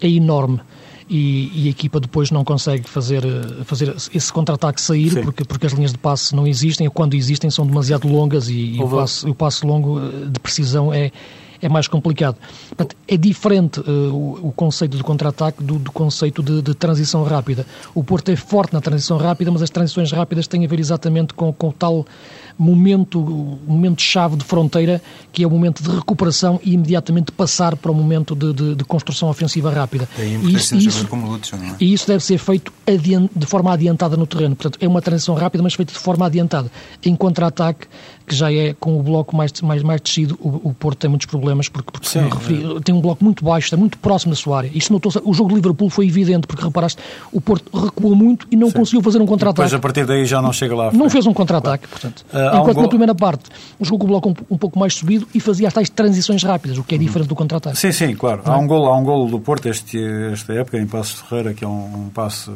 é 0.00 0.08
enorme. 0.08 0.60
E, 1.08 1.52
e, 1.54 1.68
a 1.68 1.70
equipa 1.70 2.00
depois 2.00 2.32
não 2.32 2.42
consegue 2.42 2.88
fazer, 2.88 3.22
fazer 3.64 3.94
esse 4.12 4.32
contra-ataque 4.32 4.80
sair 4.80 5.22
porque, 5.22 5.44
porque 5.44 5.66
as 5.66 5.72
linhas 5.72 5.92
de 5.92 5.98
passe 5.98 6.34
não 6.34 6.48
existem, 6.48 6.84
ou 6.84 6.92
quando 6.92 7.14
existem 7.14 7.48
são 7.48 7.64
demasiado 7.64 8.08
longas 8.08 8.48
e, 8.48 8.72
e 8.72 8.82
o, 8.82 8.88
passe, 8.88 9.28
o 9.28 9.34
passe 9.34 9.64
longo 9.64 10.00
eh, 10.00 10.28
de 10.28 10.40
precisão 10.40 10.92
é, 10.92 11.12
é 11.60 11.68
mais 11.68 11.88
complicado. 11.88 12.36
Portanto, 12.68 12.96
é 13.06 13.16
diferente 13.16 13.80
uh, 13.80 14.14
o, 14.14 14.48
o, 14.48 14.52
conceito 14.52 14.96
de 14.96 15.02
contra-ataque 15.02 15.62
do, 15.62 15.78
do, 15.78 15.92
conceito 15.92 16.42
de, 16.42 16.62
de, 16.62 16.74
transição 16.74 17.22
rápida. 17.24 17.66
O 17.94 18.02
Porto 18.02 18.30
é 18.30 18.36
forte 18.36 18.72
na 18.72 18.80
transição 18.80 19.16
rápida, 19.16 19.50
mas 19.50 19.62
as 19.62 19.70
transições 19.70 20.12
rápidas 20.12 20.46
têm 20.46 20.64
a 20.64 20.68
ver 20.68 20.80
exatamente 20.80 21.34
com, 21.34 21.52
com 21.52 21.68
o 21.68 21.72
tal 21.72 22.06
momento, 22.58 23.20
momento-chave 23.66 24.36
de 24.36 24.44
fronteira, 24.44 25.02
que 25.32 25.42
é 25.42 25.46
o 25.46 25.50
momento 25.50 25.82
de 25.82 25.90
recuperação 25.90 26.58
e 26.62 26.72
imediatamente 26.72 27.30
passar 27.30 27.76
para 27.76 27.90
o 27.90 27.94
momento 27.94 28.34
de, 28.34 28.52
de, 28.52 28.74
de 28.74 28.84
construção 28.84 29.28
ofensiva 29.28 29.70
rápida. 29.70 30.08
É 30.18 30.24
e 30.24 30.54
isso, 30.54 30.74
isso, 30.74 31.06
como 31.06 31.26
Lúcio, 31.26 31.56
não 31.56 31.66
é? 31.66 31.76
e 31.78 31.92
isso 31.92 32.06
deve 32.06 32.24
ser 32.24 32.38
feito 32.38 32.72
de 33.34 33.46
forma 33.46 33.72
adiantada 33.72 34.16
no 34.16 34.26
terreno. 34.26 34.56
Portanto, 34.56 34.78
é 34.80 34.88
uma 34.88 35.02
transição 35.02 35.34
rápida, 35.34 35.62
mas 35.62 35.74
feita 35.74 35.92
de 35.92 35.98
forma 35.98 36.26
adiantada. 36.26 36.70
Em 37.04 37.14
contra-ataque, 37.14 37.86
que 38.26 38.34
já 38.34 38.52
é 38.52 38.74
com 38.74 38.98
o 38.98 39.02
bloco 39.02 39.36
mais, 39.36 39.52
mais, 39.62 39.82
mais 39.82 40.00
descido, 40.00 40.36
o, 40.40 40.70
o 40.70 40.74
Porto 40.74 40.98
tem 40.98 41.08
muitos 41.08 41.26
problemas, 41.26 41.68
porque, 41.68 41.90
porque 41.90 42.08
Sim, 42.08 42.28
referi, 42.28 42.76
é. 42.76 42.80
tem 42.80 42.94
um 42.94 43.00
bloco 43.00 43.22
muito 43.24 43.44
baixo, 43.44 43.66
está 43.66 43.76
muito 43.76 43.96
próximo 43.98 44.32
da 44.32 44.36
sua 44.36 44.58
área. 44.58 44.70
Isto 44.74 44.92
notou 44.92 45.12
o 45.24 45.32
jogo 45.32 45.50
de 45.50 45.54
Liverpool 45.56 45.88
foi 45.88 46.08
evidente, 46.08 46.46
porque 46.46 46.64
reparaste, 46.64 47.00
o 47.32 47.40
Porto 47.40 47.70
recuou 47.76 48.14
muito 48.14 48.46
e 48.50 48.56
não 48.56 48.68
Sim. 48.68 48.74
conseguiu 48.74 49.02
fazer 49.02 49.20
um 49.20 49.26
contra-ataque. 49.26 49.68
Depois, 49.68 49.74
a 49.74 49.78
partir 49.78 50.04
daí, 50.04 50.26
já 50.26 50.42
não 50.42 50.52
chega 50.52 50.74
lá. 50.74 50.92
Não 50.92 51.08
fez 51.08 51.26
um 51.26 51.32
contra-ataque, 51.32 51.86
portanto. 51.86 52.24
Uh, 52.32 52.56
enquanto 52.58 52.78
um 52.78 52.82
na 52.82 52.88
primeira 52.88 53.14
parte, 53.14 53.44
jogou 53.80 54.00
com 54.00 54.04
o 54.04 54.08
bloco 54.08 54.28
um, 54.28 54.54
um, 54.54 54.58
pouco 54.58 54.78
mais 54.78 54.94
subido 54.94 55.26
e 55.34 55.40
fazia 55.40 55.68
as 55.68 55.74
tais 55.74 55.88
transições 55.88 56.42
rápidas, 56.42 56.78
o 56.78 56.84
que 56.84 56.94
é 56.94 56.98
diferente 56.98 57.28
do 57.28 57.36
contra-ataque. 57.36 57.78
Sim, 57.78 57.92
sim, 57.92 58.14
claro. 58.14 58.42
Há 58.44 58.58
um 58.58 58.66
gol, 58.66 58.86
há 58.86 58.96
um 58.96 59.04
gol 59.04 59.28
do 59.28 59.38
Porto 59.38 59.66
este, 59.68 59.98
esta 60.32 60.52
época, 60.52 60.78
em 60.78 60.86
Passos 60.86 61.20
Ferreira, 61.20 61.54
que 61.54 61.64
é 61.64 61.68
um, 61.68 62.06
um 62.06 62.10
passe 62.12 62.50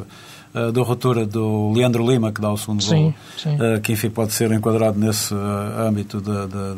uh, 0.53 0.71
da 0.71 0.81
ruptura 0.81 1.25
do 1.25 1.71
Leandro 1.71 2.09
Lima, 2.09 2.31
que 2.31 2.41
dá 2.41 2.51
o 2.51 2.57
segundo 2.57 2.83
sim, 2.83 3.03
gol, 3.03 3.13
sim. 3.37 3.55
Uh, 3.55 3.81
que 3.81 3.93
enfim 3.93 4.09
pode 4.09 4.33
ser 4.33 4.51
enquadrado 4.51 4.99
nesse 4.99 5.33
uh, 5.33 5.37
âmbito, 5.87 6.21
de, 6.21 6.47
de, 6.47 6.77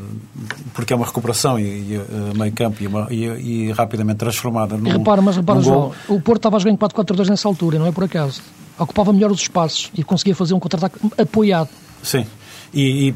porque 0.74 0.94
é 0.94 0.96
uma 0.96 1.06
recuperação 1.06 1.60
e, 1.60 1.64
e 1.64 2.02
meio 2.38 2.52
campo 2.54 2.82
e, 2.82 2.88
uma, 2.88 3.08
e, 3.10 3.26
e, 3.26 3.72
rapidamente 3.72 4.18
transformada 4.18 4.78
num, 4.78 4.90
repara, 4.90 5.22
mas 5.22 5.36
repara, 5.36 5.62
João, 5.62 5.92
o 6.08 6.20
Porto 6.20 6.40
estava 6.40 6.58
a 6.58 6.60
jogar 6.60 6.72
em 6.72 6.78
4-4-2 6.78 7.30
nessa 7.30 7.48
altura, 7.48 7.80
não 7.80 7.88
é 7.88 7.92
por 7.92 8.04
acaso. 8.04 8.42
Ocupava 8.78 9.14
melhor 9.14 9.32
os 9.32 9.42
espaços 9.42 9.92
e 9.96 10.04
conseguia 10.04 10.36
fazer 10.36 10.54
um 10.54 10.60
contra-ataque 10.60 10.98
apoiado. 11.18 11.70
Sim, 12.02 12.26
e, 12.74 13.14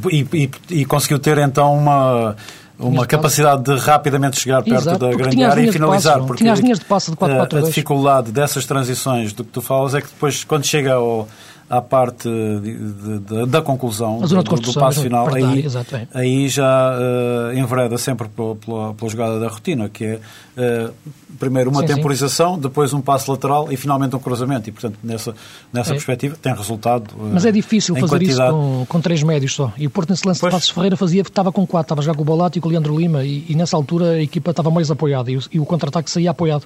e 0.70 0.86
conseguiu 0.86 1.18
ter 1.18 1.38
então 1.40 1.76
uma 1.76 2.36
uma 2.80 3.06
capacidade 3.06 3.64
de 3.64 3.76
rapidamente 3.78 4.40
chegar 4.40 4.62
perto 4.62 4.82
Exato, 4.82 5.00
da 5.00 5.12
grande 5.16 5.44
área 5.44 5.62
e 5.62 5.72
finalizar. 5.72 6.20
porque 6.24 6.44
tinha 6.44 6.54
as 6.54 6.60
linhas 6.60 6.80
de 6.80 6.86
passe 6.86 7.10
de 7.10 7.18
4 7.18 7.36
4 7.38 7.60
A 7.60 7.62
dificuldade 7.64 8.32
dessas 8.32 8.66
transições 8.66 9.34
do 9.34 9.44
que 9.44 9.52
tu 9.52 9.62
falas 9.62 9.96
é 9.96 10.02
que 10.02 10.08
depois, 10.08 10.44
quando 10.44 10.66
chega 10.66 10.94
ao, 10.94 11.28
à 11.70 11.82
parte 11.82 12.30
de, 12.30 13.20
de, 13.20 13.46
da 13.46 13.62
conclusão 13.62 14.20
do, 14.20 14.44
do 14.44 14.74
passo 14.74 15.02
final, 15.02 15.28
aí, 15.34 15.66
aí 16.14 16.48
já 16.48 16.94
uh, 16.94 17.58
envereda 17.58 17.98
sempre 17.98 18.30
pela, 18.30 18.56
pela, 18.56 18.94
pela, 18.94 19.12
jogada 19.12 19.40
da 19.40 19.50
rotina, 19.50 19.90
que 19.90 20.06
é 20.06 20.20
uh, 20.58 20.94
primeiro 21.38 21.70
uma 21.70 21.82
sim, 21.82 21.88
temporização, 21.88 22.56
sim. 22.56 22.62
depois 22.62 22.94
um 22.94 23.02
passo 23.02 23.30
lateral 23.30 23.70
e 23.70 23.76
finalmente 23.76 24.16
um 24.16 24.20
cruzamento. 24.20 24.70
E, 24.70 24.72
portanto, 24.72 24.98
nessa, 25.04 25.36
nessa 25.74 25.92
é. 25.92 25.94
perspectiva 25.94 26.38
tem 26.42 26.56
resultado. 26.56 27.12
Uh, 27.16 27.32
Mas 27.34 27.46
é 27.46 27.52
difícil 27.52 27.96
fazer 27.96 28.16
quantidade... 28.16 28.50
isso 28.50 28.52
com, 28.52 28.86
com 28.88 29.02
três 29.02 29.22
médios 29.22 29.54
só. 29.54 29.74
E 29.78 29.86
o 29.86 29.90
Porto, 29.90 30.12
nesse 30.12 30.26
lance 30.26 30.40
pois. 30.40 30.52
de 30.52 30.56
Passos 30.56 30.70
Ferreira, 30.70 30.96
fazia, 30.96 31.22
estava 31.22 31.52
com 31.52 31.68
quatro, 31.68 31.86
estava 31.86 32.02
já 32.02 32.14
com 32.14 32.22
o 32.22 32.26
Bolato 32.26 32.58
e 32.58 32.62
com 32.62 32.70
o 32.70 32.72
Leandro 32.72 32.98
Lima, 32.98 33.26
e, 33.26 33.46
e 33.50 33.56
nessa 33.56 33.76
altura 33.76 34.12
a 34.12 34.22
equipa 34.22 34.52
estava 34.52 34.72
mais 34.72 34.90
apoiada 34.90 35.30
e 35.30 35.36
o, 35.36 35.42
e 35.52 35.60
o 35.60 35.66
contra-ataque 35.66 36.10
saía 36.10 36.32
apoiado 36.32 36.64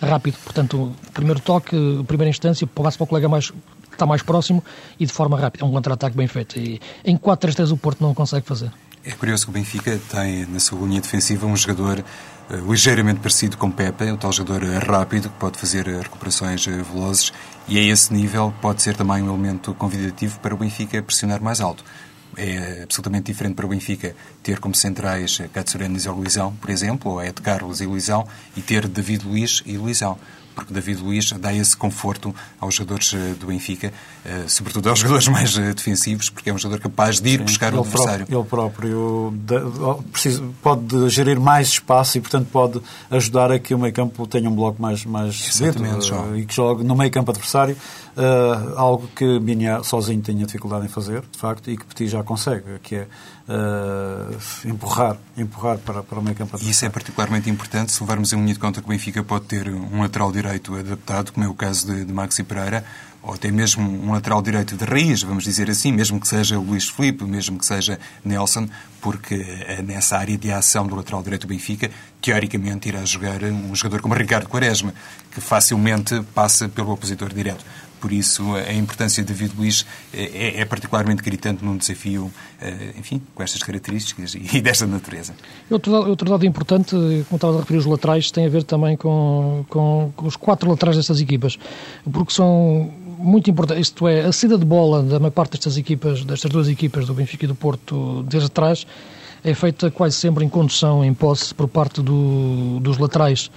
rápido. 0.00 0.36
Portanto, 0.44 0.92
primeiro 1.12 1.40
toque, 1.40 1.76
primeira 2.06 2.30
instância, 2.30 2.66
passe 2.68 2.96
para 2.96 3.04
o 3.04 3.06
colega 3.08 3.28
mais 3.28 3.52
está 3.94 4.06
mais 4.06 4.22
próximo 4.22 4.62
e 4.98 5.06
de 5.06 5.12
forma 5.12 5.38
rápida. 5.38 5.64
É 5.64 5.68
um 5.68 5.72
contra-ataque 5.72 6.16
bem 6.16 6.26
feito. 6.26 6.58
E 6.58 6.80
em 7.04 7.16
4-3-3 7.16 7.72
o 7.72 7.76
Porto 7.76 8.02
não 8.02 8.14
consegue 8.14 8.46
fazer. 8.46 8.70
É 9.06 9.10
curioso 9.10 9.44
que 9.44 9.50
o 9.50 9.52
Benfica 9.52 10.00
tem 10.10 10.46
na 10.46 10.58
sua 10.58 10.80
linha 10.86 10.98
defensiva 10.98 11.46
um 11.46 11.54
jogador 11.54 12.02
uh, 12.48 12.72
ligeiramente 12.72 13.20
parecido 13.20 13.58
com 13.58 13.70
Pepe, 13.70 14.04
o 14.10 14.16
tal 14.16 14.32
jogador 14.32 14.62
uh, 14.62 14.78
rápido 14.78 15.28
que 15.28 15.38
pode 15.38 15.58
fazer 15.58 15.86
uh, 15.86 16.00
recuperações 16.00 16.64
velozes 16.64 17.30
e 17.68 17.78
a 17.78 17.82
esse 17.82 18.14
nível 18.14 18.54
pode 18.62 18.80
ser 18.80 18.96
também 18.96 19.22
um 19.22 19.28
elemento 19.28 19.74
convidativo 19.74 20.40
para 20.40 20.54
o 20.54 20.56
Benfica 20.56 21.02
pressionar 21.02 21.42
mais 21.42 21.60
alto. 21.60 21.84
É 22.34 22.80
absolutamente 22.82 23.30
diferente 23.30 23.54
para 23.54 23.66
o 23.66 23.68
Benfica 23.68 24.16
ter 24.42 24.58
como 24.58 24.74
centrais 24.74 25.38
Katsurenes 25.52 26.06
e 26.06 26.08
Luizão, 26.08 26.54
por 26.56 26.70
exemplo, 26.70 27.12
ou 27.12 27.22
Ed 27.22 27.42
Carlos 27.42 27.82
e 27.82 27.86
Luizão, 27.86 28.26
e 28.56 28.62
ter 28.62 28.88
David 28.88 29.26
Luiz 29.26 29.62
e 29.66 29.76
Luizão 29.76 30.18
porque 30.54 30.72
David 30.72 31.00
Luiz 31.02 31.32
dá 31.32 31.52
esse 31.52 31.76
conforto 31.76 32.34
aos 32.60 32.74
jogadores 32.74 33.12
eh, 33.14 33.34
do 33.38 33.46
Benfica, 33.46 33.92
eh, 34.24 34.44
sobretudo 34.46 34.88
aos 34.88 34.98
jogadores 35.00 35.28
mais 35.28 35.56
eh, 35.58 35.72
defensivos, 35.72 36.30
porque 36.30 36.50
é 36.50 36.54
um 36.54 36.58
jogador 36.58 36.82
capaz 36.82 37.20
de 37.20 37.30
ir 37.30 37.38
Sim, 37.38 37.44
buscar 37.44 37.74
o 37.74 37.80
adversário. 37.80 38.26
Próprio, 38.26 38.40
ele 38.40 38.48
próprio 38.48 40.04
precisa, 40.12 40.42
pode 40.62 41.08
gerir 41.10 41.40
mais 41.40 41.68
espaço 41.68 42.18
e, 42.18 42.20
portanto, 42.20 42.48
pode 42.50 42.80
ajudar 43.10 43.50
a 43.50 43.58
que 43.58 43.74
o 43.74 43.78
meio 43.78 43.92
campo 43.92 44.26
tenha 44.26 44.48
um 44.48 44.54
bloco 44.54 44.80
mais, 44.80 45.04
mais 45.04 45.36
cedo, 45.36 45.82
e 46.36 46.44
que 46.44 46.54
jogue 46.54 46.84
no 46.84 46.94
meio 46.94 47.10
campo 47.10 47.30
adversário, 47.30 47.76
uh, 48.16 48.78
algo 48.78 49.08
que 49.14 49.38
Binha 49.38 49.82
sozinho 49.82 50.20
tinha 50.22 50.44
dificuldade 50.44 50.86
em 50.86 50.88
fazer, 50.88 51.22
de 51.30 51.38
facto, 51.38 51.70
e 51.70 51.76
que 51.76 51.84
Petit 51.84 52.08
já 52.08 52.22
consegue, 52.22 52.78
que 52.82 52.96
é 52.96 53.06
uh, 53.48 54.68
empurrar, 54.68 55.16
empurrar 55.36 55.78
para, 55.78 56.02
para 56.02 56.18
o 56.18 56.22
meio 56.22 56.36
campo 56.36 56.56
E 56.60 56.70
isso 56.70 56.84
é 56.84 56.88
particularmente 56.88 57.48
importante 57.50 57.92
se 57.92 58.02
levarmos 58.02 58.32
em 58.32 58.36
linha 58.36 58.54
de 58.54 58.60
conta 58.60 58.80
que 58.80 58.86
o 58.86 58.90
Benfica 58.90 59.22
pode 59.22 59.46
ter 59.46 59.68
um 59.68 60.00
lateral 60.00 60.32
direito 60.32 60.74
adaptado, 60.76 61.32
como 61.32 61.44
é 61.44 61.48
o 61.48 61.54
caso 61.54 61.86
de, 61.86 62.04
de 62.04 62.12
Maxi 62.12 62.42
Pereira, 62.42 62.84
ou 63.24 63.32
até 63.32 63.50
mesmo 63.50 63.82
um 63.82 64.12
lateral 64.12 64.42
direito 64.42 64.76
de 64.76 64.84
raiz, 64.84 65.22
vamos 65.22 65.44
dizer 65.44 65.70
assim, 65.70 65.90
mesmo 65.90 66.20
que 66.20 66.28
seja 66.28 66.58
Luís 66.58 66.88
Filipe, 66.88 67.24
mesmo 67.24 67.58
que 67.58 67.64
seja 67.64 67.98
Nelson, 68.22 68.68
porque 69.00 69.34
eh, 69.66 69.80
nessa 69.82 70.18
área 70.18 70.36
de 70.36 70.52
ação 70.52 70.86
do 70.86 70.94
lateral 70.94 71.22
direito 71.22 71.46
do 71.46 71.48
Benfica, 71.48 71.90
teoricamente 72.20 72.88
irá 72.90 73.02
jogar 73.06 73.42
um 73.44 73.74
jogador 73.74 74.02
como 74.02 74.14
Ricardo 74.14 74.46
Quaresma, 74.46 74.92
que 75.30 75.40
facilmente 75.40 76.22
passa 76.34 76.68
pelo 76.68 76.90
opositor 76.90 77.32
direto. 77.32 77.64
Por 78.04 78.12
isso, 78.12 78.54
a 78.54 78.74
importância 78.74 79.24
de 79.24 79.32
David 79.32 79.54
Luiz 79.56 79.86
é, 80.12 80.60
é 80.60 80.64
particularmente 80.66 81.22
gritante 81.22 81.64
num 81.64 81.74
desafio, 81.74 82.30
eh, 82.60 82.92
enfim, 82.98 83.18
com 83.34 83.42
estas 83.42 83.62
características 83.62 84.34
e 84.34 84.60
desta 84.60 84.86
natureza. 84.86 85.34
Outro, 85.70 85.90
outro 86.10 86.28
dado 86.28 86.44
importante, 86.44 86.90
como 86.90 87.36
estava 87.36 87.56
a 87.56 87.60
referir 87.60 87.78
os 87.78 87.86
laterais, 87.86 88.30
tem 88.30 88.44
a 88.44 88.50
ver 88.50 88.62
também 88.62 88.94
com, 88.94 89.64
com, 89.70 90.12
com 90.14 90.26
os 90.26 90.36
quatro 90.36 90.68
laterais 90.68 90.98
destas 90.98 91.18
equipas, 91.18 91.58
porque 92.12 92.34
são 92.34 92.92
muito 93.16 93.48
importante, 93.48 93.80
isto 93.80 94.06
é, 94.06 94.26
a 94.26 94.32
saída 94.32 94.58
de 94.58 94.66
bola 94.66 95.02
da 95.02 95.18
maior 95.18 95.30
parte 95.30 95.52
destas 95.52 95.78
equipas, 95.78 96.26
destas 96.26 96.50
duas 96.50 96.68
equipas 96.68 97.06
do 97.06 97.14
Benfica 97.14 97.46
e 97.46 97.48
do 97.48 97.54
Porto, 97.54 98.22
desde 98.28 98.48
atrás, 98.48 98.86
é 99.42 99.54
feita 99.54 99.90
quase 99.90 100.16
sempre 100.16 100.44
em 100.44 100.48
condução, 100.50 101.02
em 101.02 101.14
posse, 101.14 101.54
por 101.54 101.68
parte 101.68 102.02
do, 102.02 102.80
dos 102.80 102.98
laterais. 102.98 103.50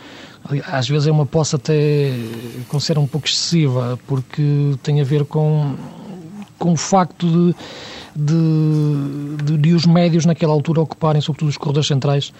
Às 0.66 0.88
vezes 0.88 1.08
é 1.08 1.12
uma 1.12 1.26
posse 1.26 1.56
até 1.56 2.12
considero 2.68 3.02
um 3.02 3.08
pouco 3.08 3.28
excessiva, 3.28 4.00
porque 4.08 4.76
tem 4.82 5.02
a 5.02 5.04
ver 5.04 5.26
com, 5.26 5.76
com 6.58 6.74
o 6.74 6.78
facto 6.78 7.28
de, 7.28 7.56
de, 8.16 9.44
de, 9.44 9.58
de 9.58 9.74
os 9.74 9.86
médios 9.86 10.26
naquela 10.26 10.54
altura 10.54 10.82
ocuparem 10.82 11.22
sobretudo 11.22 11.50
os 11.50 11.58
corredores 11.58 11.88
centrais 11.88 12.34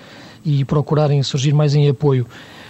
e 0.46 0.64
procurarem 0.66 1.22
surgir 1.24 1.54
mais 1.54 1.76
em 1.76 1.90
apoio. 1.90 2.26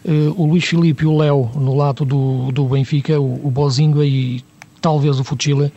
Uh, 0.06 0.34
o 0.41 0.45
Luís 0.45 0.63
Filipe 0.63 1.04
e 1.04 1.08
o 1.08 1.17
Léo 1.17 1.50
no 1.56 1.76
lado 1.76 2.06
do, 2.06 2.52
do 2.52 2.65
Benfica, 2.65 3.19
o, 3.19 3.47
o 3.47 3.52
Bozinga 3.52 4.06
e 4.06 4.43
talvez 4.82 5.19
o 5.19 5.23
Fuchile 5.23 5.65
uh, 5.65 5.71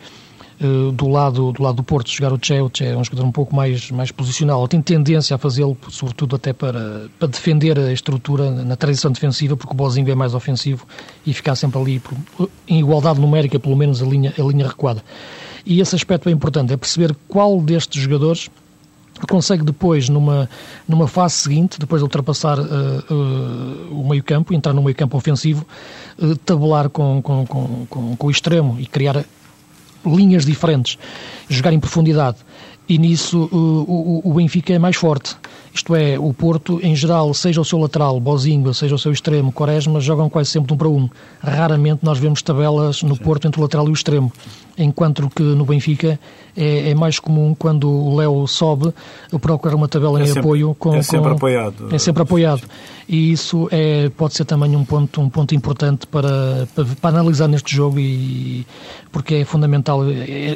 do, 0.93 1.07
lado, 1.07 1.51
do 1.51 1.63
lado 1.63 1.75
do 1.75 1.83
Porto, 1.83 2.09
jogar 2.09 2.31
o 2.31 2.39
Che. 2.41 2.61
O 2.61 2.69
Che 2.71 2.85
é 2.85 2.95
um 2.95 3.03
jogador 3.03 3.25
um 3.25 3.31
pouco 3.31 3.55
mais, 3.55 3.89
mais 3.91 4.11
posicional. 4.11 4.67
Tem 4.67 4.81
tendência 4.81 5.35
a 5.35 5.37
fazê-lo, 5.37 5.77
sobretudo 5.89 6.35
até 6.35 6.53
para, 6.53 7.07
para 7.17 7.27
defender 7.27 7.77
a 7.79 7.91
estrutura 7.91 8.51
na 8.51 8.75
tradição 8.75 9.11
defensiva, 9.11 9.57
porque 9.57 9.73
o 9.73 9.75
Bozinga 9.75 10.11
é 10.11 10.15
mais 10.15 10.33
ofensivo 10.33 10.85
e 11.25 11.33
ficar 11.33 11.55
sempre 11.55 11.79
ali 11.79 11.99
por, 11.99 12.49
em 12.67 12.79
igualdade 12.79 13.19
numérica, 13.19 13.59
pelo 13.59 13.75
menos 13.75 14.01
a 14.01 14.05
linha, 14.05 14.33
a 14.37 14.41
linha 14.41 14.67
recuada. 14.67 15.03
E 15.65 15.79
esse 15.79 15.95
aspecto 15.95 16.29
é 16.29 16.31
importante, 16.31 16.73
é 16.73 16.77
perceber 16.77 17.15
qual 17.27 17.59
destes 17.61 18.01
jogadores 18.01 18.49
consegue 19.27 19.63
depois, 19.63 20.09
numa, 20.09 20.49
numa 20.87 21.07
fase 21.07 21.35
seguinte, 21.35 21.79
depois 21.79 21.99
de 21.99 22.03
ultrapassar 22.03 22.59
uh, 22.59 22.63
uh, 22.63 23.99
o 23.99 24.07
meio 24.09 24.23
campo, 24.23 24.53
entrar 24.53 24.73
no 24.73 24.81
meio 24.81 24.95
campo 24.95 25.17
ofensivo, 25.17 25.65
uh, 26.17 26.35
tabular 26.37 26.89
com, 26.89 27.21
com, 27.21 27.45
com, 27.45 28.15
com 28.15 28.27
o 28.27 28.31
extremo 28.31 28.77
e 28.79 28.85
criar 28.85 29.23
linhas 30.05 30.45
diferentes, 30.45 30.97
jogar 31.49 31.73
em 31.73 31.79
profundidade. 31.79 32.37
E 32.87 32.97
nisso 32.97 33.49
o, 33.51 34.21
o, 34.25 34.31
o 34.31 34.33
Benfica 34.33 34.73
é 34.73 34.79
mais 34.79 34.95
forte. 34.95 35.35
Isto 35.73 35.95
é, 35.95 36.19
o 36.19 36.33
Porto, 36.33 36.79
em 36.83 36.95
geral, 36.95 37.33
seja 37.33 37.61
o 37.61 37.65
seu 37.65 37.79
lateral, 37.79 38.19
Bozinga, 38.19 38.73
seja 38.73 38.95
o 38.95 38.99
seu 38.99 39.11
extremo, 39.11 39.51
Quaresma, 39.51 39.99
jogam 39.99 40.29
quase 40.29 40.49
sempre 40.49 40.73
um 40.73 40.77
para 40.77 40.89
um. 40.89 41.09
Raramente 41.41 42.03
nós 42.03 42.19
vemos 42.19 42.41
tabelas 42.41 43.01
no 43.03 43.17
Porto 43.17 43.47
entre 43.47 43.59
o 43.59 43.63
lateral 43.63 43.87
e 43.87 43.91
o 43.91 43.93
extremo 43.93 44.31
enquanto 44.77 45.29
que 45.29 45.41
no 45.41 45.65
Benfica 45.65 46.19
é, 46.55 46.89
é 46.89 46.95
mais 46.95 47.19
comum 47.19 47.55
quando 47.57 47.89
o 47.89 48.15
Léo 48.15 48.47
sobe 48.47 48.93
procurar 49.39 49.75
uma 49.75 49.87
tabela 49.87 50.19
é 50.19 50.23
em 50.23 50.27
sempre, 50.27 50.39
apoio 50.39 50.75
com, 50.75 50.95
é 50.95 51.01
sempre 51.01 51.29
com, 51.29 51.35
apoiado. 51.35 51.95
é 51.95 51.99
sempre 51.99 52.23
apoiado. 52.23 52.63
E 53.07 53.31
isso 53.31 53.67
é 53.71 54.09
pode 54.09 54.35
ser 54.35 54.45
também 54.45 54.75
um 54.75 54.85
ponto 54.85 55.19
um 55.19 55.29
ponto 55.29 55.53
importante 55.53 56.07
para, 56.07 56.67
para, 56.73 56.85
para 56.85 57.09
analisar 57.09 57.47
neste 57.47 57.75
jogo 57.75 57.99
e 57.99 58.65
porque 59.11 59.35
é 59.35 59.45
fundamental 59.45 60.01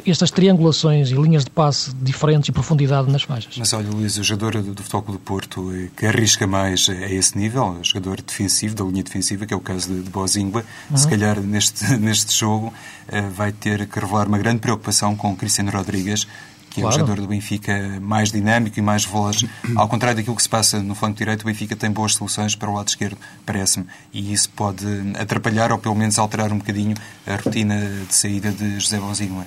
estas 0.06 0.30
triangulações 0.30 1.10
e 1.10 1.14
linhas 1.14 1.44
de 1.44 1.50
passe 1.50 1.94
diferentes 1.94 2.48
e 2.48 2.52
profundidade 2.52 3.10
nas 3.10 3.22
faixas. 3.22 3.56
Mas 3.58 3.72
olha 3.72 3.88
Luís 3.90 4.16
o 4.16 4.24
jogador 4.24 4.62
do, 4.62 4.74
do 4.74 4.82
Futebol 5.06 5.14
do 5.14 5.18
Porto 5.18 5.72
eh, 5.72 5.88
que 5.96 6.06
arrisca 6.06 6.46
mais 6.46 6.88
a 6.88 7.10
esse 7.10 7.38
nível 7.38 7.78
jogador 7.82 8.20
defensivo 8.20 8.74
da 8.74 8.84
linha 8.84 9.02
defensiva 9.02 9.46
que 9.46 9.54
é 9.54 9.56
o 9.56 9.60
caso 9.60 9.88
de, 9.88 10.02
de 10.02 10.10
Bozingua 10.10 10.64
uhum. 10.90 10.96
se 10.96 11.08
calhar 11.08 11.40
neste 11.40 11.86
neste 11.96 12.36
jogo 12.36 12.72
eh, 13.08 13.20
vai 13.20 13.52
ter 13.52 13.86
que 13.86 14.00
revelar 14.00 14.26
uma 14.26 14.38
grande 14.38 14.60
preocupação 14.60 15.14
com 15.14 15.36
Cristiano 15.36 15.70
Rodrigues, 15.70 16.26
que 16.70 16.80
claro. 16.80 16.88
é 16.94 16.96
o 16.96 17.00
jogador 17.00 17.22
do 17.22 17.28
Benfica 17.28 18.00
mais 18.00 18.32
dinâmico 18.32 18.78
e 18.78 18.82
mais 18.82 19.04
veloz. 19.04 19.44
Ao 19.76 19.88
contrário 19.88 20.16
daquilo 20.16 20.34
que 20.34 20.42
se 20.42 20.48
passa 20.48 20.82
no 20.82 20.94
flanco 20.94 21.16
direito, 21.16 21.42
o 21.42 21.46
Benfica 21.46 21.76
tem 21.76 21.90
boas 21.90 22.14
soluções 22.14 22.54
para 22.56 22.68
o 22.68 22.74
lado 22.74 22.88
esquerdo, 22.88 23.16
parece-me. 23.44 23.86
E 24.12 24.32
isso 24.32 24.50
pode 24.50 24.86
atrapalhar 25.18 25.70
ou 25.70 25.78
pelo 25.78 25.94
menos 25.94 26.18
alterar 26.18 26.52
um 26.52 26.58
bocadinho 26.58 26.96
a 27.26 27.36
rotina 27.36 27.76
de 28.08 28.14
saída 28.14 28.50
de 28.50 28.80
José 28.80 28.98
Bonzinho. 28.98 29.46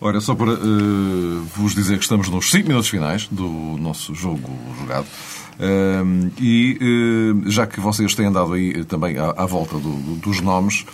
Olha, 0.00 0.20
só 0.20 0.34
para 0.34 0.52
uh, 0.52 1.42
vos 1.56 1.74
dizer 1.74 1.96
que 1.96 2.02
estamos 2.02 2.28
nos 2.28 2.50
5 2.50 2.66
minutos 2.66 2.88
finais 2.88 3.28
do 3.30 3.48
nosso 3.78 4.14
jogo 4.14 4.50
jogado. 4.80 5.06
Uh, 5.54 6.32
e 6.40 6.78
uh, 6.80 7.50
já 7.50 7.66
que 7.66 7.78
vocês 7.78 8.14
têm 8.14 8.26
andado 8.26 8.52
aí 8.52 8.84
também 8.84 9.16
à, 9.18 9.30
à 9.36 9.46
volta 9.46 9.78
do, 9.78 9.92
do, 9.94 10.16
dos 10.16 10.40
nomes, 10.40 10.84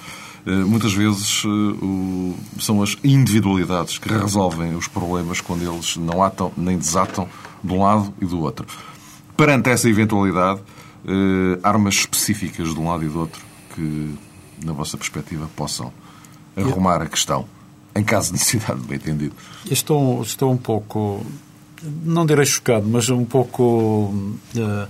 muitas 0.67 0.95
vezes 0.95 1.43
eh, 1.45 2.59
são 2.59 2.83
as 2.83 2.97
individualidades 3.05 3.99
que 3.99 4.09
resolvem 4.09 4.75
os 4.75 4.89
problemas 4.89 5.43
quando 5.43 5.63
eles 5.63 5.99
não 5.99 6.23
atam 6.23 6.51
nem 6.57 6.79
desatam 6.79 7.29
de 7.63 7.71
um 7.71 7.83
lado 7.83 8.15
e 8.19 8.25
do 8.25 8.41
outro. 8.41 8.67
Perante 9.37 9.69
essa 9.69 9.91
eventualidade, 9.91 10.61
armas 11.63 11.97
específicas 11.97 12.73
de 12.73 12.81
um 12.81 12.89
lado 12.89 13.05
e 13.05 13.09
do 13.09 13.19
outro 13.19 13.43
que, 13.75 14.15
na 14.65 14.73
vossa 14.73 14.97
perspectiva, 14.97 15.51
possam 15.55 15.93
arrumar 16.57 17.03
a 17.03 17.07
questão, 17.07 17.47
em 17.99 18.05
caso 18.05 18.29
de 18.29 18.33
necessidade, 18.35 18.81
bem 18.83 18.97
entendido. 18.97 19.35
Estou, 19.71 20.23
estou 20.23 20.53
um 20.53 20.57
pouco, 20.57 21.25
não 22.05 22.25
direi 22.25 22.47
chocado, 22.47 22.87
mas 22.89 23.09
um 23.11 23.25
pouco. 23.25 24.15
Uh, 24.57 24.89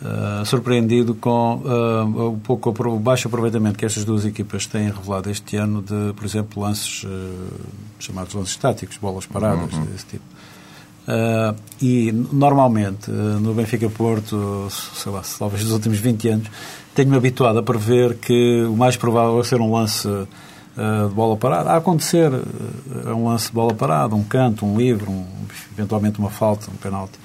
Uh, 0.00 0.46
surpreendido 0.46 1.12
com 1.12 1.56
uh, 1.56 2.30
um 2.30 2.38
pouco 2.38 2.70
o 2.70 2.98
baixo 3.00 3.26
aproveitamento 3.26 3.76
que 3.76 3.84
estas 3.84 4.04
duas 4.04 4.24
equipas 4.24 4.64
têm 4.64 4.92
revelado 4.92 5.28
este 5.28 5.56
ano 5.56 5.82
de, 5.82 6.12
por 6.14 6.24
exemplo, 6.24 6.62
lances 6.62 7.02
uh, 7.02 7.08
chamados 7.98 8.32
lances 8.32 8.52
estáticos, 8.52 8.96
bolas 8.98 9.26
paradas, 9.26 9.72
uhum. 9.72 9.84
desse 9.86 10.06
tipo. 10.06 10.24
e 11.82 12.12
normalmente 12.12 13.10
no 13.10 13.52
Benfica 13.54 13.90
Porto, 13.90 14.68
sei 14.70 15.10
lá, 15.10 15.20
talvez 15.36 15.64
nos 15.64 15.72
últimos 15.72 15.98
20 15.98 16.28
anos, 16.28 16.48
tenho-me 16.94 17.16
habituado 17.16 17.58
a 17.58 17.62
prever 17.64 18.18
que 18.18 18.62
o 18.70 18.76
mais 18.76 18.96
provável 18.96 19.40
é 19.40 19.42
ser 19.42 19.60
um 19.60 19.72
lance 19.72 20.08
de 21.08 21.14
bola 21.14 21.36
parada. 21.36 21.70
A 21.70 21.76
acontecer 21.76 22.30
é 23.04 23.12
um 23.12 23.28
lance 23.28 23.48
de 23.48 23.52
bola 23.52 23.74
parada, 23.74 24.14
um 24.14 24.22
canto, 24.22 24.64
um 24.64 24.76
livro, 24.76 25.10
um, 25.10 25.26
eventualmente 25.72 26.18
uma 26.18 26.30
falta, 26.30 26.70
um 26.70 26.76
penalti. 26.76 27.18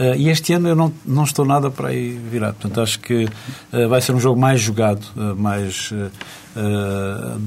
Uh, 0.00 0.14
e 0.16 0.30
este 0.30 0.54
ano 0.54 0.66
eu 0.66 0.74
não, 0.74 0.90
não 1.04 1.24
estou 1.24 1.44
nada 1.44 1.70
para 1.70 1.88
aí 1.88 2.12
virado. 2.12 2.54
Portanto, 2.54 2.80
acho 2.80 2.98
que 3.00 3.24
uh, 3.24 3.88
vai 3.88 4.00
ser 4.00 4.14
um 4.14 4.20
jogo 4.20 4.40
mais 4.40 4.58
jogado, 4.58 5.04
uh, 5.14 5.36
mais 5.36 5.92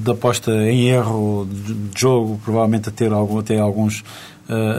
de 0.02 0.10
aposta 0.10 0.50
em 0.50 0.88
erro 0.88 1.46
de 1.46 2.00
jogo, 2.00 2.40
provavelmente 2.42 2.88
a 2.88 2.92
ter 2.92 3.12
algum, 3.12 3.38
até 3.38 3.58
alguns 3.58 4.02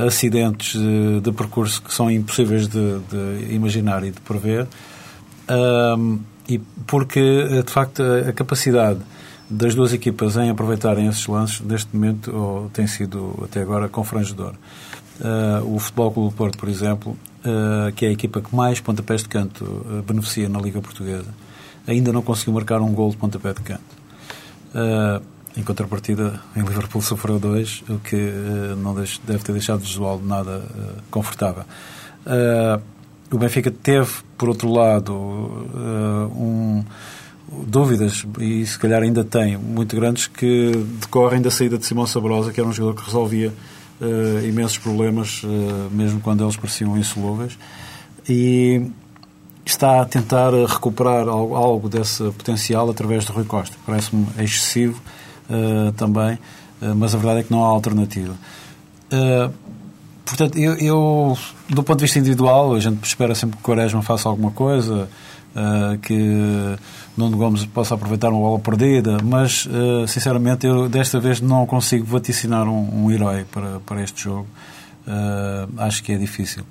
acidentes 0.03 0.73
de, 0.73 1.21
de, 1.21 1.31
percurso 1.31 1.79
que 1.79 1.93
são 1.93 2.09
impossíveis 2.09 2.67
de, 2.67 2.99
de 3.01 3.53
imaginar 3.53 4.03
e 4.03 4.09
de 4.09 4.19
prever. 4.21 4.67
e 6.49 6.57
porque, 6.87 7.61
de 7.63 7.71
facto, 7.71 8.01
a, 8.01 8.29
a 8.29 8.33
capacidade 8.33 8.99
das 9.49 9.75
duas 9.75 9.93
equipas 9.93 10.37
em 10.37 10.49
aproveitarem 10.49 11.07
esses 11.07 11.25
lances, 11.27 11.61
neste 11.61 11.95
momento, 11.95 12.35
oh, 12.35 12.69
tem 12.73 12.87
sido 12.87 13.43
até 13.43 13.61
agora 13.61 13.87
confrangedor. 13.87 14.53
Uh, 15.19 15.75
o 15.75 15.79
Futebol 15.79 16.11
Clube 16.11 16.29
do 16.29 16.35
Porto, 16.35 16.57
por 16.57 16.67
exemplo, 16.67 17.17
uh, 17.45 17.91
que 17.93 18.05
é 18.05 18.09
a 18.09 18.11
equipa 18.11 18.41
que 18.41 18.53
mais 18.53 18.81
pontapés 18.81 19.21
de 19.21 19.29
canto 19.29 19.63
uh, 19.63 20.03
beneficia 20.05 20.49
na 20.49 20.59
Liga 20.59 20.81
Portuguesa, 20.81 21.33
ainda 21.87 22.11
não 22.11 22.21
conseguiu 22.21 22.53
marcar 22.53 22.81
um 22.81 22.91
gol 22.91 23.11
de 23.11 23.17
pontapé 23.17 23.53
de 23.53 23.61
canto. 23.61 23.83
em 25.55 25.63
contrapartida, 25.63 26.41
em 26.55 26.61
Liverpool 26.61 27.01
sofreu 27.01 27.39
dois, 27.39 27.83
o 27.87 27.99
que 27.99 28.15
não 28.77 28.93
deve 28.93 29.43
ter 29.43 29.53
deixado 29.53 29.79
visual 29.79 30.17
de 30.17 30.25
nada 30.25 30.63
confortável. 31.11 31.63
o 33.31 33.37
Benfica 33.37 33.71
teve, 33.71 34.11
por 34.37 34.49
outro 34.49 34.69
lado, 34.69 35.13
um 35.13 36.83
dúvidas, 37.51 38.25
e 38.39 38.65
se 38.65 38.77
calhar 38.77 39.01
ainda 39.01 39.23
tem, 39.23 39.57
muito 39.57 39.95
grandes, 39.95 40.27
que 40.27 40.71
decorrem 40.99 41.41
da 41.41 41.51
saída 41.51 41.77
de 41.77 41.85
Simão 41.85 42.07
Sabrosa, 42.07 42.51
que 42.51 42.59
era 42.59 42.67
um 42.67 42.73
jogador 42.73 42.99
que 42.99 43.05
resolvia 43.05 43.53
uh, 44.01 44.45
imensos 44.45 44.77
problemas, 44.77 45.43
uh, 45.43 45.47
mesmo 45.91 46.19
quando 46.19 46.43
eles 46.43 46.55
pareciam 46.55 46.97
insolúveis, 46.97 47.57
e 48.27 48.89
está 49.63 50.01
a 50.01 50.05
tentar 50.05 50.51
recuperar 50.67 51.27
algo, 51.27 51.55
algo 51.55 51.89
desse 51.89 52.23
potencial 52.31 52.89
através 52.89 53.25
de 53.25 53.31
Rui 53.31 53.45
Costa. 53.45 53.75
Parece-me 53.85 54.25
excessivo 54.39 55.01
uh, 55.49 55.91
também, 55.93 56.37
mas 56.97 57.15
a 57.15 57.17
verdade 57.17 57.39
é 57.39 57.43
que 57.43 57.51
não 57.51 57.63
há 57.63 57.67
alternativa. 57.69 58.35
portanto, 60.23 60.57
eu, 60.57 60.75
eu, 60.75 61.37
do 61.69 61.81
ponto 61.81 61.97
de 61.97 62.03
vista 62.03 62.19
individual, 62.19 62.75
a 62.75 62.79
gente 62.79 63.03
espera 63.03 63.33
sempre 63.33 63.55
que 63.55 63.61
o 63.61 63.65
Quaresma 63.65 64.03
faça 64.03 64.27
alguma 64.27 64.51
coisa, 64.51 65.07
que 66.03 66.75
Nuno 67.17 67.37
Gomes 67.37 67.65
possa 67.65 67.95
aproveitar 67.95 68.29
uma 68.29 68.39
bola 68.39 68.59
perdida, 68.59 69.17
mas 69.23 69.65
uh, 69.65 70.07
sinceramente 70.07 70.67
eu 70.67 70.89
desta 70.89 71.19
vez 71.19 71.39
não 71.39 71.65
consigo 71.65 72.05
vaticinar 72.05 72.67
um, 72.67 73.05
um 73.05 73.11
herói 73.11 73.45
para, 73.45 73.79
para 73.85 74.01
este 74.03 74.23
jogo. 74.23 74.47
Uh, 75.07 75.81
acho 75.81 76.03
que 76.03 76.11
é 76.11 76.17
difícil. 76.17 76.63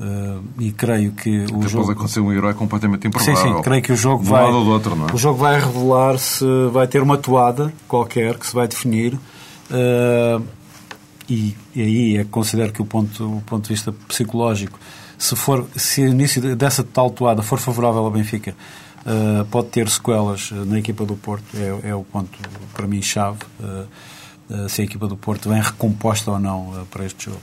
Uh, 0.00 0.42
e 0.58 0.72
creio 0.72 1.12
que 1.12 1.44
o 1.52 1.68
jogo 1.68 1.84
pode 1.84 1.98
acontecer 1.98 2.20
um 2.20 2.32
herói 2.32 2.54
completamente 2.54 3.06
improvável. 3.06 3.36
Sim, 3.36 3.54
sim, 3.56 3.62
creio 3.62 3.82
que 3.82 3.92
o 3.92 3.96
jogo 3.96 4.24
vai 4.24 4.44
lado 4.44 4.64
do 4.64 4.70
outro, 4.70 4.96
não 4.96 5.08
é? 5.08 5.12
o 5.12 5.18
jogo 5.18 5.38
vai 5.38 5.60
revelar 5.60 6.18
se 6.18 6.44
vai 6.72 6.86
ter 6.86 7.02
uma 7.02 7.18
toada 7.18 7.70
qualquer 7.86 8.38
que 8.38 8.46
se 8.46 8.54
vai 8.54 8.66
definir. 8.66 9.14
Uh, 9.70 10.42
e, 11.28 11.54
e, 11.76 11.82
aí 11.82 12.16
é 12.16 12.24
que 12.24 12.30
considero 12.30 12.72
que 12.72 12.80
o 12.80 12.86
ponto, 12.86 13.36
o 13.36 13.42
ponto 13.42 13.64
de 13.64 13.68
vista 13.68 13.92
psicológico, 14.08 14.78
se 15.18 15.36
for 15.36 15.66
se 15.76 16.00
o 16.00 16.08
início 16.08 16.56
dessa 16.56 16.82
tal 16.82 17.10
toada 17.10 17.42
for 17.42 17.58
favorável 17.58 18.02
ao 18.02 18.10
Benfica, 18.10 18.56
uh, 19.06 19.44
pode 19.46 19.68
ter 19.68 19.88
sequelas 19.88 20.50
na 20.50 20.78
equipa 20.78 21.04
do 21.04 21.16
Porto, 21.16 21.46
é, 21.54 21.90
é 21.90 21.94
o 21.94 22.04
ponto 22.04 22.30
para 22.74 22.86
mim 22.86 23.02
chave, 23.02 23.38
uh, 23.60 24.68
se 24.68 24.82
a 24.82 24.84
equipa 24.84 25.06
do 25.06 25.16
Porto 25.16 25.48
vem 25.48 25.60
recomposta 25.60 26.30
ou 26.30 26.38
não 26.38 26.86
para 26.90 27.04
este 27.04 27.26
jogo. 27.26 27.40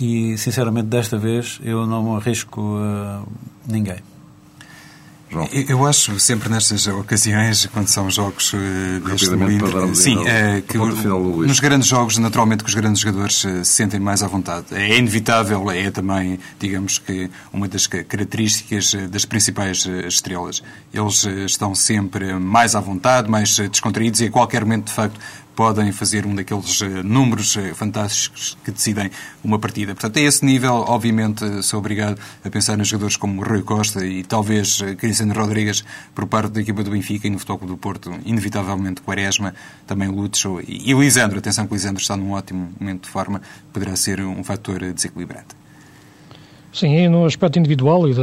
e 0.00 0.38
sinceramente 0.38 0.86
desta 0.86 1.18
vez 1.18 1.60
eu 1.62 1.86
não 1.86 2.16
arrisco 2.16 2.78
ninguém. 3.68 4.13
João. 5.34 5.48
Eu 5.52 5.84
acho 5.86 6.18
sempre 6.20 6.48
nestas 6.48 6.86
ocasiões, 6.86 7.66
quando 7.66 7.88
são 7.88 8.08
jogos 8.08 8.52
uh, 8.52 9.00
deste 9.04 9.30
momento, 9.30 9.94
sim, 9.94 10.16
uh, 10.16 10.62
que 10.66 10.78
o, 10.78 11.44
nos 11.44 11.58
grandes 11.58 11.88
jogos, 11.88 12.18
naturalmente, 12.18 12.62
que 12.62 12.68
os 12.68 12.74
grandes 12.74 13.00
jogadores 13.02 13.34
se 13.34 13.64
sentem 13.64 13.98
mais 13.98 14.22
à 14.22 14.28
vontade. 14.28 14.66
É 14.70 14.96
inevitável, 14.96 15.70
é 15.70 15.90
também, 15.90 16.38
digamos 16.58 16.98
que, 16.98 17.28
uma 17.52 17.66
das 17.66 17.86
características 17.86 18.94
das 19.10 19.24
principais 19.24 19.86
estrelas. 20.06 20.62
Eles 20.92 21.24
estão 21.46 21.74
sempre 21.74 22.34
mais 22.34 22.74
à 22.74 22.80
vontade, 22.80 23.28
mais 23.28 23.58
descontraídos 23.58 24.20
e 24.20 24.26
a 24.26 24.30
qualquer 24.30 24.62
momento, 24.64 24.86
de 24.86 24.92
facto, 24.92 25.18
podem 25.54 25.92
fazer 25.92 26.26
um 26.26 26.34
daqueles 26.34 26.82
eh, 26.82 27.02
números 27.02 27.56
eh, 27.56 27.72
fantásticos 27.74 28.56
que 28.64 28.70
decidem 28.70 29.10
uma 29.42 29.58
partida. 29.58 29.94
Portanto, 29.94 30.18
a 30.18 30.22
esse 30.22 30.44
nível, 30.44 30.84
obviamente, 30.86 31.62
sou 31.62 31.78
obrigado 31.78 32.18
a 32.44 32.50
pensar 32.50 32.76
nos 32.76 32.88
jogadores 32.88 33.16
como 33.16 33.42
Rui 33.42 33.62
Costa 33.62 34.04
e 34.04 34.24
talvez 34.24 34.80
eh, 34.82 34.94
Cristiano 34.94 35.32
Rodrigues 35.34 35.84
por 36.14 36.26
parte 36.26 36.52
da 36.52 36.60
equipa 36.60 36.82
do 36.82 36.90
Benfica 36.90 37.26
e 37.26 37.30
no 37.30 37.38
Futebol 37.38 37.68
do 37.68 37.76
Porto, 37.76 38.12
inevitavelmente 38.24 39.00
Quaresma, 39.00 39.54
também 39.86 40.08
Lúcio 40.08 40.60
e 40.66 40.92
Lisandro. 40.92 41.38
Atenção 41.38 41.66
que 41.66 41.74
Lisandro 41.74 42.02
está 42.02 42.16
num 42.16 42.32
ótimo 42.32 42.72
momento 42.78 43.04
de 43.04 43.10
forma, 43.10 43.40
poderá 43.72 43.94
ser 43.96 44.20
um 44.20 44.42
fator 44.42 44.92
desequilibrante. 44.92 45.54
Sim, 46.72 46.96
e 46.96 47.08
no 47.08 47.24
aspecto 47.24 47.58
individual 47.58 48.08
e 48.08 48.14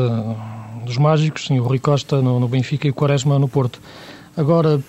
dos 0.85 0.97
mágicos, 0.97 1.45
sim, 1.47 1.59
o 1.59 1.63
Rui 1.63 1.79
Costa 1.79 2.21
no, 2.21 2.39
no 2.39 2.47
Benfica 2.47 2.87
e 2.87 2.91
o 2.91 2.93
Quaresma 2.93 3.39
no 3.39 3.47
Porto. 3.47 3.79
Agora, 4.35 4.81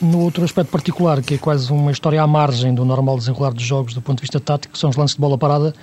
no 0.00 0.20
outro 0.20 0.44
aspecto 0.44 0.70
particular, 0.70 1.22
que 1.22 1.34
é 1.34 1.38
quase 1.38 1.70
uma 1.72 1.90
história 1.90 2.22
à 2.22 2.26
margem 2.26 2.74
do 2.74 2.84
normal 2.84 3.18
desenrolar 3.18 3.52
dos 3.52 3.64
jogos 3.64 3.94
do 3.94 4.00
ponto 4.00 4.18
de 4.18 4.22
vista 4.22 4.40
tático, 4.40 4.76
são 4.76 4.90
os 4.90 4.96
lances 4.96 5.14
de 5.14 5.20
bola 5.20 5.36
parada, 5.36 5.74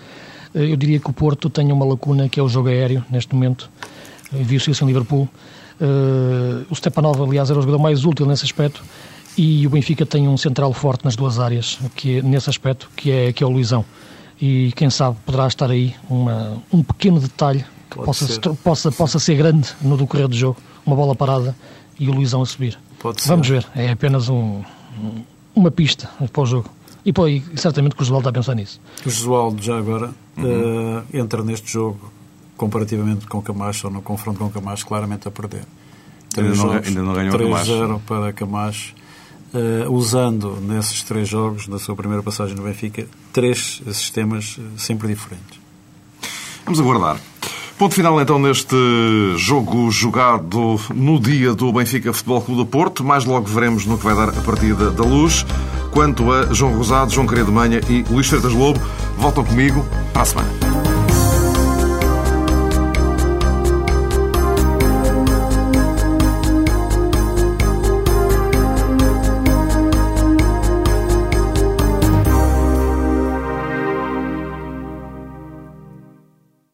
eu 0.54 0.76
diria 0.76 1.00
que 1.00 1.10
o 1.10 1.14
Porto 1.14 1.50
tem 1.50 1.72
uma 1.72 1.86
lacuna 1.86 2.30
que 2.30 2.40
é 2.40 2.44
o 2.44 2.50
jogo 2.50 2.70
aéreo, 2.70 3.06
neste 3.10 3.34
momento. 3.34 3.70
Viu-se 4.32 4.72
isso 4.72 4.84
em 4.84 4.88
Liverpool. 4.88 5.28
o 6.70 6.76
Stepanov, 6.76 7.22
aliás, 7.22 7.50
era 7.50 7.60
o 7.60 7.62
jogador 7.62 7.82
mais 7.82 8.06
útil 8.06 8.26
nesse 8.26 8.46
aspecto. 8.46 8.84
E 9.38 9.68
o 9.68 9.70
Benfica 9.70 10.06
tem 10.06 10.28
um 10.28 10.36
central 10.36 10.74
forte 10.74 11.06
nas 11.06 11.16
duas 11.16 11.40
áreas, 11.40 11.78
que 11.96 12.18
é, 12.18 12.22
nesse 12.24 12.50
aspecto, 12.50 12.90
que 12.96 13.12
é, 13.12 13.32
que 13.32 13.44
é 13.44 13.48
o 13.48 13.50
Luizão. 13.52 13.86
E 14.42 14.72
quem 14.76 14.90
sabe 14.90 15.18
poderá 15.24 15.48
estar 15.48 15.70
aí 15.70 15.94
uma, 16.10 16.58
um 16.74 16.82
pequeno 16.82 17.20
detalhe 17.20 17.64
que 17.90 17.98
possa 17.98 18.26
ser. 18.26 18.40
possa, 18.40 18.92
possa 18.92 19.20
ser 19.20 19.36
grande 19.36 19.70
no 19.80 19.96
decorrer 19.96 20.28
do 20.28 20.36
jogo. 20.36 20.58
Uma 20.84 20.96
bola 20.96 21.16
parada 21.16 21.56
e 22.00 22.10
o 22.10 22.14
Luizão 22.14 22.42
a 22.42 22.46
subir. 22.48 22.80
Vamos 23.26 23.48
ver, 23.48 23.68
é 23.76 23.92
apenas 23.92 24.30
um, 24.30 24.64
uma 25.56 25.72
pista 25.72 26.10
para 26.32 26.42
o 26.42 26.46
jogo. 26.46 26.70
E, 27.06 27.14
pô, 27.14 27.28
e 27.28 27.42
certamente 27.56 27.96
que 27.96 28.02
o 28.02 28.06
Josualdo 28.06 28.28
está 28.28 28.38
a 28.38 28.42
pensar 28.42 28.56
nisso. 28.56 28.82
O 29.06 29.10
Josualdo, 29.10 29.64
já 29.64 29.78
agora, 29.78 30.12
uhum. 30.36 30.98
uh, 31.00 31.04
entra 31.14 31.42
neste 31.44 31.72
jogo, 31.72 32.12
comparativamente 32.58 33.28
com 33.28 33.38
o 33.38 33.42
Camacho, 33.42 33.88
ou 33.88 33.94
no 33.94 34.02
confronto 34.02 34.40
com 34.40 34.46
o 34.46 34.50
Camacho, 34.50 34.86
claramente 34.86 35.28
a 35.28 35.32
perder. 35.32 35.64
Ainda 36.36 36.56
não, 36.56 36.72
ainda 36.72 37.02
não 37.02 37.14
ganhou 37.14 37.34
3-0 37.34 38.02
para 38.06 38.34
Camacho. 38.34 38.94
Uh, 39.54 39.90
usando 39.90 40.60
nesses 40.60 41.02
três 41.04 41.30
jogos, 41.30 41.70
na 41.70 41.80
sua 41.80 41.96
primeira 41.96 42.22
passagem 42.22 42.54
no 42.54 42.64
Benfica, 42.64 43.08
três 43.32 43.82
sistemas 43.94 44.58
uh, 44.58 44.78
sempre 44.78 45.08
diferentes. 45.08 45.58
Vamos 46.66 46.82
aguardar. 46.82 47.18
Ponto 47.78 47.94
final 47.94 48.20
então 48.20 48.40
neste 48.40 48.76
jogo 49.38 49.92
jogado 49.92 50.80
no 50.96 51.20
dia 51.20 51.54
do 51.54 51.72
Benfica 51.72 52.12
Futebol 52.12 52.42
Clube 52.42 52.62
do 52.62 52.66
Porto. 52.66 53.04
Mais 53.04 53.24
logo 53.24 53.46
veremos 53.46 53.86
no 53.86 54.00
que 54.00 54.04
vai 54.04 54.16
dar 54.16 54.30
a 54.30 54.42
partida 54.42 54.90
da 54.90 55.04
luz. 55.04 55.46
Quanto 55.92 56.32
a 56.32 56.52
João 56.52 56.76
Rosado, 56.76 57.12
João 57.12 57.28
Querido 57.28 57.52
Manha 57.52 57.80
e 57.88 58.04
Luís 58.10 58.28
Freitas 58.28 58.52
Lobo, 58.52 58.80
voltam 59.20 59.44
comigo 59.44 59.86
para 60.12 60.24
a 60.24 60.26
semana. 60.26 60.67